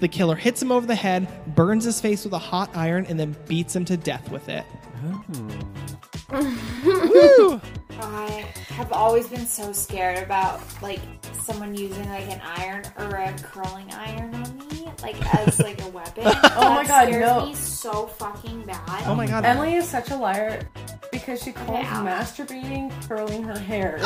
[0.00, 3.18] the killer hits him over the head, burns his face with a hot iron, and
[3.18, 4.64] then beats him to death with it.
[6.32, 7.60] Woo!
[8.00, 11.00] I have always been so scared about like
[11.42, 15.88] someone using like an iron or a curling iron on me, like as like a
[15.88, 16.22] weapon.
[16.26, 17.46] oh my God, scares no.
[17.46, 19.02] me so fucking bad.
[19.06, 19.44] Oh my god.
[19.44, 20.60] Emily is such a liar
[21.24, 22.04] because she calls Ow.
[22.04, 23.98] masturbating curling her hair.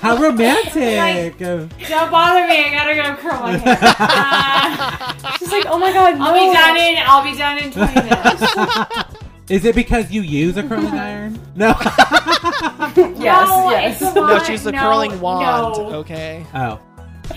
[0.00, 1.38] How romantic.
[1.38, 2.64] Don't bother me.
[2.64, 3.78] I gotta go curl my hair.
[3.80, 6.24] Uh, She's like, oh my god, no.
[6.24, 6.96] I'll be done in.
[7.06, 8.42] I'll be done in twenty minutes.
[9.52, 11.38] Is it because you use a curling iron?
[11.54, 11.74] No.
[11.78, 12.96] Yes,
[13.48, 14.00] no, yes.
[14.02, 15.92] it's no, she's the No, curling wand, No.
[15.98, 16.46] okay?
[16.54, 16.80] Oh.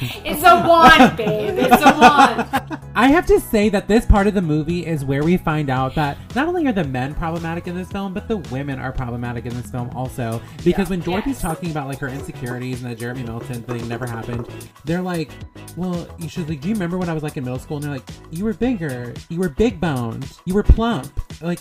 [0.26, 1.56] It's a wand, babe.
[1.58, 2.80] It's a wand.
[2.98, 5.96] I have to say that this part of the movie is where we find out
[5.96, 9.46] that not only are the men problematic in this film, but the women are problematic
[9.46, 10.42] in this film also.
[10.64, 11.42] Because when Dorothy's Yes.
[11.42, 14.48] talking about like her insecurities and the Jeremy Melton thing never happened,
[14.86, 15.30] they're like,
[15.76, 17.84] "Well, you should like, do you remember when I was like in middle school?" And
[17.86, 21.12] they're like, "You were bigger, you were big boned, you were plump."
[21.42, 21.60] Like,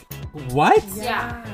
[0.53, 0.85] what?
[0.95, 1.45] Yeah.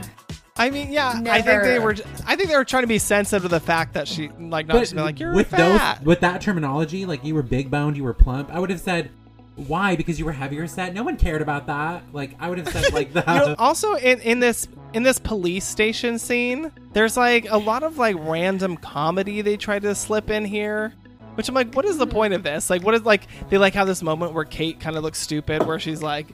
[0.61, 1.97] I mean, yeah, I think they were.
[2.27, 4.79] I think they were trying to be sensitive to the fact that she, like, not
[4.81, 7.97] just be like, "You're with fat." those with that terminology, like you were big boned,
[7.97, 9.11] you were plump, I would have said.
[9.57, 9.95] Why?
[9.95, 10.95] Because you were heavier set.
[10.95, 12.03] No one cared about that.
[12.13, 13.27] Like I would have said like that.
[13.29, 17.83] You know, also in, in this in this police station scene, there's like a lot
[17.83, 20.95] of like random comedy they try to slip in here.
[21.35, 22.69] Which I'm like, what is the point of this?
[22.71, 25.67] Like, what is like they like have this moment where Kate kind of looks stupid,
[25.67, 26.27] where she's like,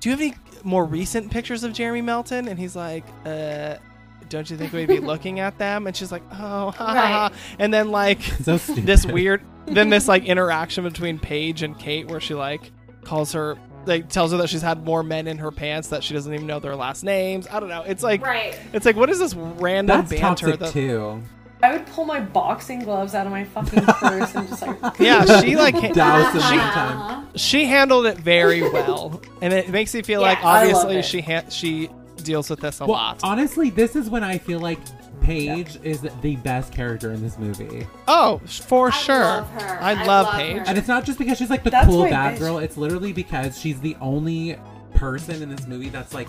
[0.00, 0.34] "Do you have any
[0.64, 3.76] more recent pictures of Jeremy Melton?" And he's like, "Uh,
[4.28, 7.28] don't you think we'd be looking at them?" And she's like, "Oh, ha, ha, ha."
[7.32, 7.56] Right.
[7.58, 12.20] and then like so this weird then this like interaction between Paige and Kate where
[12.20, 12.72] she like
[13.04, 13.56] calls her
[13.86, 16.46] like tells her that she's had more men in her pants that she doesn't even
[16.46, 17.46] know their last names.
[17.50, 17.82] I don't know.
[17.82, 18.58] It's like Right.
[18.72, 21.22] it's like what is this random That's banter toxic that too.
[21.62, 25.40] I would pull my boxing gloves out of my fucking purse and just like Yeah,
[25.40, 27.28] she like Douse them she, time.
[27.36, 29.20] she handled it very well.
[29.40, 31.88] And it makes me feel like Yeah, I obviously she ha- she
[32.24, 33.20] deals with this a Well, lot.
[33.22, 34.78] honestly, this is when I feel like
[35.22, 37.86] Paige is the best character in this movie.
[38.08, 39.18] Oh, for I sure.
[39.20, 39.78] love her.
[39.80, 40.56] I I love love Paige.
[40.58, 40.64] her.
[40.66, 42.38] And it's not just because she's like the That's cool bad bitch.
[42.40, 42.58] girl.
[42.58, 44.56] It's literally because she's the only
[44.94, 46.28] person in this movie that's like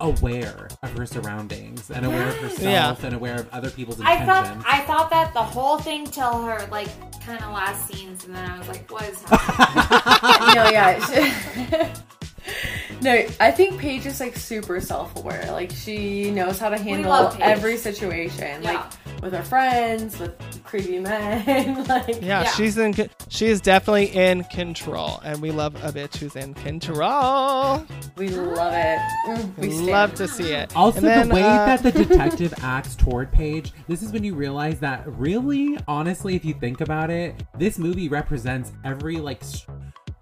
[0.00, 2.96] aware of her surroundings and aware of herself Yeah.
[3.06, 4.64] and aware of other people's I intentions.
[4.64, 6.88] thought I thought that the whole thing till her like
[7.24, 11.94] kind of last scenes, and then I was like, "What is happening?" no, yeah.
[13.02, 15.48] no, I think Paige is like super self-aware.
[15.52, 17.42] Like she knows how to handle love Paige.
[17.42, 18.72] every situation, Yeah.
[18.72, 20.32] like with her friends, with
[20.64, 21.84] creepy men.
[21.88, 22.44] like yeah, Yeah.
[22.52, 22.94] she's in.
[22.94, 27.84] co- She is definitely in control, and we love a bitch who's in control.
[28.16, 28.98] we love it.
[29.28, 29.68] Mm, we.
[29.68, 30.72] Love to see it.
[30.80, 34.34] Also, then, the way uh, that the detective acts toward Paige, this is when you
[34.34, 39.42] realize that really, honestly, if you think about it, this movie represents every like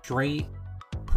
[0.03, 0.47] straight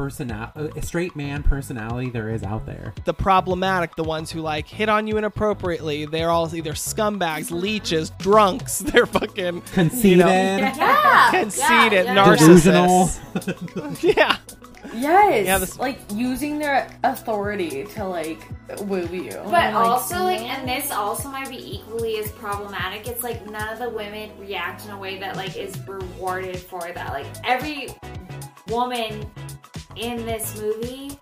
[0.02, 2.94] personal, uh, straight man personality there is out there.
[3.06, 8.10] the problematic, the ones who like hit on you inappropriately, they're all either scumbags, leeches,
[8.18, 8.80] drunks.
[8.91, 12.36] They're fucking Conceited, You know, yeah, conceited, yeah, yeah.
[12.36, 13.07] delusional.
[13.36, 14.03] narcissists.
[14.18, 14.38] yeah.
[14.95, 18.40] Yes, Yeah, this- like using their authority to like
[18.82, 19.32] woo you.
[19.45, 23.07] But I'm like, also, like, and this also might be equally as problematic.
[23.07, 26.82] It's like none of the women react in a way that like is rewarded for
[26.94, 27.10] that.
[27.14, 27.90] Like every
[28.68, 29.30] woman
[29.95, 31.18] in this movie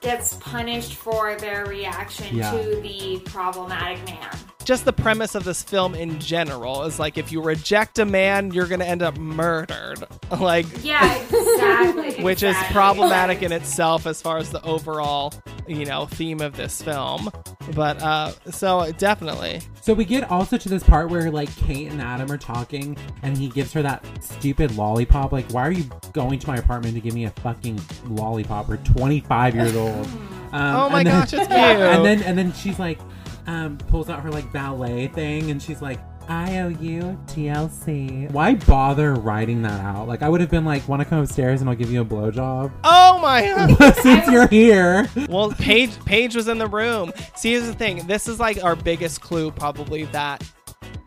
[0.00, 2.50] gets punished for their reaction Yeah.
[2.50, 4.30] to the problematic man.
[4.66, 8.50] Just the premise of this film in general is like if you reject a man,
[8.50, 10.04] you're gonna end up murdered.
[10.40, 12.14] Like Yeah, exactly.
[12.24, 15.32] which is problematic in itself as far as the overall,
[15.68, 17.30] you know, theme of this film.
[17.76, 19.60] But uh so definitely.
[19.82, 23.38] So we get also to this part where like Kate and Adam are talking, and
[23.38, 25.30] he gives her that stupid lollipop.
[25.30, 28.68] Like, why are you going to my apartment to give me a fucking lollipop?
[28.68, 30.08] We're 25 years old.
[30.52, 31.50] Um, Oh my then- gosh, it's cute.
[31.50, 32.98] And then and then she's like,
[33.46, 35.98] um, pulls out her like ballet thing, and she's like.
[36.28, 38.28] I owe you TLC.
[38.32, 40.08] Why bother writing that out?
[40.08, 42.04] Like, I would have been like, want to come upstairs and I'll give you a
[42.04, 42.72] blowjob?
[42.82, 45.08] Oh my Since you're here.
[45.28, 47.12] Well, Paige Paige was in the room.
[47.36, 48.08] See, here's the thing.
[48.08, 50.42] This is like our biggest clue, probably that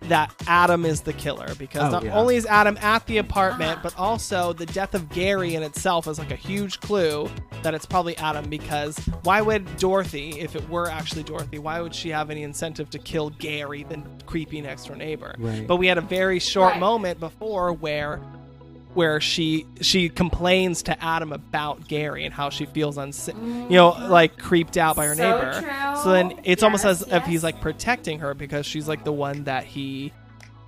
[0.10, 2.16] that Adam is the killer because Oh, not yeah.
[2.16, 3.82] only is Adam at the apartment, ah.
[3.84, 7.30] but also the death of Gary in itself is like a huge clue
[7.64, 8.50] that it's probably Adam.
[8.50, 12.90] Because why would Dorothy, if it were actually Dorothy, why would she have any incentive
[12.92, 15.36] to kill Gary, the creepy next door neighbor?
[15.40, 15.66] Right.
[15.68, 16.80] But we had a very short Right.
[16.80, 18.20] moment before where
[18.96, 23.90] where she she complains to Adam about Gary and how she feels unsafe, you know,
[24.10, 25.62] like creeped out by her So neighbor.
[25.62, 26.04] true.
[26.04, 29.12] So then it's almost Yes, as if he's like protecting her because she's like the
[29.14, 30.12] one that he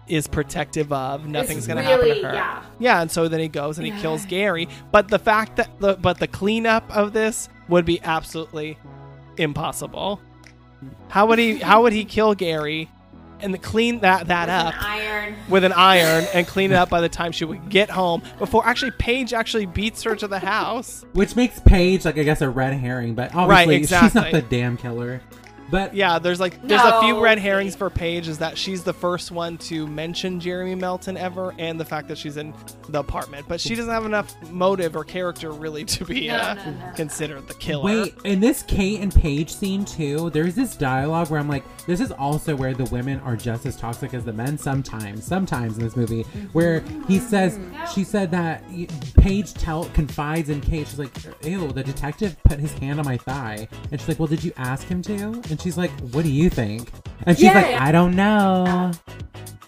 [0.07, 1.25] is protective of.
[1.27, 2.33] Nothing's gonna happen to her.
[2.33, 2.63] yeah.
[2.79, 4.67] Yeah, and so then he goes and he kills Gary.
[4.91, 8.77] But the fact that the but the cleanup of this would be absolutely
[9.37, 10.21] impossible.
[11.09, 12.89] How would he how would he kill Gary
[13.41, 14.73] and clean that that With up?
[14.75, 15.35] an iron.
[15.49, 18.65] with an iron and clean it up by the time she would get home before
[18.67, 21.05] actually Paige actually beats her to the house.
[21.13, 24.77] Which makes Paige, like, I guess, a red herring, but obviously she's not the damn
[24.77, 25.21] killer.
[25.71, 28.93] But Yeah, there's like there's a few red herrings for Paige is that she's the
[28.93, 32.53] first one to mention Jeremy Melton ever and the fact that she's in
[32.89, 36.53] the apartment, but she doesn't have enough motive or character really to be No, uh,
[36.55, 36.93] no, no, no.
[36.93, 37.85] considered the killer.
[37.85, 41.99] Wait, in this Kate and Paige scene too, there's this dialogue where I'm like, this
[42.01, 45.83] is also where the women are just as toxic as the men sometimes, sometimes in
[45.83, 47.59] this movie, where he says,
[47.93, 48.63] she said that
[49.17, 50.87] Paige tell confides in Kate.
[50.87, 51.11] She's like,
[51.43, 53.67] ew, the detective put his hand on my thigh.
[53.91, 55.13] And she's like, well, did you ask him to?
[55.49, 56.89] And she's like, what do you think?
[57.25, 57.83] And she's Yeah, like, yeah.
[57.85, 58.91] I don't know.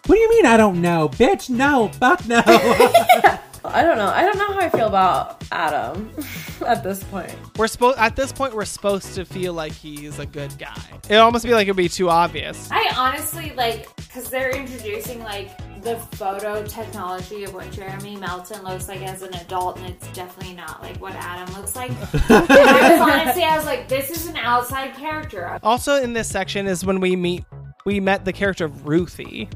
[0.05, 1.09] What do you mean I don't know?
[1.09, 2.41] Bitch, no, fuck no.
[3.65, 4.07] I don't know.
[4.07, 6.09] I don't know how I feel about Adam
[6.65, 7.33] at this point.
[7.57, 10.81] We're supposed at this point we're supposed to feel like he's a good guy.
[11.09, 12.69] It almost be like it'd be too obvious.
[12.71, 18.87] I honestly like because they're introducing like the photo technology of what Jeremy Melton looks
[18.87, 21.91] like as an adult, and it's definitely not like what Adam looks like.
[22.29, 25.59] I was honestly, I was like, this is an outside character.
[25.61, 27.43] Also in this section is when we meet
[27.85, 29.49] we met the character of Ruthie.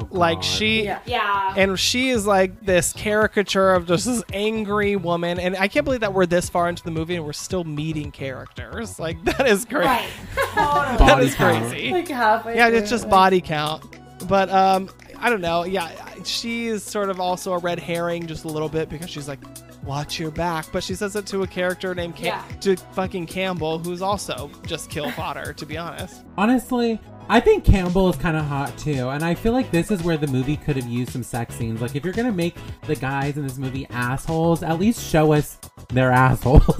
[0.00, 1.00] Oh, Like she Yeah.
[1.06, 1.54] Yeah.
[1.56, 6.00] and she is like this caricature of just this angry woman and i can't believe
[6.00, 9.64] that we're this far into the movie and we're still meeting characters like that is
[9.64, 10.08] great right.
[10.54, 11.68] That Body is count.
[11.68, 12.56] crazy Like halfway.
[12.56, 13.84] yeah through, it's just body count
[14.28, 14.88] but um
[15.18, 15.90] i don't know yeah
[16.24, 19.40] she is sort of also a red herring just a little bit because she's like
[19.84, 22.56] watch your back but she says it to a character named Cam- Yeah.
[22.60, 27.00] to fucking campbell who's also just kill fodder to be honest Honestly,
[27.30, 30.16] I think Campbell is kind of hot too, and I feel like this is where
[30.16, 31.80] the movie could have used some sex scenes.
[31.80, 32.56] Like, if you're gonna make
[32.86, 35.58] the guys in this movie assholes, at least show us
[35.90, 36.64] they're assholes.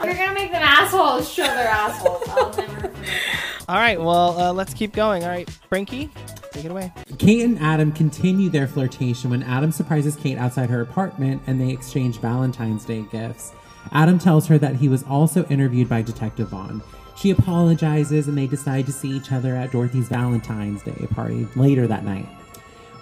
[0.00, 2.22] If you're gonna make them assholes, show their assholes.
[2.28, 2.92] I'll never
[3.68, 6.10] all right well uh, let's keep going all right frankie
[6.52, 10.80] take it away Kate and Adam continue their flirtation when Adam surprises Kate outside her
[10.80, 13.52] apartment and they exchange Valentine's Day gifts.
[13.92, 16.82] Adam tells her that he was also interviewed by Detective Vaughn.
[17.16, 21.86] She apologizes and they decide to see each other at Dorothy's Valentine's Day party later
[21.86, 22.28] that night.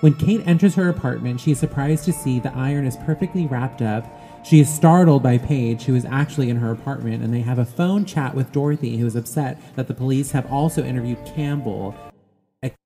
[0.00, 3.82] When Kate enters her apartment, she is surprised to see the iron is perfectly wrapped
[3.82, 4.06] up.
[4.44, 7.64] She is startled by Paige, who is actually in her apartment, and they have a
[7.64, 11.94] phone chat with Dorothy, who is upset that the police have also interviewed Campbell.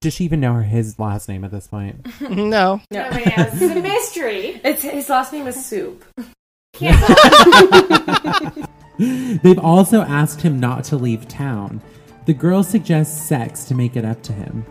[0.00, 2.06] Does she even know her his last name at this point?
[2.30, 3.60] no Nobody knows.
[3.60, 4.60] It's a mystery.
[4.64, 6.04] It's his last name is Soup.
[8.98, 11.82] They've also asked him not to leave town.
[12.26, 14.64] The girl suggests sex to make it up to him.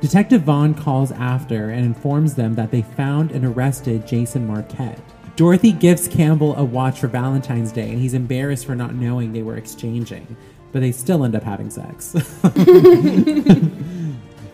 [0.00, 5.00] Detective Vaughn calls after and informs them that they found and arrested Jason Marquette.
[5.36, 9.42] Dorothy gives Campbell a watch for Valentine's Day, and he's embarrassed for not knowing they
[9.42, 10.36] were exchanging,
[10.70, 12.12] but they still end up having sex.
[12.12, 13.72] the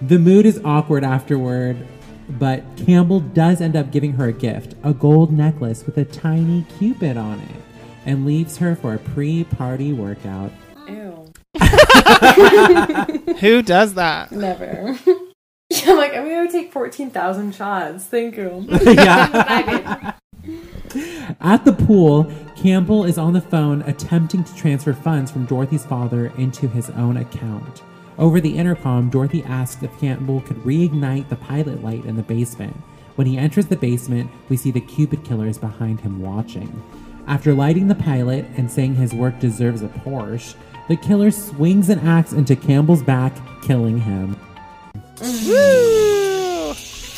[0.00, 1.76] mood is awkward afterward.
[2.38, 6.64] But Campbell does end up giving her a gift a gold necklace with a tiny
[6.78, 7.56] cupid on it
[8.06, 10.52] and leaves her for a pre party workout.
[10.88, 11.32] Ew.
[13.40, 14.32] Who does that?
[14.32, 14.98] Never.
[15.86, 18.04] I'm like, I'm gonna take 14,000 shots.
[18.04, 18.66] Thank you.
[18.82, 20.14] yeah.
[21.40, 26.32] At the pool, Campbell is on the phone attempting to transfer funds from Dorothy's father
[26.36, 27.82] into his own account.
[28.18, 32.76] Over the intercom, Dorothy asks if Campbell could reignite the pilot light in the basement.
[33.16, 36.82] When he enters the basement, we see the Cupid killers behind him watching.
[37.26, 40.54] After lighting the pilot and saying his work deserves a Porsche,
[40.88, 43.32] the killer swings an axe into Campbell's back,
[43.62, 44.36] killing him.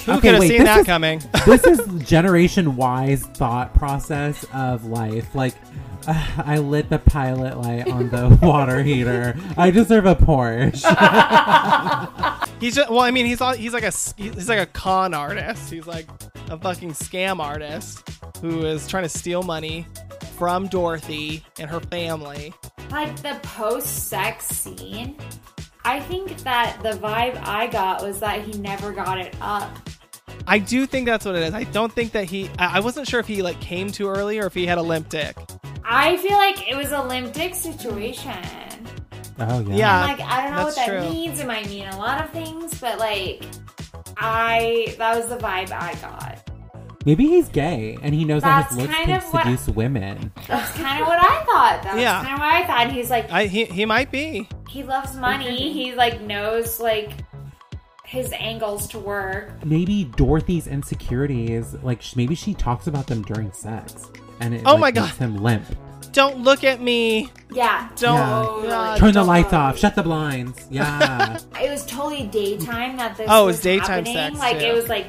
[0.05, 1.23] Who Okay, could have wait, seen this that is- coming?
[1.47, 5.35] this is generation wise thought process of life.
[5.35, 5.55] Like,
[6.09, 9.37] uh, I lit the pilot light on the water heater.
[9.57, 10.83] I deserve a Porsche.
[12.61, 15.69] He's just, well, I mean, he's all, he's like a he's like a con artist.
[15.73, 16.07] He's like
[16.49, 18.09] a fucking scam artist
[18.41, 19.85] who is trying to steal money
[20.37, 22.55] from Dorothy and her family.
[22.93, 25.17] Like the post sex scene,
[25.85, 29.71] I think that the vibe I got was that he never got it up.
[30.47, 31.55] I do think that's what it is.
[31.55, 32.51] I don't think that he.
[32.59, 34.83] I I wasn't sure if he like came too early or if he had a
[34.83, 35.37] limp dick.
[35.85, 38.39] I feel like it was a limp dick situation.
[39.39, 39.75] oh, yeah.
[39.75, 40.01] Yeah.
[40.03, 41.01] like I don't know what that true.
[41.01, 41.41] means.
[41.41, 43.45] It might mean a lot of things, but like
[44.17, 46.52] I that was the vibe I got.
[47.05, 49.69] Maybe he's gay and he knows that his That's looks kind can of what- seduce
[49.69, 50.33] women.
[50.47, 51.81] That's kind of what I thought.
[51.83, 52.23] That's Yeah.
[52.23, 52.93] kind of what I thought.
[52.93, 54.49] He's like I he, he might be.
[54.69, 55.73] he loves money.
[55.73, 57.11] He like knows like
[58.05, 59.65] his angles to work.
[59.65, 64.11] Maybe Dorothy's insecurities, like, sh- maybe she talks about them during sex.
[64.41, 65.25] And it Oh like, my makes God.
[65.25, 65.65] him limp.
[66.13, 67.31] Don't look at me.
[67.53, 68.19] Yeah, Don't.
[68.19, 68.69] totally.
[68.69, 68.97] Yeah.
[68.99, 69.79] Turn the don't- lights off.
[69.79, 70.67] Shut the blinds.
[70.71, 71.39] Yeah.
[71.63, 73.29] It was totally daytime that this.
[73.31, 74.15] Oh, it was was daytime happening.
[74.15, 74.65] sex, Like too.
[74.67, 75.07] it was like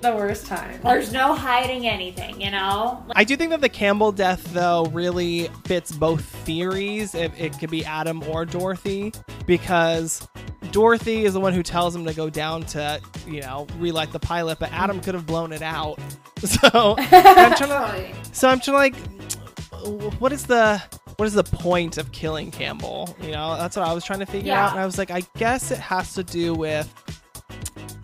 [0.00, 0.80] The worst time.
[0.82, 3.04] there's no hiding anything, you know.
[3.16, 7.14] I do think that the Campbell death, though, really fits both theories.
[7.14, 9.12] If it could be Adam or Dorothy,
[9.46, 10.26] because
[10.70, 14.20] Dorothy is the one who tells him to go down to, you know, relight the
[14.20, 15.98] pilot, but Adam could have blown it out.
[16.46, 20.80] So I'm trying to, so I'm trying to like, what is the
[21.16, 23.16] what is the point of killing Campbell?
[23.20, 24.66] You know, that's what I was trying to figure Yeah.
[24.66, 26.86] out, and I was like, I guess it has to do with.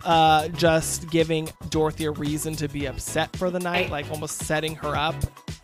[0.03, 4.75] Uh, just giving Dorothy a reason to be upset for the night, like almost setting
[4.75, 5.15] her up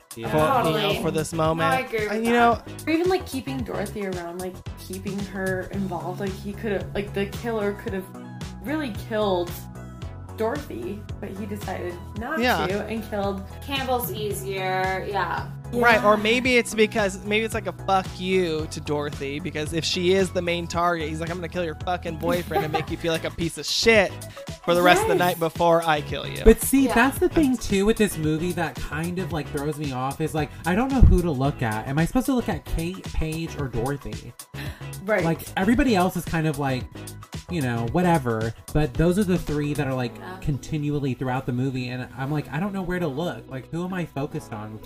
[0.10, 1.70] for you know for this moment.
[1.70, 2.28] No, I agree with And, that.
[2.28, 6.20] you know, Or even like keeping Dorothy around, like keeping her involved.
[6.20, 8.06] Like he could have, like the killer could have
[8.64, 9.52] really killed
[10.38, 12.66] Dorothy, but he decided not Yeah.
[12.68, 13.44] to and killed.
[13.66, 15.06] Campbell's easier.
[15.08, 15.48] Yeah.
[15.74, 16.04] Right?
[16.04, 20.14] Or maybe it's because maybe it's like a fuck you to Dorothy because if she
[20.14, 22.98] is the main target, he's like, I'm gonna kill your fucking boyfriend and make you
[22.98, 24.12] feel like a piece of shit
[24.66, 26.44] for the rest of the night before I kill you.
[26.44, 26.94] But see, Yeah.
[26.96, 30.34] that's the thing too with this movie that kind of like throws me off is
[30.34, 31.88] like I don't know who to look at.
[31.88, 34.34] Am I supposed to look at Kate, Paige, or Dorothy?
[35.06, 35.24] Right.
[35.24, 36.84] Like everybody else is kind of like,
[37.50, 38.54] you know, whatever.
[38.74, 42.48] But those are the three that are like continually throughout the movie, and I'm like,
[42.52, 43.50] I don't know where to look.
[43.50, 44.80] Like, who am I focused on?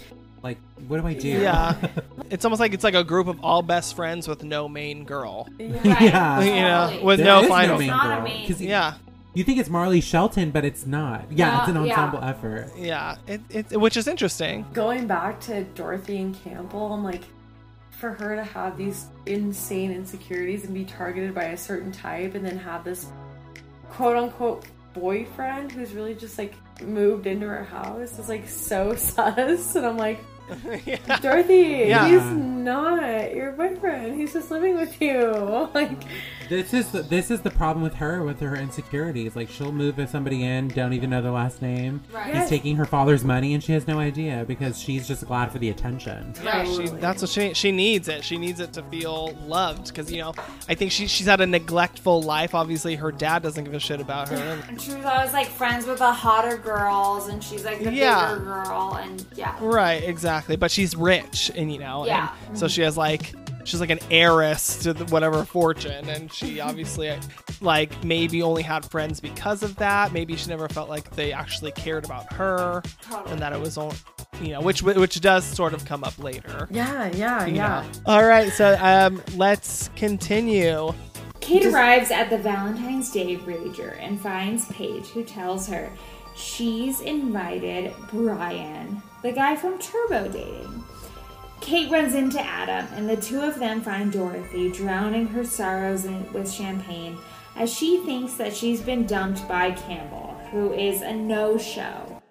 [0.45, 1.27] Like, what do I do?
[1.27, 1.75] yeah,
[2.29, 5.47] it's almost like it's like a group of all best friends with no main girl.
[5.59, 6.01] Right.
[6.01, 6.41] Yeah.
[6.43, 7.03] You know, Totally.
[7.03, 7.77] with There no is final.
[7.79, 8.23] main Not a girl.
[8.23, 8.47] main.
[8.47, 8.93] 'Cause yeah,
[9.33, 11.25] You think it's Marley Shelton, but it's not.
[11.31, 11.93] Yeah, it's an Yeah, yeah.
[12.05, 12.71] ensemble effort.
[12.77, 14.65] yeah, it, it, which is interesting.
[14.71, 17.23] going back to Dorothy and Campbell, I'm like,
[17.89, 22.45] for her to have these insane insecurities and be targeted by a certain type, and
[22.45, 23.07] then have this
[23.89, 26.53] quote unquote boyfriend who's really just like
[26.83, 29.75] moved into her house is like so sus.
[29.75, 30.19] And I'm like,
[30.85, 31.19] yeah.
[31.21, 32.07] Dorothy, Yeah.
[32.07, 34.19] he's not your boyfriend.
[34.19, 35.69] He's just living with you.
[35.73, 36.03] Like,
[36.49, 39.35] This is the, this is the problem with her with her insecurities.
[39.35, 42.01] Like she'll move with somebody in, don't even know their last name.
[42.13, 42.27] Right.
[42.27, 42.49] He's Yes.
[42.49, 45.69] taking her father's money, and she has no idea because she's just glad for the
[45.69, 46.33] attention.
[46.43, 48.23] Yeah, she, that's what she she needs it.
[48.23, 50.33] She needs it to feel loved because you know
[50.69, 52.53] I think she she's had a neglectful life.
[52.53, 54.63] Obviously, her dad doesn't give a shit about her.
[54.69, 58.33] And she was always like friends with the hotter girls, and she's like the Yeah.
[58.35, 59.55] bigger girl, and yeah.
[59.61, 60.34] Right, exactly.
[60.57, 62.33] But she's rich, and you know, Yeah.
[62.47, 63.33] and so she has like
[63.63, 67.11] she's like an heiress to the, whatever fortune, and she obviously
[67.61, 70.11] like maybe only had friends because of that.
[70.13, 73.31] Maybe she never felt like they actually cared about her, Totally.
[73.31, 73.95] and that it was only
[74.41, 76.67] you know which which does sort of come up later.
[76.69, 77.81] yeah, yeah, yeah.
[77.81, 77.85] know.
[78.05, 80.93] All right, so um, let's continue.
[81.41, 85.91] Kate arrives at the Valentine's Day Rager and finds Paige, who tells her
[86.35, 90.83] she's invited Brian, the guy from Turbo dating.
[91.61, 96.31] Kate runs into Adam, and the two of them find Dorothy drowning her sorrows in,
[96.33, 97.17] with champagne
[97.55, 102.21] as she thinks that she's been dumped by Campbell, who is a no-show.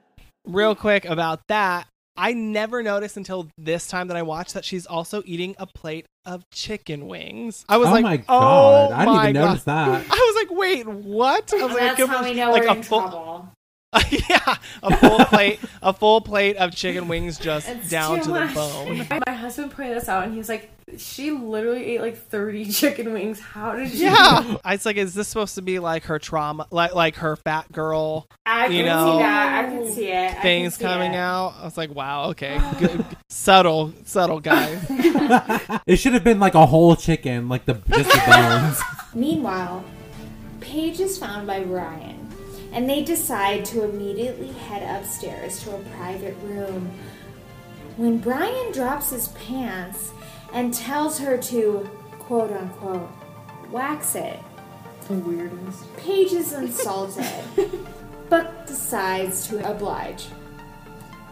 [0.46, 4.86] Real quick about that, I never noticed until this time that I watched that she's
[4.86, 7.64] also eating a plate of chicken wings.
[7.68, 8.92] I was oh like, my oh god!
[8.92, 9.46] I didn't my even God.
[9.48, 9.88] notice that.
[10.10, 11.52] I was like, wait, what?
[11.52, 13.00] I was And like, I that's could- how we know like we're a in full,
[13.00, 13.48] trouble.
[14.28, 18.28] yeah, a full plate, a full plate of chicken wings just It's down too to
[18.32, 19.06] the bone.
[19.26, 23.38] My husband pointed this out, and he's like, "She literally ate like thirty chicken wings.
[23.40, 26.66] How did she?" Yeah, I was like, is this supposed to be like her trauma,
[26.70, 29.64] like like her fat girl I You can know, see that.
[29.64, 30.38] I can see it.
[30.42, 31.18] Things see coming it.
[31.18, 31.54] out?
[31.60, 34.80] I was like, wow, okay, good, subtle, subtle guy."
[35.86, 38.80] It should have been like a whole chicken, like the just the bones.
[39.14, 39.84] Meanwhile,
[40.60, 42.13] Paige is found by Brian,
[42.74, 46.90] and they decide to immediately head upstairs to a private room.
[47.96, 50.10] When Brian drops his pants
[50.52, 51.88] and tells her to,
[52.18, 53.08] quote unquote,
[53.70, 54.40] wax it,
[55.06, 55.96] The weirdest.
[55.96, 57.46] Paige is insulted,
[58.28, 60.26] but decides to oblige.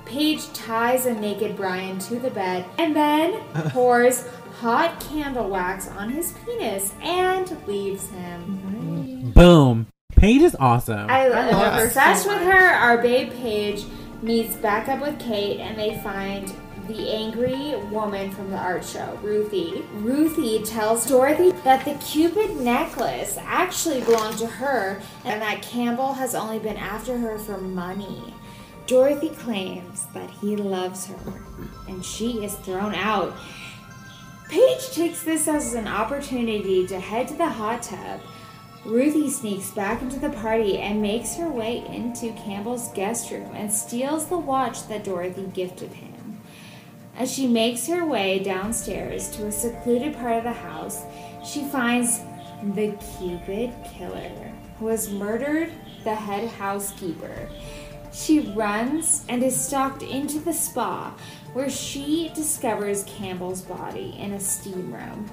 [0.05, 3.40] Paige ties a naked Brian to the bed and then
[3.70, 4.27] pours
[4.60, 9.32] hot candle wax on his penis and leaves him.
[9.35, 9.89] Boom.
[10.23, 11.11] Paige is awesome.
[11.11, 12.57] I, I am love her obsessed so with her.
[12.57, 13.86] Our babe Paige
[14.23, 16.47] meets back up with Kate and they find
[16.86, 19.85] the angry woman from the art show, Ruthie.
[19.94, 26.36] Ruthie tells Dorothy that the Cupid necklace actually belonged to her and that Campbell has
[26.36, 28.32] only been after her for money.
[28.86, 31.43] Dorothy claims that he loves her
[31.89, 33.35] and she is thrown out.
[34.49, 38.20] Paige takes this as an opportunity to head to the hot tub.
[38.85, 43.73] Ruthie sneaks back into the party and makes her way into Campbell's guest room and
[43.73, 46.41] steals the watch that Dorothy gifted him.
[47.17, 51.03] As she makes her way downstairs to a secluded part of the house,
[51.45, 52.21] she finds
[52.75, 55.71] the Cupid killer who has murdered
[56.03, 57.49] the head housekeeper.
[58.13, 61.15] She runs and is stalked into the spa
[61.53, 65.31] where she discovers Campbell's body in a steam room.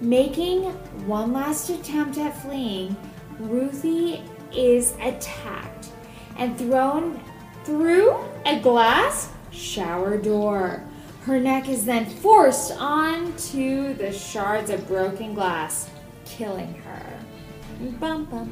[0.00, 0.62] Making
[1.06, 2.96] one last attempt at fleeing,
[3.38, 5.90] Ruthie is attacked
[6.38, 7.20] and thrown
[7.64, 8.16] through
[8.46, 10.82] a glass shower door.
[11.24, 15.90] Her neck is then forced onto the shards of broken glass,
[16.24, 17.20] killing her.
[17.98, 18.50] Bum, bum.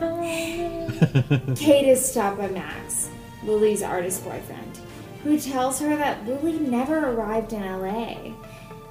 [1.54, 3.10] Kate is stopped by Max,
[3.44, 4.78] Lily's artist boyfriend,
[5.22, 8.14] who tells her that Lily never arrived in LA.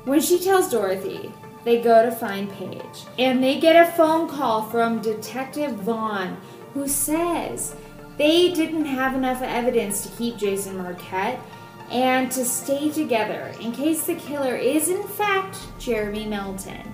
[0.05, 1.31] When she tells Dorothy,
[1.63, 6.37] they go to find Paige, and they get a phone call from Detective Vaughn,
[6.73, 7.75] who says
[8.17, 11.39] they didn't have enough evidence to keep Jason Marquette
[11.91, 16.93] and to stay together in case the killer is in fact Jeremy Melton.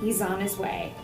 [0.00, 0.94] He's on his way.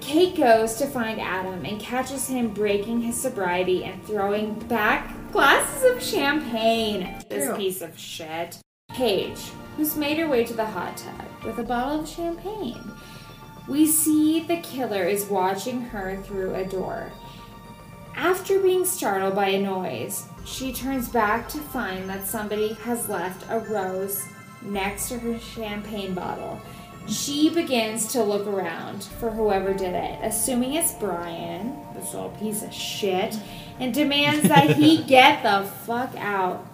[0.00, 5.90] Kate goes to find Adam and catches him breaking his sobriety and throwing back glasses
[5.90, 7.24] of champagne.
[7.30, 8.58] This piece of shit.
[8.94, 12.92] Paige, who's made her way to the hot tub with a bottle of champagne.
[13.68, 17.10] We see the killer is watching her through a door.
[18.14, 23.50] After being startled by a noise, she turns back to find that somebody has left
[23.50, 24.24] a rose
[24.62, 26.60] next to her champagne bottle.
[27.06, 32.62] She begins to look around for whoever did it, assuming it's Brian, this little piece
[32.62, 33.36] of shit,
[33.78, 36.66] and demands that he get the fuck out.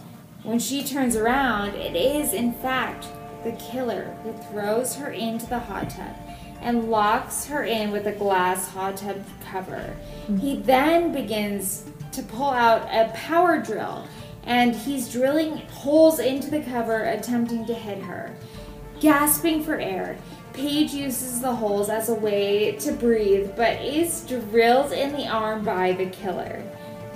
[0.43, 3.07] When she turns around, it is, in fact,
[3.45, 6.17] the killer who throws her into the hot tub
[6.61, 9.97] and locks her in with a glass hot tub cover.
[10.27, 10.65] He mm.
[10.65, 14.07] then begins to pull out a power drill
[14.45, 18.35] and he's drilling holes into the cover, attempting to hit her.
[19.01, 20.17] Gasping for air,
[20.53, 25.65] Paige uses the holes as a way to breathe, but is drilled in the arm
[25.65, 26.63] by the killer.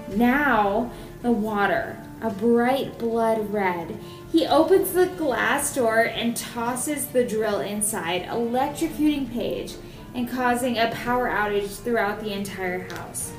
[0.08, 0.90] Now,
[1.22, 3.98] the water, a bright blood red.
[4.32, 9.74] He opens the glass door and tosses the drill inside, electrocuting Paige
[10.14, 13.30] and causing a power outage throughout the entire house.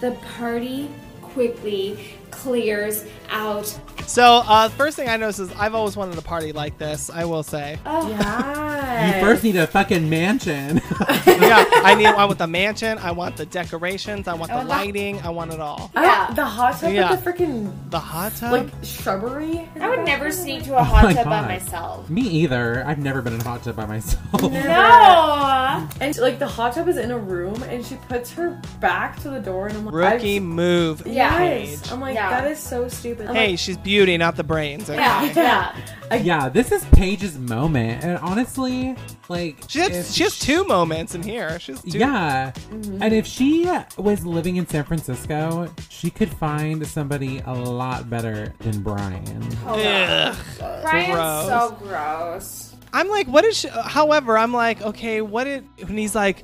[0.00, 0.90] The party
[1.20, 3.66] quickly clears out.
[4.06, 7.08] So, uh, first thing I noticed is I've always wanted a party like this.
[7.10, 9.14] I will say, Oh, Yeah.
[9.20, 10.76] you first need a fucking mansion.
[11.26, 12.06] yeah, I need.
[12.06, 12.98] I want the mansion.
[12.98, 14.28] I want the decorations.
[14.28, 15.20] I want the want the- lighting.
[15.20, 15.90] I want it all.
[15.94, 16.24] Yeah.
[16.24, 17.10] want the hot tub Yeah.
[17.10, 18.52] with the freaking The hot tub.
[18.52, 19.68] like shrubbery.
[19.80, 22.10] I would never sneak to a hot my tub by myself.
[22.10, 22.84] Me either.
[22.86, 24.42] I've never been in a hot tub by myself.
[24.42, 25.88] No!
[26.00, 29.20] And and like the hot tub is in a room, and she puts her back
[29.22, 31.02] to the door, and I'm like, Rookie I've- move.
[31.06, 31.42] Yeah.
[31.42, 31.90] Yes.
[31.92, 32.30] I'm like, Yeah.
[32.30, 33.21] that is so stupid.
[33.28, 34.88] I'm Hey, like, she's beauty, not the brains.
[34.90, 34.98] okay?
[35.00, 36.16] Yeah, yeah.
[36.16, 38.94] Yeah, this is Paige's moment, and honestly,
[39.30, 41.58] like She has, she has two moments in here.
[41.58, 41.98] She's two.
[41.98, 43.02] Yeah, Mm-hmm.
[43.02, 48.52] and if she was living in San Francisco, she could find somebody a lot better
[48.58, 49.42] than Brian.
[49.66, 50.36] Ugh.
[50.82, 51.46] Brian's Gross.
[51.46, 52.76] so gross.
[52.92, 53.68] I'm like, what is she?
[53.68, 56.42] However, I'm like, okay, what did when he's like,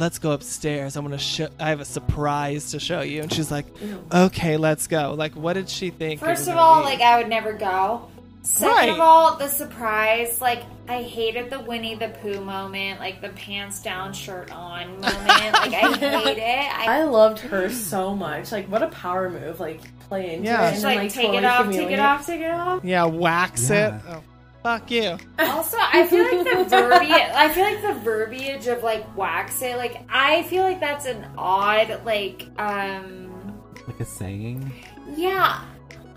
[0.00, 0.96] let's go upstairs.
[0.96, 1.48] I'm gonna show.
[1.58, 3.22] I have a surprise to show you.
[3.22, 4.26] And she's like, mm.
[4.26, 5.14] okay, let's go.
[5.16, 6.20] Like, what did she think?
[6.20, 6.86] First of all, be?
[6.86, 8.08] like I would never go.
[8.42, 8.88] Second Right.
[8.88, 13.82] of all, the surprise, like I hated the Winnie the Pooh moment, like the pants
[13.82, 15.04] down, shirt on moment.
[15.04, 16.42] like I hate it.
[16.74, 18.50] I, I loved her so much.
[18.50, 19.60] Like, what a power move!
[19.60, 20.70] Like, play into Yeah.
[20.70, 22.82] it and like, like, take totally it off, take it off, take it off.
[22.82, 23.96] yeah, wax Yeah.
[23.96, 24.02] it.
[24.08, 24.22] Oh,
[24.62, 25.16] fuck you.
[25.38, 27.10] Also, I feel like the verbiage.
[27.10, 29.76] I feel like the verbiage of like wax it.
[29.76, 32.46] Like I feel like that's an odd like.
[32.58, 34.72] um Like a saying.
[35.16, 35.64] Yeah,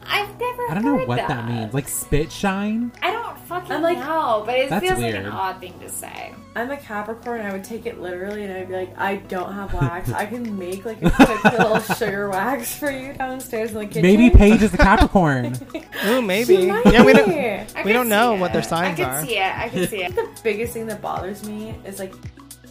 [0.05, 0.63] I've never.
[0.69, 1.47] I don't know what that.
[1.47, 1.73] means.
[1.73, 2.91] Like spit shine.
[3.01, 5.89] I don't fucking I'm like- know, but it That's feels like an odd thing to
[5.89, 6.33] say.
[6.55, 7.41] I'm a Capricorn.
[7.41, 10.11] I would take it literally, and I'd be like, I don't have wax.
[10.11, 14.01] I can make like a quick little sugar wax for you downstairs in the kitchen.
[14.03, 15.57] Maybe Paige is a Capricorn.
[16.05, 16.57] Ooh, maybe.
[16.57, 17.31] She might Yeah, we don't.
[17.31, 18.65] I We don't know see what their it.
[18.65, 19.17] signs I are.
[19.19, 19.55] can see it.
[19.57, 20.15] I can see it.
[20.15, 22.13] the biggest thing that bothers me is like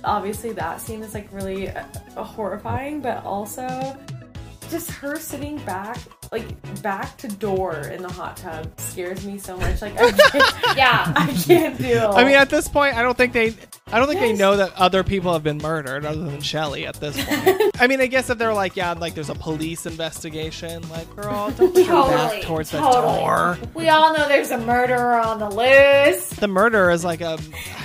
[0.05, 1.85] obviously that scene is like really uh,
[2.17, 3.97] horrifying but also
[4.69, 5.97] just her sitting back
[6.33, 10.55] like back to door in the hot tub scares me so much like i can't,
[10.77, 11.13] Yeah.
[11.15, 13.55] I can't do I mean, at this point, I don't think they.
[13.89, 16.95] I don't think they know that other people have been murdered other than Shelley at
[16.95, 17.61] this point.
[17.81, 21.51] I mean, I guess if they're like, yeah, like there's a police investigation, like, girl,
[21.51, 22.15] don't turn Totally.
[22.17, 23.59] back towards the door.
[23.75, 26.31] We all know there's a murderer on the loose.
[26.31, 27.39] The murderer is like a,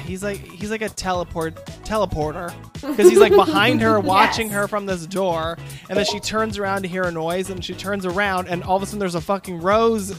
[0.06, 4.56] he's like he's like a teleport teleporter because he's like behind her, watching Yes.
[4.56, 5.58] her from this door,
[5.90, 8.78] and then she turns around to hear a noise, and she turns around, and all
[8.78, 10.14] of a sudden there's a fucking rose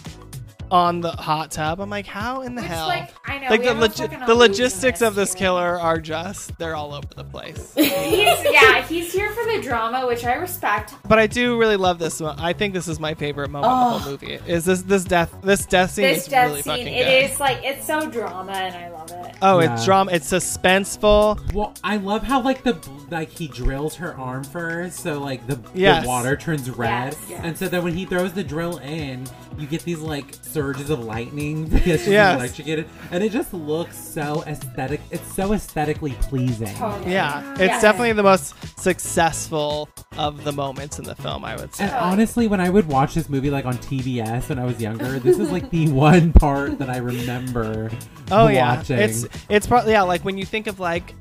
[0.70, 1.80] on the hot tub.
[1.80, 2.86] I'm like, how in the Which, hell?
[2.88, 6.94] like, I know, like the logi- the logistics of this killer are just they're all
[6.94, 7.72] over the place.
[7.76, 10.94] He's yeah, he's here for the drama, which I respect.
[11.08, 12.20] but I do really love this.
[12.20, 12.38] One.
[12.38, 14.38] I think this is my favorite moment of the whole movie.
[14.46, 17.32] Is this this death this death scene This is death really scene, fucking it good.
[17.32, 19.36] is like it's so drama, and I love it.
[19.42, 19.74] Oh, Yeah.
[19.74, 20.12] it's drama.
[20.12, 21.52] It's suspenseful.
[21.52, 22.76] Well, I love how like the
[23.10, 26.02] like he drills her arm first, so like the, Yes.
[26.02, 27.40] the water turns red, Yes, yes.
[27.44, 29.26] and so then when he throws the drill in,
[29.58, 32.38] you get these like surges of lightning because she's Yes.
[32.40, 35.00] electrocuted, and it just looks so aesthetic.
[35.12, 36.74] It's so aesthetically pleasing.
[36.74, 37.12] Totally.
[37.12, 37.80] Yeah, it's Yeah.
[37.80, 41.44] definitely the most successful of the moments in the film.
[41.44, 41.84] I would say.
[41.84, 45.18] And honestly, when I would watch this movie like on TBS when I was younger,
[45.20, 47.90] this is like the one part that I remember.
[48.32, 48.98] Oh yeah, watching.
[48.98, 50.02] it's it's probably yeah.
[50.02, 51.14] Like when you think of like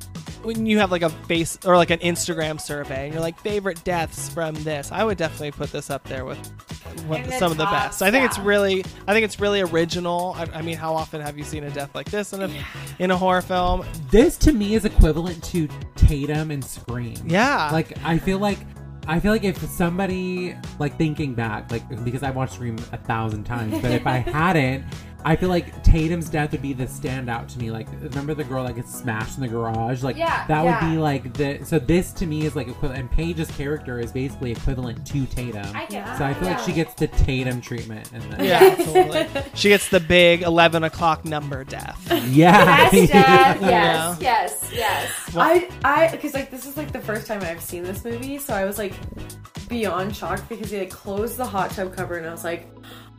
[0.44, 3.84] when you have like a face or like an Instagram survey, and you're like favorite
[3.84, 4.92] deaths from this.
[4.92, 6.38] I would definitely put this up there with
[7.08, 8.02] what, the some of the best.
[8.02, 10.36] I think it's really, I think it's really original.
[10.38, 12.50] I, I mean, how often have you seen a death like this in a
[13.00, 13.86] in a horror film?
[14.12, 17.18] this to me is equivalent to Tatum and Scream.
[17.26, 18.60] Yeah, Like I feel like
[19.08, 23.46] I feel like if somebody like thinking back, like because I watched Scream a thousand
[23.46, 24.84] times, but if I hadn't,
[25.26, 27.70] I feel like Tatum's death would be the standout to me.
[27.72, 30.04] Like remember the girl that gets smashed in the garage?
[30.04, 33.12] Like Yeah, that would be like the so this to me is like equivalent and
[33.12, 35.76] Paige's character is basically equivalent to Tatum.
[35.76, 38.40] I get so I feel like she gets the Tatum treatment in this.
[38.48, 39.28] yeah, totally.
[39.54, 42.00] She gets the big eleven o'clock number death.
[42.28, 42.90] Yeah.
[42.92, 43.62] Yes, Dad.
[43.62, 44.16] Yeah.
[44.20, 45.36] Yes, yes, yes.
[45.36, 48.54] I I because like this is like the first time I've seen this movie, so
[48.54, 48.94] I was like
[49.68, 52.68] beyond shocked because he like closed the hot tub cover and I was like,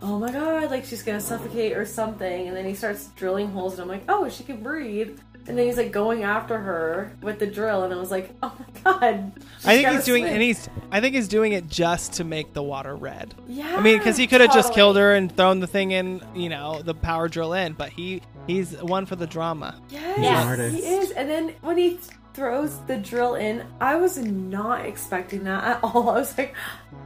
[0.02, 2.48] oh my god, like she's gonna suffocate or something.
[2.48, 5.18] And then he starts drilling holes and I'm like, oh, she can breathe.
[5.46, 8.54] And then he's like going after her with the drill, and I was like, oh
[8.58, 9.32] my god.
[9.64, 10.34] I think gotta he's doing, swim.
[10.34, 13.34] and he's, I think he's doing it just to make the water red.
[13.46, 13.76] yeah.
[13.76, 16.50] I mean, because he could have just killed her and thrown the thing in, you
[16.50, 19.80] know, the power drill in, but he he's one for the drama.
[19.88, 20.72] Yes, Yes.
[20.74, 21.10] he is.
[21.12, 22.02] And then when he th-
[22.34, 26.10] throws the drill in, I was not expecting that at all.
[26.10, 26.54] I was like,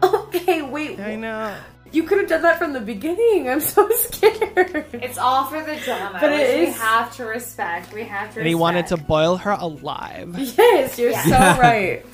[0.03, 1.57] okay, wait, I know.
[1.93, 3.49] You could have done that from the beginning.
[3.49, 4.87] I'm so scared.
[4.95, 7.93] It's all for the drama, But which it we have to respect.
[7.93, 8.41] We have to.
[8.41, 10.37] And he wanted to boil her alive.
[10.59, 11.55] Yes, you're Yeah.
[11.55, 12.05] so right.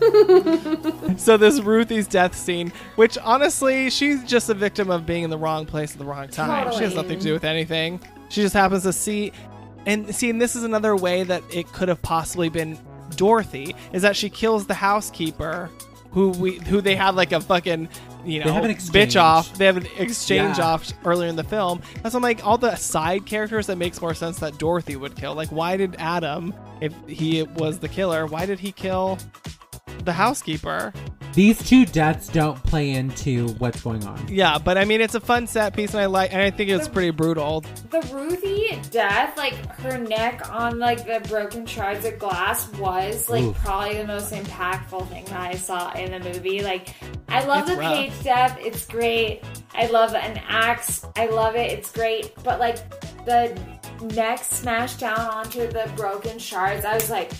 [1.18, 5.38] so this Ruthie's death scene, which honestly, she's just a victim of being in the
[5.38, 6.72] wrong place at the wrong time.
[6.72, 8.00] She has nothing to do with anything.
[8.28, 9.32] She just happens to see
[9.86, 12.78] and see, and this is another way that it could have possibly been
[13.16, 15.70] Dorothy, is that she kills the housekeeper
[16.12, 17.88] who we who they had like a fucking
[18.24, 19.12] you know have an exchange.
[19.14, 19.56] bitch off.
[19.56, 20.66] They have an exchange Yeah.
[20.66, 21.80] off earlier in the film.
[22.02, 25.34] That's I'm like all the side characters that makes more sense that Dorothy would kill.
[25.34, 29.18] Like why did Adam if he was the killer, why did he kill
[30.04, 30.92] the housekeeper?
[31.32, 34.26] These two deaths don't play into what's going on.
[34.28, 36.70] Yeah, but I mean, it's a fun set piece, and I like, and I think
[36.70, 37.60] it's pretty brutal.
[37.90, 43.44] The Ruthie death, like her neck on like the broken shards of glass, was like
[43.44, 43.56] Oof.
[43.58, 46.62] probably the most impactful thing that I saw in the movie.
[46.62, 46.94] Like,
[47.28, 47.94] I love It's the rough.
[47.94, 49.42] Paige death; it's great.
[49.72, 52.32] I love an axe; I love it; it's great.
[52.42, 52.78] But like
[53.24, 53.56] the
[54.14, 57.30] neck smashed down onto the broken shards, I was like,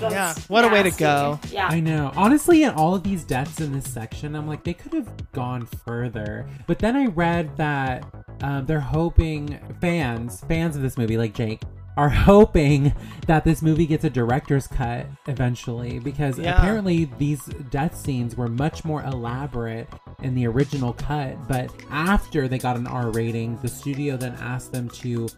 [0.00, 1.38] that's Yeah, what a way to go.
[1.50, 2.12] Yeah, I know.
[2.16, 5.66] Honestly, in all of these deaths in this section, I'm like, they could have gone
[5.84, 6.46] further.
[6.66, 8.04] But then I read that
[8.42, 11.62] um, they're hoping fans, fans of this movie, like Jake,
[11.96, 12.92] are hoping
[13.26, 16.56] that this movie gets a director's cut eventually because Yeah.
[16.56, 19.88] apparently these death scenes were much more elaborate
[20.22, 21.48] in the original cut.
[21.48, 25.28] But after they got an R rating, the studio then asked them to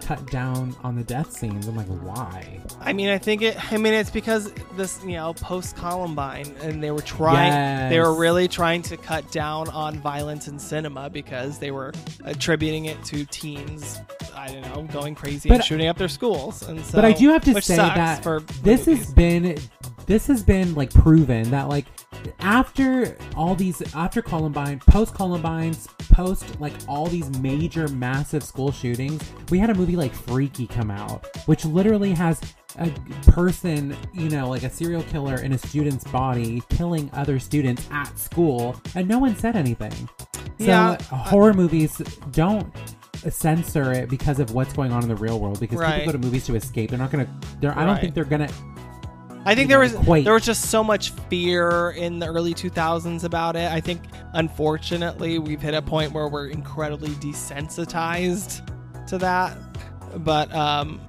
[0.00, 1.66] cut down on the death scenes.
[1.66, 2.60] I'm like, why?
[2.80, 3.72] I mean, I think it.
[3.72, 7.90] I mean, it's because this, you know, post Columbine, and they were trying.
[7.90, 11.92] They were really trying to cut down on violence in cinema because they were
[12.24, 14.00] attributing it to teens.
[14.34, 16.62] I don't know, going crazy and shooting up their schools.
[16.62, 19.58] And so, but I do have to say that for this has been
[20.06, 21.86] this has been like proven that like
[22.40, 29.22] after all these after Columbine, post Columbines, post like all these major massive school shootings,
[29.50, 32.40] we had a movie like Freaky come out, which literally has
[32.78, 32.90] a
[33.30, 38.16] person, you know, like a serial killer in a student's body killing other students at
[38.18, 39.92] school, and no one said anything.
[40.58, 41.98] So Yeah, horror movies
[42.32, 42.72] don't
[43.30, 45.94] censor it because of what's going on in the real world because Right.
[46.02, 46.90] people go to movies to escape.
[46.90, 47.28] They're not gonna.
[47.60, 48.00] They're, I don't Right.
[48.00, 48.48] think they're gonna.
[49.44, 53.24] I think there was quite- there was just so much fear in the early 2000s
[53.24, 53.70] about it.
[53.70, 54.02] I think
[54.34, 58.60] unfortunately we've hit a point where we're incredibly desensitized
[59.06, 59.56] to that.
[60.18, 61.00] But um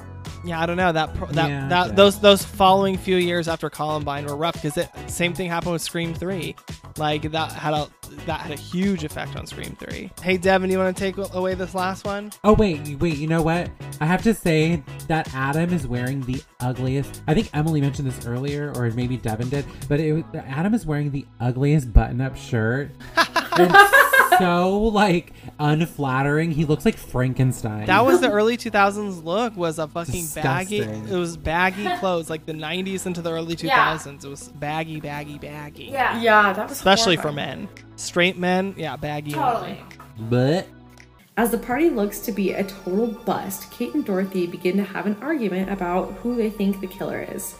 [0.45, 1.93] yeah, I don't know that pro- that, Yeah, that yeah.
[1.93, 5.81] those those following few years after Columbine were rough because it same thing happened with
[5.81, 6.55] Scream 3.
[6.97, 7.87] Like that had a
[8.25, 10.11] that had a huge effect on Scream 3.
[10.21, 12.31] Hey Devin, you want to take away this last one?
[12.43, 13.17] Oh wait, wait.
[13.17, 13.69] You know what?
[14.01, 17.21] I have to say that Adam is wearing the ugliest.
[17.27, 19.65] I think Emily mentioned this earlier, or maybe Devin did.
[19.87, 22.91] But it, Adam is wearing the ugliest button-up shirt.
[24.31, 26.51] it's so like unflattering.
[26.51, 27.85] He looks like Frankenstein.
[27.85, 32.45] That was the early 2000s look was a fucking baggy it was baggy clothes like
[32.45, 36.77] the 90s into the early 2000s it was baggy baggy baggy yeah, Yeah, that was
[36.77, 39.79] especially for men straight men yeah baggy totally.
[40.19, 40.67] but
[41.37, 45.05] As the party looks to be a total bust, Kate and Dorothy begin to have
[45.05, 47.55] an argument about who they think the killer is.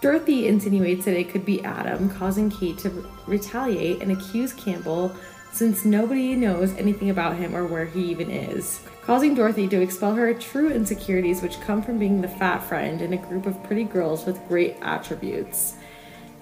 [0.00, 2.90] Dorothy insinuates that it could be Adam, causing Kate to
[3.28, 5.14] retaliate and accuse Campbell
[5.52, 10.14] since nobody knows anything about him or where he even is, causing Dorothy to expel
[10.14, 13.84] her true insecurities, which come from being the fat friend in a group of pretty
[13.84, 15.74] girls with great attributes.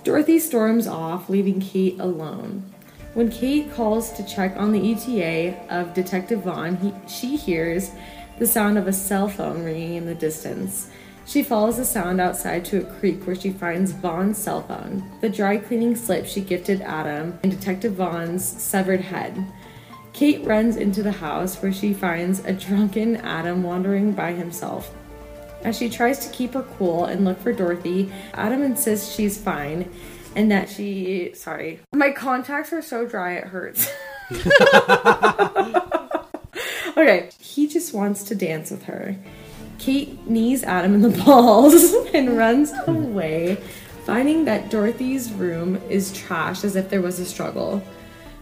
[0.04, 2.72] Dorothy storms off, leaving Kate alone.
[3.14, 7.90] When Kate calls to check on the ETA of Detective Vaughn, he, she hears
[8.38, 10.89] the sound of a cell phone ringing in the distance.
[11.30, 15.28] She follows the sound outside to a creek where she finds Vaughn's cell phone, the
[15.28, 19.46] dry cleaning slip she gifted Adam, and Detective Vaughn's severed head.
[20.12, 24.92] Kate runs into the house where she finds a drunken Adam wandering by himself.
[25.62, 29.88] As she tries to keep her cool and look for Dorothy, Adam insists she's fine
[30.34, 31.30] and that she.
[31.34, 31.78] Sorry.
[31.94, 33.88] My contacts are so dry it hurts.
[36.96, 37.30] okay.
[37.38, 39.14] He just wants to dance with her.
[39.80, 43.56] Kate knees Adam in the balls and runs away,
[44.04, 47.82] finding that Dorothy's room is trashed as if there was a struggle.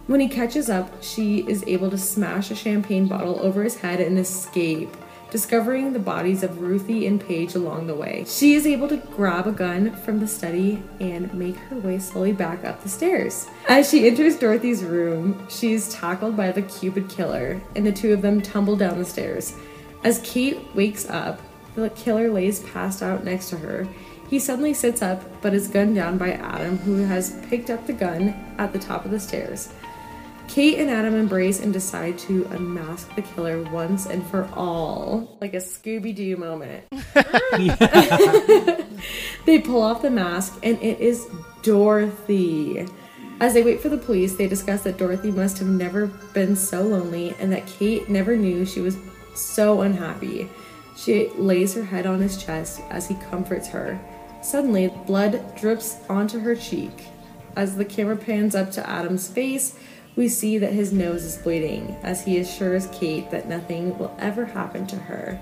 [0.09, 4.01] When he catches up, she is able to smash a champagne bottle over his head
[4.01, 4.97] and escape,
[5.31, 8.25] discovering the bodies of Ruthie and Paige along the way.
[8.27, 12.33] She is able to grab a gun from the study and make her way slowly
[12.33, 13.47] back up the stairs.
[13.69, 18.13] As she enters Dorothy's room, she is tackled by the Cupid killer, and the two
[18.13, 19.55] of them tumble down the stairs.
[20.05, 21.41] As Kate wakes up,
[21.75, 23.87] the killer lays passed out next to her.
[24.29, 27.93] He suddenly sits up, but is gunned down by Adam, who has picked up the
[27.93, 29.73] gun at the top of the stairs.
[30.49, 35.55] Kate and Adam embrace and decide to unmask the killer once and for all, like
[35.55, 36.85] a Scooby Doo moment.
[39.47, 41.27] they pull off the mask, and it is
[41.63, 42.87] Dorothy.
[43.41, 46.83] As they wait for the police, they discuss that Dorothy must have never been so
[46.83, 48.97] lonely and that Kate never knew she was
[49.41, 50.49] so unhappy.
[50.97, 54.01] She lays her head on his chest as he comforts her.
[54.43, 57.07] Suddenly, blood drips onto her cheek.
[57.57, 59.79] As the camera pans up to Adam's face,
[60.17, 64.45] we see that his nose is bleeding as he assures Kate that nothing will ever
[64.45, 65.41] happen to her.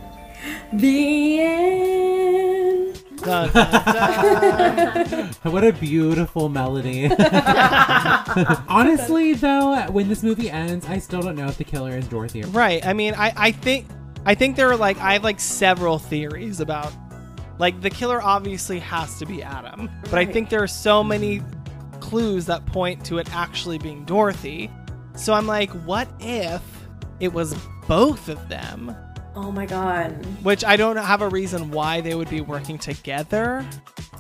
[0.73, 3.03] The end.
[3.19, 5.29] Dun, dun, dun.
[5.53, 7.07] What a beautiful melody.
[8.69, 12.45] Honestly, though, when this movie ends, I still don't know if the killer is Dorothy
[12.45, 12.85] or right.
[12.87, 13.87] I mean, I, I think
[14.25, 16.93] I think there are like I have like several theories about
[17.59, 21.43] like the killer obviously has to be Adam, but I think there are so many
[22.01, 24.71] clues that point to it actually being Dorothy.
[25.17, 26.63] So I'm like, what if
[27.21, 27.55] it was
[27.89, 28.95] both of them?
[29.37, 30.13] Oh my god.
[30.43, 33.67] Which I don't have a reason why they would be working together.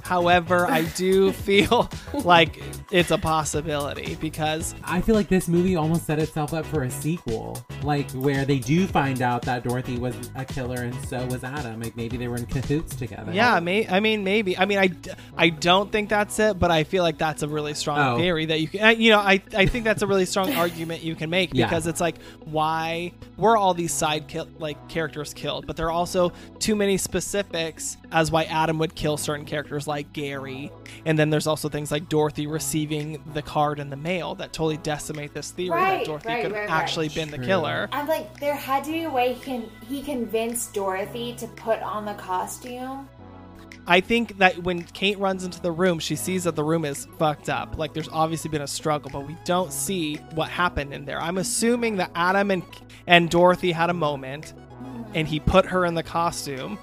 [0.07, 2.63] However, I do feel like
[2.93, 6.91] it's a possibility because I feel like this movie almost set itself up for a
[6.91, 11.43] sequel, like where they do find out that Dorothy was a killer and so was
[11.43, 11.81] Adam.
[11.83, 13.33] Like maybe they were in cahoots together.
[13.33, 14.57] Yeah, may, I mean, maybe.
[14.57, 14.91] I mean, I,
[15.37, 18.17] I don't think that's it, but I feel like that's a really strong Oh.
[18.19, 21.17] theory that you can, you know, I, I think that's a really strong argument you
[21.17, 21.67] can make Yeah.
[21.67, 25.67] because it's like, why were all these side kill, like characters killed?
[25.67, 29.96] But there are also too many specifics as why Adam would kill certain characters like
[30.03, 30.71] Gary.
[31.05, 34.77] And then there's also things like Dorothy receiving the card in the mail that totally
[34.79, 37.17] decimate this theory that Dorothy right, could right, have actually right.
[37.17, 37.89] been the killer.
[37.93, 41.81] I'm like, there had to be a way he can he convinced Dorothy to put
[41.81, 43.09] on the costume.
[43.89, 47.07] I think that when Kate runs into the room, she sees that the room is
[47.19, 47.79] fucked up.
[47.79, 51.21] Like there's obviously been a struggle, but we don't see what happened in there.
[51.21, 52.65] I'm assuming that Adam and
[53.07, 54.55] and Dorothy had a moment,
[55.15, 56.79] and he put her in the costume,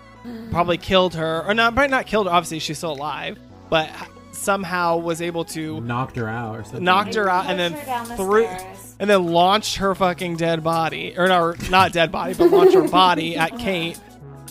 [0.51, 2.33] probably killed her, or not, probably not killed her.
[2.33, 3.37] Obviously, she's still alive,
[3.69, 3.89] but
[4.31, 6.83] somehow was able to knocked her out or something.
[6.83, 7.71] knocked her out and then
[8.07, 8.95] the threw stairs.
[8.99, 12.87] and then launched her fucking dead body or not, not dead body but launched her
[12.87, 13.97] body at kate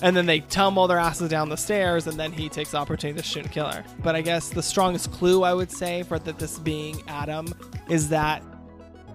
[0.01, 3.21] and then they tumble their asses down the stairs and then he takes the opportunity
[3.21, 6.19] to shoot and kill her but i guess the strongest clue i would say for
[6.19, 7.53] that this being adam
[7.91, 8.41] is that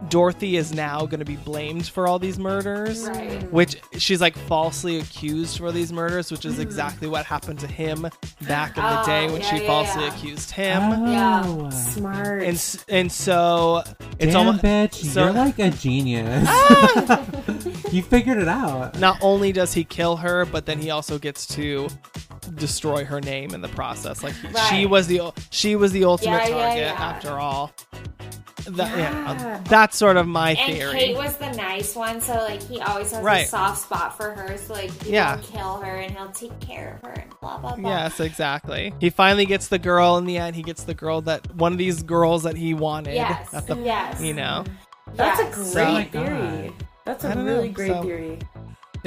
[0.09, 3.51] dorothy is now going to be blamed for all these murders Right.
[3.51, 6.61] which she's like falsely accused for these murders which is mm.
[6.61, 8.07] exactly what happened to him
[8.47, 10.15] back in the Oh, day when yeah, she yeah, falsely yeah.
[10.15, 11.69] accused him Oh.
[11.71, 12.43] Smart.
[12.43, 13.83] and and so
[14.19, 16.47] it's Damn, almost bitch, so- you're like a genius.
[16.49, 17.25] Ah!
[17.91, 18.99] you figured it out.
[18.99, 21.87] not only does he kill her, but then he also gets to
[22.55, 24.23] destroy her name in the process.
[24.23, 26.93] Like he- she was the she was the ultimate Yeah, yeah, target yeah.
[26.93, 27.71] after all.
[28.71, 29.33] That, yeah.
[29.39, 29.63] Yeah.
[29.69, 30.91] that's sort of my And theory.
[30.99, 33.45] Kate was the nice one, so like he always has Right.
[33.45, 34.57] a soft spot for her.
[34.57, 35.35] So like he Yeah.
[35.35, 37.89] won't kill her, and he'll take care of her, and blah blah blah.
[37.89, 38.93] Yes, exactly.
[38.99, 40.53] He finally gets the girl in the end.
[40.57, 43.13] He gets the girl that one of these girls that he wanted.
[43.13, 43.53] Yes.
[43.53, 44.19] At the, yes.
[44.19, 44.65] You know.
[45.15, 45.71] That's Yes.
[45.71, 46.67] a great Oh my theory.
[46.67, 46.73] God.
[47.05, 48.39] That's a really know, great so- theory.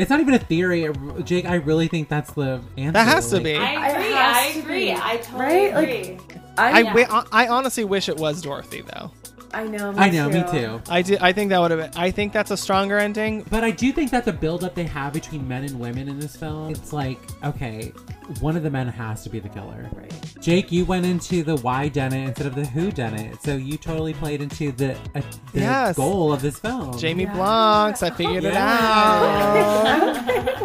[0.01, 0.89] It's not even a theory,
[1.25, 1.45] Jake.
[1.47, 2.93] I really think that's the answer.
[2.93, 3.57] That has to Like, be.
[3.57, 4.13] I agree.
[4.13, 4.85] has I agree.
[4.87, 4.93] be.
[4.93, 5.75] I totally Right?
[5.75, 6.19] Like- agree.
[6.59, 9.11] I, I, wi- I honestly wish it was Dorothy though.
[9.53, 9.93] I know.
[9.93, 10.35] Me I know, too.
[10.39, 10.83] me too.
[10.89, 11.17] I do.
[11.21, 12.01] I think that would have been.
[12.01, 13.43] I think that's a stronger ending.
[13.51, 16.37] But I do think that the buildup they have between men and women in this
[16.37, 17.93] film, it's like, okay,
[18.41, 19.89] one of the men has to be the killer.
[19.93, 20.13] Right.
[20.41, 23.57] Jake, you went into the why done it instead of the who done it, so
[23.57, 25.21] you totally played into the, uh,
[25.53, 25.97] the Yes.
[25.97, 26.97] goal of this film.
[26.97, 27.35] Jamie Yeah.
[27.35, 28.03] Blanks.
[28.03, 28.61] I figured it Yeah.
[28.61, 30.21] out.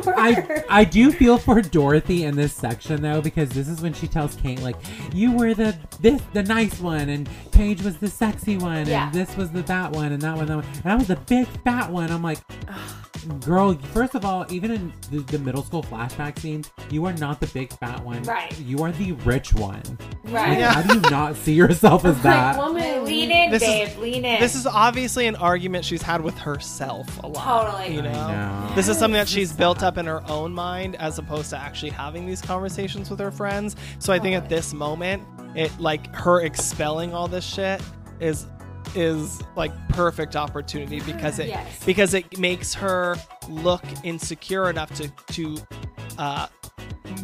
[0.18, 4.07] I I do feel for Dorothy in this section though because this is when she
[4.07, 4.76] tells Kate like
[5.14, 9.06] you were the this the nice one and Paige was the sexy one Yeah.
[9.06, 11.15] and this was the that one and that one that one and I was the
[11.15, 12.11] big fat one.
[12.11, 12.39] I'm like,
[13.43, 13.73] girl.
[13.93, 17.47] First of all, even in the, the middle school flashback scenes, you are not the
[17.47, 18.22] big fat one.
[18.23, 18.57] Right.
[18.60, 19.81] You are the rich one.
[20.26, 20.60] Right.
[20.60, 22.57] Like, How do you not see yourself as Like, that?
[22.57, 23.97] woman, Lean in, This is- babe.
[23.99, 24.39] lean in.
[24.39, 27.65] This is obviously an argument she's had with herself a lot.
[27.72, 27.95] Totally.
[27.95, 28.11] You know?
[28.11, 28.72] Know.
[28.76, 31.91] This is something that she's built up in her own mind as opposed to actually
[31.91, 33.76] having these conversations with her friends.
[33.99, 35.23] So I think at this moment,
[35.56, 37.81] it like her expelling all this shit
[38.19, 38.45] is
[38.96, 41.84] is like perfect opportunity because it Yes.
[41.86, 43.16] because it makes her
[43.50, 45.58] look insecure enough to to
[46.18, 46.48] uh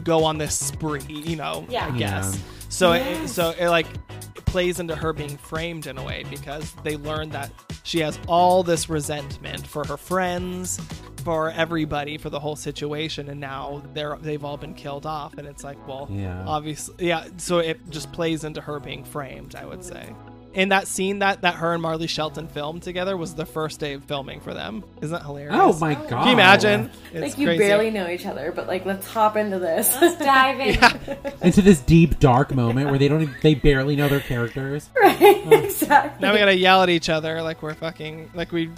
[0.03, 1.87] go on this spree, you know, Yeah.
[1.87, 2.35] I guess.
[2.35, 2.41] Yeah.
[2.69, 3.87] So it, so it like
[4.35, 7.51] it plays into her being framed in a way because they learn that
[7.83, 10.79] she has all this resentment for her friends,
[11.23, 15.47] for everybody, for the whole situation, and now they're they've all been killed off, and
[15.47, 16.43] it's like, well, Yeah.
[16.47, 17.25] obviously, yeah.
[17.37, 20.13] So it just plays into her being framed, I would say.
[20.53, 23.93] And that scene that that her and Marley Shelton filmed together was the first day
[23.93, 24.83] of filming for them.
[25.01, 25.55] Isn't that hilarious?
[25.57, 26.09] Oh my god!
[26.09, 26.91] Can you imagine?
[27.13, 27.59] It's like you crazy.
[27.59, 29.95] barely know each other, but like let's hop into this.
[30.01, 31.31] Let's dive in.
[31.41, 34.89] Into this deep dark moment where they don't, even, they barely know their characters.
[35.01, 35.19] right?
[35.63, 36.21] exactly.
[36.21, 38.69] Now we gotta yell at each other like we're fucking like we.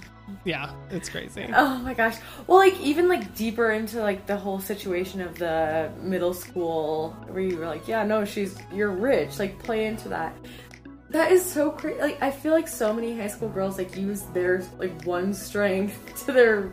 [0.44, 1.46] Yeah, it's crazy.
[1.54, 2.16] Oh my gosh.
[2.46, 7.42] Well, like even like deeper into like the whole situation of the middle school where
[7.42, 9.38] you were like, yeah, no, she's you're rich.
[9.38, 10.34] Like play into that.
[11.14, 12.00] That is so crazy.
[12.00, 16.24] Like I feel like so many high school girls like use their like one strength
[16.26, 16.72] to their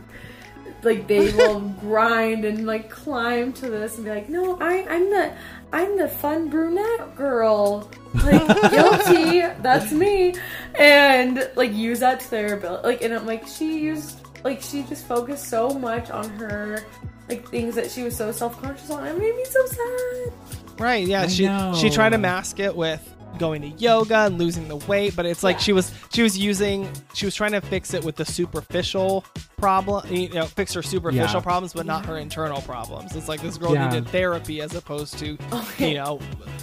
[0.82, 5.10] like they will grind and like climb to this and be like, no, I I'm
[5.10, 5.32] the
[5.72, 7.88] I'm the fun brunette girl.
[8.14, 10.34] Like guilty, that's me,
[10.76, 12.84] and like use that to their ability.
[12.84, 16.84] Like, and I'm like, she used like she just focused so much on her
[17.28, 19.06] like things that she was so self conscious on.
[19.06, 20.32] It made me so sad.
[20.80, 21.06] Right.
[21.06, 21.22] Yeah.
[21.22, 21.74] I she know.
[21.76, 25.42] she tried to mask it with going to yoga and losing the weight, but it's
[25.42, 25.62] like Yeah.
[25.62, 29.24] she was she was using she was trying to fix it with the superficial
[29.56, 31.40] problem, you know, fix her superficial Yeah.
[31.40, 33.14] problems, but not her internal problems.
[33.16, 33.88] It's like this girl Yeah.
[33.88, 35.38] needed therapy as opposed to
[35.78, 36.20] you know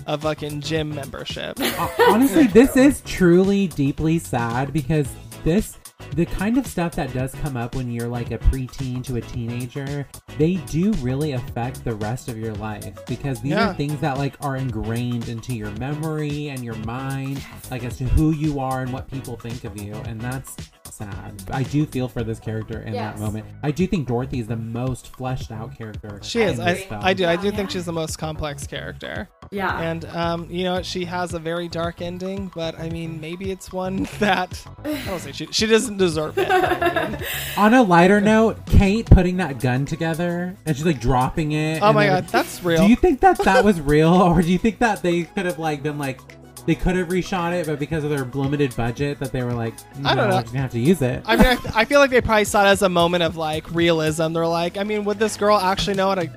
[0.07, 1.57] a fucking gym membership.
[2.07, 5.07] honestly, this is truly deeply sad because
[5.43, 5.77] this
[6.15, 9.21] the kind of stuff that does come up when you're like a preteen to a
[9.21, 10.07] teenager,
[10.37, 13.69] they do really affect the rest of your life because these Yeah.
[13.69, 18.05] are things that like are ingrained into your memory and your mind, like as to
[18.05, 20.55] who you are and what people think of you, and that's
[20.99, 21.43] sad.
[21.51, 23.45] I do feel for this character in that moment.
[23.63, 26.19] I do think Dorothy is the most fleshed out character.
[26.21, 26.59] She is.
[26.59, 26.85] I.
[26.91, 27.25] I do.
[27.25, 27.55] I do Yeah.
[27.55, 29.29] think she's the most complex character.
[29.51, 29.79] Yeah.
[29.79, 33.71] And um, you know, she has a very dark ending, but I mean, maybe it's
[33.71, 36.49] one that I don't say she she doesn't deserve it.
[36.51, 37.17] I mean,
[37.57, 41.81] On a lighter note, Kate putting that gun together and she's like dropping it.
[41.81, 42.83] oh my then- god, that's real.
[42.83, 45.57] Do you think that that was real, or do you think that they could have
[45.59, 46.19] like been like
[46.69, 49.73] they could have reshot it, but because of their limited budget, that they were like,
[49.97, 50.35] no, I don't know.
[50.35, 51.23] we're gonna have to use it.
[51.25, 53.71] I mean, I, I feel like they probably saw it as a moment of like
[53.71, 54.33] realism.
[54.33, 56.29] They're like, I mean, would this girl actually know how to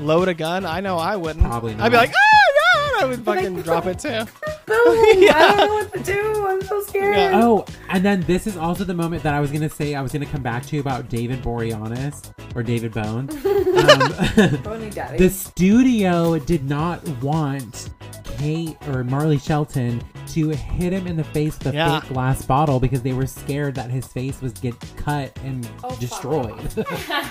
[0.00, 0.66] load a gun?
[0.66, 1.44] I know I wouldn't.
[1.44, 1.84] Probably not.
[1.84, 2.52] I'd be like, ah,
[2.98, 4.24] I would fucking drop it too.
[4.66, 5.06] Boom!
[5.18, 5.34] Yeah.
[5.36, 6.46] I don't know what to do.
[6.46, 7.16] I'm so scared.
[7.16, 7.40] Yeah.
[7.42, 10.12] Oh, and then this is also the moment that I was gonna say I was
[10.12, 13.32] gonna come back to about David Boreanaz or David Bones.
[13.46, 15.18] um, Bonnie Daddy.
[15.18, 17.90] the studio did not want
[18.38, 22.00] Kate or Marley Shelton to hit him in the face with a Yeah.
[22.00, 25.96] fake glass bottle because they were scared that his face was get cut and Oh,
[25.98, 26.58] destroyed.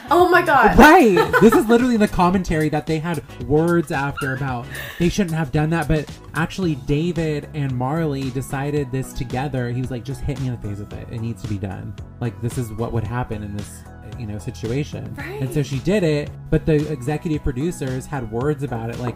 [0.09, 0.77] oh my god.
[0.79, 1.31] right.
[1.41, 4.65] This is literally the commentary that they had words after about
[4.97, 9.69] they shouldn't have done that, but actually David and Marley decided this together.
[9.69, 11.07] He was like, just hit me in the face with it.
[11.09, 11.95] It needs to be done.
[12.19, 13.83] Like this is what would happen in this
[14.19, 15.15] you know situation.
[15.17, 19.15] And so she did it, but the executive producers had words about it like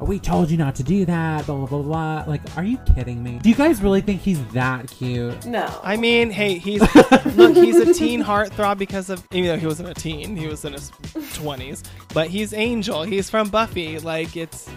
[0.00, 2.24] we told you not to do that, blah blah blah blah.
[2.26, 3.38] Like, are you kidding me?
[3.42, 5.46] Do you guys really think he's that cute?
[5.46, 5.68] No.
[5.82, 6.80] I mean, hey, he's
[7.36, 10.64] look, he's a teen heartthrob because of even though he wasn't a teen, he was
[10.64, 10.92] in his
[11.34, 11.82] twenties.
[12.12, 13.02] But he's Angel.
[13.04, 13.98] He's from Buffy.
[13.98, 14.68] Like it's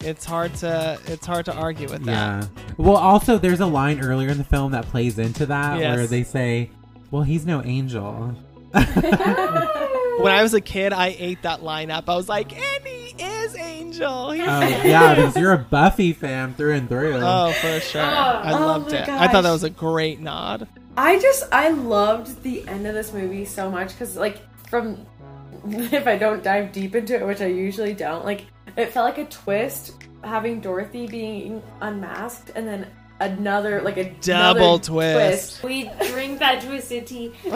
[0.00, 2.42] it's hard to it's hard to argue with that.
[2.44, 2.62] Yeah.
[2.78, 5.96] Well, also, there's a line earlier in the film that plays into that Yes.
[5.96, 6.70] where they say,
[7.10, 8.34] "Well, he's no angel."
[10.18, 12.08] When I was a kid, I ate that line up.
[12.08, 14.30] I was like, and he is Angel.
[14.30, 17.16] He's Oh, yeah, because you're a Buffy fan through and through.
[17.16, 18.02] Oh, for sure.
[18.02, 19.08] Oh, I Oh loved my it.
[19.08, 20.68] I thought that was a great nod.
[20.96, 24.38] I just I loved the end of this movie so much because like
[24.68, 25.06] from
[25.68, 28.42] if I don't dive deep into it, which I usually don't, like
[28.76, 29.92] it felt like a twist
[30.22, 32.86] having Dorothy being unmasked and then
[33.20, 35.62] another like a Double another twist.
[35.62, 37.32] We drink that twisted tea.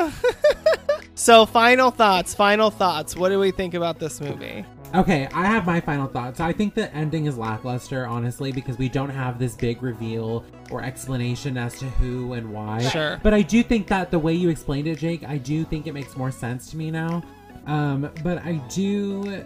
[1.18, 2.32] So, final thoughts.
[2.32, 3.16] Final thoughts.
[3.16, 4.64] What do we think about this movie?
[4.94, 6.38] Okay, I have my final thoughts.
[6.38, 10.80] I think the ending is lackluster, honestly, because we don't have this big reveal or
[10.80, 12.82] explanation as to who and why.
[12.82, 13.18] Sure.
[13.24, 15.92] But I do think that the way you explained it, Jake, I do think it
[15.92, 17.24] makes more sense to me now.
[17.66, 19.44] Um, but I do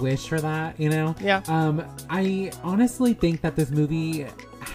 [0.00, 1.14] wish for that, you know?
[1.20, 1.42] Yeah.
[1.46, 4.26] Um, I honestly think that this movie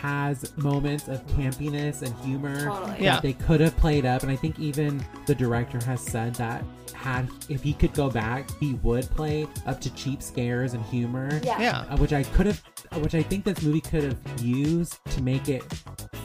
[0.02, 2.91] has moments of campiness and humor Totally.
[2.91, 3.20] that Yeah.
[3.22, 6.64] they could have played up, and I think even the director has said that
[6.94, 11.30] had if he could go back, he would play up to cheap scares and humor.
[11.44, 11.60] Yeah.
[11.60, 11.86] Yeah.
[11.90, 12.61] Uh, which I could have,
[12.99, 15.64] which I think this movie could have used to make it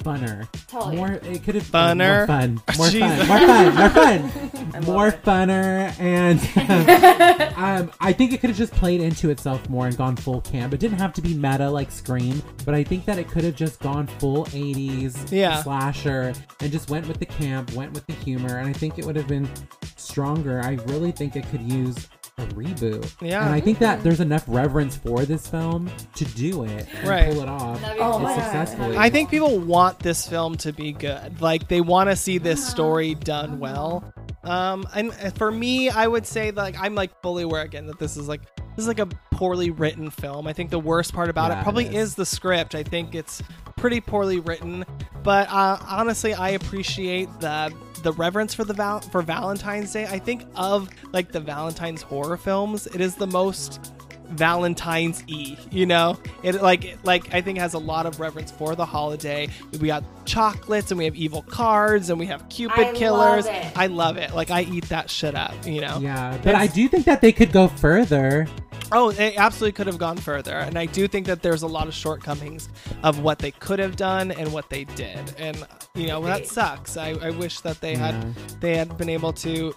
[0.03, 0.47] funner.
[0.69, 0.97] Totally.
[0.97, 2.19] More, it could have Funner?
[2.19, 3.27] more fun, more Jesus.
[3.27, 6.39] fun, more fun, more fun, more funner, and
[7.57, 10.73] um, I think it could have just played into itself more and gone full camp.
[10.75, 13.57] It didn't have to be meta like Scream, but I think that it could have
[13.57, 15.63] just gone full 80s Yeah.
[15.63, 19.05] slasher and just went with the camp, went with the humor, and I think it
[19.05, 19.49] would have been
[19.97, 20.61] stronger.
[20.63, 22.09] I really think it could use
[22.39, 23.15] a reboot.
[23.21, 23.45] Yeah.
[23.45, 27.33] And I think that there's enough reverence for this film to do it and Right.
[27.33, 28.43] pull it off Oh my God.
[28.43, 28.97] successfully.
[28.97, 31.41] I think people want this film to be good.
[31.41, 34.13] Like they want to see this story done well.
[34.45, 38.17] Um, and for me, I would say like I'm like fully aware again that this
[38.17, 38.41] is like
[38.77, 40.47] this is like a poorly written film.
[40.47, 41.95] I think the worst part about Yeah, it it probably is.
[42.11, 42.75] is the script.
[42.77, 43.43] I think it's
[43.77, 44.85] pretty poorly written,
[45.25, 50.07] but uh, honestly, I appreciate the the reverence for the val- for Valentine's Day.
[50.07, 53.93] I think of like the Valentine's horror films, it is the most
[54.31, 55.57] Valentine's E.
[55.71, 59.49] You know, it like like I think has a lot of reverence for the holiday.
[59.81, 63.47] We got chocolates and we have evil cards and we have Cupid I killers.
[63.47, 63.77] it.
[63.77, 64.35] I love it.
[64.35, 65.55] Like I eat that shit up.
[65.67, 65.99] You know.
[66.01, 68.47] Yeah, but I do think that they could go further.
[68.91, 70.55] Oh, they absolutely could have gone further.
[70.55, 72.71] And I do think that there's a lot of shortcomings
[73.03, 75.35] of what they could have done and what they did.
[75.37, 76.97] And you know, that sucks.
[76.97, 79.75] I, I wish that they had they had been able to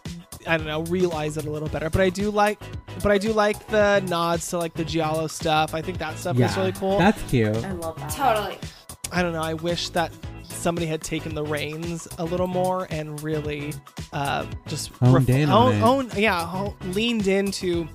[0.48, 1.90] I don't know, realize it a little better.
[1.90, 2.60] But I do like
[3.02, 5.74] but I do like the nods to like the Giallo stuff.
[5.74, 6.98] I think that stuff Yeah, is really cool.
[6.98, 7.56] That's cute.
[7.64, 8.10] I love that.
[8.12, 8.58] Totally.
[9.12, 9.42] I don't know.
[9.42, 10.12] I wish that
[10.44, 13.74] somebody had taken the reins a little more and really
[14.14, 16.14] uh, just Honed in on own, it.
[16.16, 17.88] own- yeah, ho- leaned into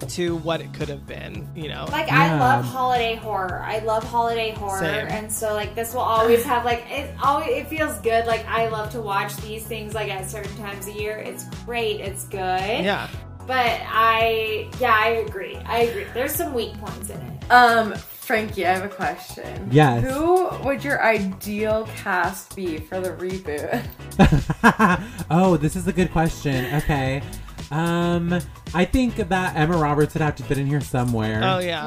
[0.00, 1.48] to what it could have been.
[1.54, 3.62] You know, Like I love holiday horror.
[3.64, 5.06] I love holiday horror, Same.
[5.08, 7.14] and so like this will always have like it.
[7.22, 8.26] Always it feels good.
[8.26, 11.16] Like I love to watch these things like at certain times of year.
[11.18, 12.00] It's great.
[12.00, 12.38] It's good.
[12.84, 13.08] yeah.
[13.46, 15.56] But I yeah I agree.
[15.56, 16.06] I agree.
[16.14, 17.50] There's some weak points in it.
[17.50, 19.68] Um, Frankie, I have a question.
[19.72, 20.04] Yes.
[20.04, 23.82] Who would your ideal cast be for the reboot?
[25.30, 26.66] oh, this is a good question.
[26.74, 27.22] Okay.
[27.70, 28.40] Um,
[28.74, 31.40] I think that Emma Roberts would have to fit in here somewhere.
[31.44, 31.86] Oh yeah.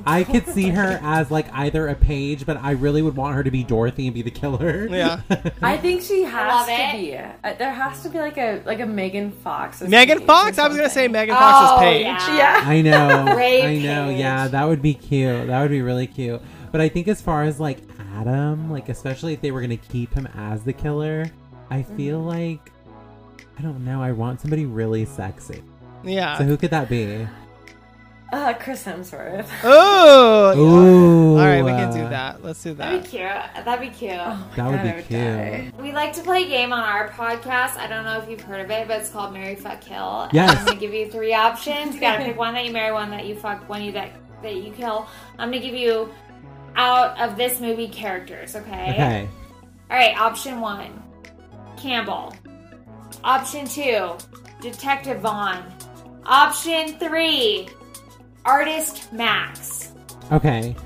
[0.06, 3.42] I could see her as like either a Paige, but I really would want her
[3.42, 4.86] to be Dorothy and be the killer.
[4.88, 5.20] Yeah.
[5.62, 6.92] I think she has love to it.
[6.92, 7.16] be.
[7.16, 9.82] Uh, there has to be like a like a Megan Fox.
[9.82, 10.58] as Megan Paige Fox.
[10.58, 11.12] I was gonna say something.
[11.12, 12.04] Megan Fox's Oh, Paige.
[12.04, 12.36] yeah.
[12.36, 12.62] Yeah.
[12.64, 13.34] I know.
[13.36, 14.06] Ray I know.
[14.10, 14.20] Paige.
[14.20, 15.48] Yeah, that would be cute.
[15.48, 16.40] That would be really cute.
[16.70, 17.78] But I think as far as like
[18.14, 21.26] Adam, like especially if they were gonna keep him as the killer,
[21.70, 22.28] I feel Mm-hmm.
[22.28, 22.70] like
[23.58, 24.02] I don't know.
[24.02, 25.62] I want somebody really sexy.
[26.02, 26.36] Yeah.
[26.38, 27.26] So who could that be?
[28.32, 29.46] Uh, Chris Hemsworth.
[29.62, 30.52] Oh.
[30.54, 30.60] yeah.
[30.60, 31.38] Ooh.
[31.38, 32.42] All right, we can do that.
[32.42, 32.78] Let's do that.
[32.78, 33.04] That'd that.
[33.04, 33.64] be cute.
[33.64, 34.12] That'd be cute.
[34.18, 35.20] Oh my That would be would cute.
[35.20, 35.72] die.
[35.80, 37.76] We like to play a game on our podcast.
[37.76, 40.28] I don't know if you've heard of it, but it's called Marry Fuck Kill.
[40.32, 40.58] Yes.
[40.58, 41.94] I'm gonna give you three options.
[41.94, 44.10] You gotta pick one that you marry, one that you fuck, one you that
[44.42, 45.06] that you kill.
[45.38, 46.12] I'm gonna give you
[46.76, 48.56] out of this movie characters.
[48.56, 48.90] Okay.
[48.92, 49.28] Okay.
[49.90, 50.16] All right.
[50.18, 51.02] Option one,
[51.76, 52.34] Campbell.
[53.24, 54.10] Option two,
[54.60, 55.64] Detective Vaughn.
[56.26, 57.68] Option three,
[58.44, 59.92] Artist Max.
[60.30, 60.76] Okay.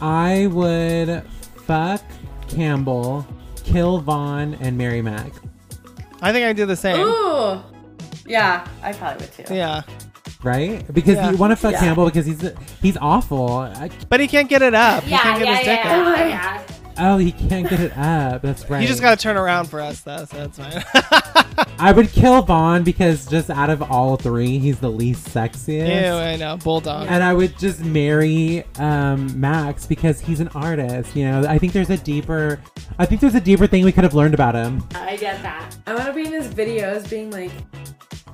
[0.00, 1.22] I would
[1.66, 2.00] fuck
[2.48, 3.26] Campbell,
[3.64, 5.32] kill Vaughn, and marry Mac.
[6.22, 7.00] I think I do the same.
[7.00, 7.60] Ooh.
[8.26, 9.54] Yeah, I probably would too.
[9.54, 9.82] Yeah.
[10.42, 10.86] Right?
[10.92, 11.30] Because Yeah.
[11.32, 11.80] you want to fuck Yeah.
[11.80, 12.50] Campbell because he's
[12.80, 13.58] he's awful.
[13.58, 15.02] I, But he can't get it up.
[15.04, 16.18] he Yeah, can't get yeah, his dick yeah, up.
[16.18, 16.62] yeah, yeah.
[17.00, 18.42] Oh, he can't get it up.
[18.42, 18.82] That's right.
[18.82, 21.66] You just gotta turn around for us, though, so that's fine.
[21.78, 26.22] I would kill Vaughn because just out of all three, he's the least Ew, sexiest.
[26.22, 26.56] I know.
[26.58, 27.06] Bulldog.
[27.08, 31.16] And I would just marry um, Max because he's an artist.
[31.16, 32.60] You know, I think there's a deeper,
[32.98, 34.86] I think there's a deeper thing we could have learned about him.
[34.94, 35.76] I get that.
[35.86, 37.52] I want to be in his videos being like,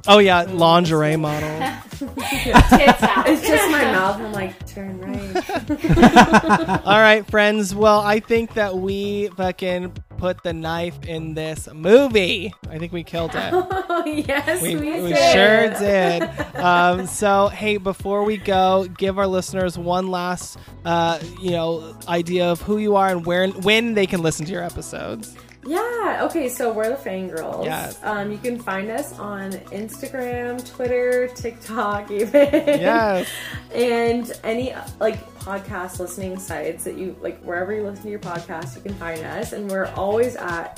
[0.08, 0.42] Oh, yeah.
[0.42, 1.48] Lingerie model.
[1.98, 3.28] Tits out.
[3.28, 4.16] it's just my mouth.
[4.20, 6.80] I'm like, turn right.
[6.86, 7.74] All right, friends.
[7.74, 12.52] Well, I think that we fucking put the knife in this movie.
[12.68, 13.50] I think we killed it.
[13.54, 15.32] oh, yes, We, we, we did.
[15.32, 16.56] sure did.
[16.56, 22.46] Um, so, hey, before we go, give our listeners one last, uh, you know, idea
[22.50, 25.34] of who you are and where, when they can listen to your episodes.
[25.66, 26.20] Yeah.
[26.24, 26.48] Okay.
[26.48, 27.64] So we're the Fangirls.
[27.64, 27.98] Yes.
[28.02, 32.50] Um, you can find us on Instagram, Twitter, TikTok, even.
[32.52, 33.28] Yes.
[33.74, 38.76] and any like podcast listening sites that you like wherever you listen to your podcast,
[38.76, 39.52] you can find us.
[39.52, 40.76] And we're always at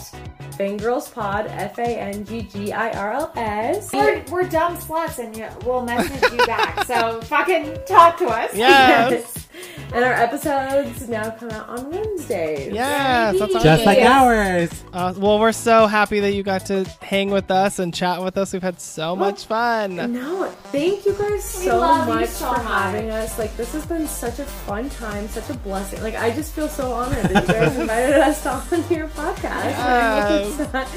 [0.52, 1.46] Fangirls Pod.
[1.48, 3.92] F A N G G I R L S.
[3.92, 6.84] We're, we're dumb sluts and we'll message you back.
[6.84, 8.54] So fucking talk to us.
[8.54, 9.47] Yes.
[9.92, 12.74] And our episodes now come out on Wednesdays.
[12.74, 13.38] Yes.
[13.38, 14.10] That's Just like Yes.
[14.10, 14.84] ours.
[14.92, 18.36] Uh, well, we're so happy that you got to hang with us and chat with
[18.36, 18.52] us.
[18.52, 19.96] We've had so much fun.
[19.96, 22.66] No, thank you guys so love you much so for much.
[22.66, 23.38] having us.
[23.38, 26.02] Like this has been such a fun time, such a blessing.
[26.02, 29.74] Like I just feel so honored that you guys invited us on your podcast.
[29.78, 30.88] And I hope it's-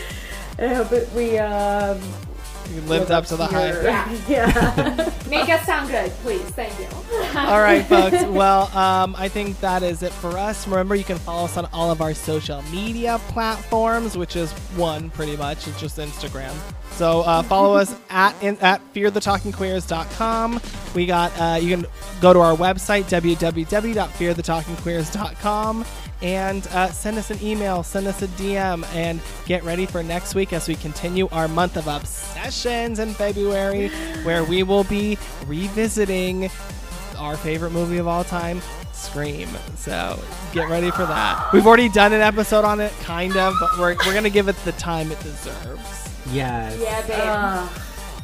[0.57, 1.99] and I hope it, we um,
[2.73, 3.71] You lived up to the hype.
[3.83, 4.17] Yeah.
[4.27, 5.11] yeah.
[5.29, 6.41] Make us sound good, please.
[6.51, 6.87] Thank you.
[7.37, 8.23] All right, folks.
[8.31, 10.65] Well, um, I think that is it for us.
[10.67, 15.09] Remember, you can follow us on all of our social media platforms, which is one
[15.11, 15.67] pretty much.
[15.67, 16.53] It's just Instagram.
[16.91, 20.61] So uh, follow us at in, at fearthetalkingqueers.com.
[20.95, 21.85] We got uh, you can
[22.21, 25.85] go to our website www.fearthetalkingqueers.com
[26.21, 30.35] and uh, send us an email, send us a DM, and get ready for next
[30.35, 33.89] week as we continue our month of obsessions in February,
[34.23, 35.17] where we will be
[35.47, 36.49] revisiting
[37.17, 38.61] our favorite movie of all time,
[38.93, 39.49] Scream.
[39.75, 40.19] So
[40.53, 41.51] get ready for that.
[41.53, 44.47] We've already done an episode on it, kind of, but we're, we're going to give
[44.47, 46.09] it the time it deserves.
[46.31, 46.79] Yes.
[46.79, 47.19] Yeah, babe.
[47.19, 47.81] Ugh.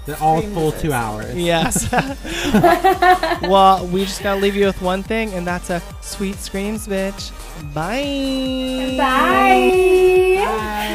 [0.08, 1.36] The all Screams full two hours.
[1.36, 1.92] Yes.
[3.42, 7.32] well, we just gotta leave you with one thing, and that's a sweet screams, bitch.
[7.74, 8.96] Bye.
[8.98, 10.46] Bye.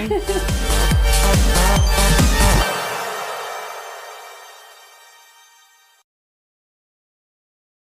[0.08, 1.58] Bye.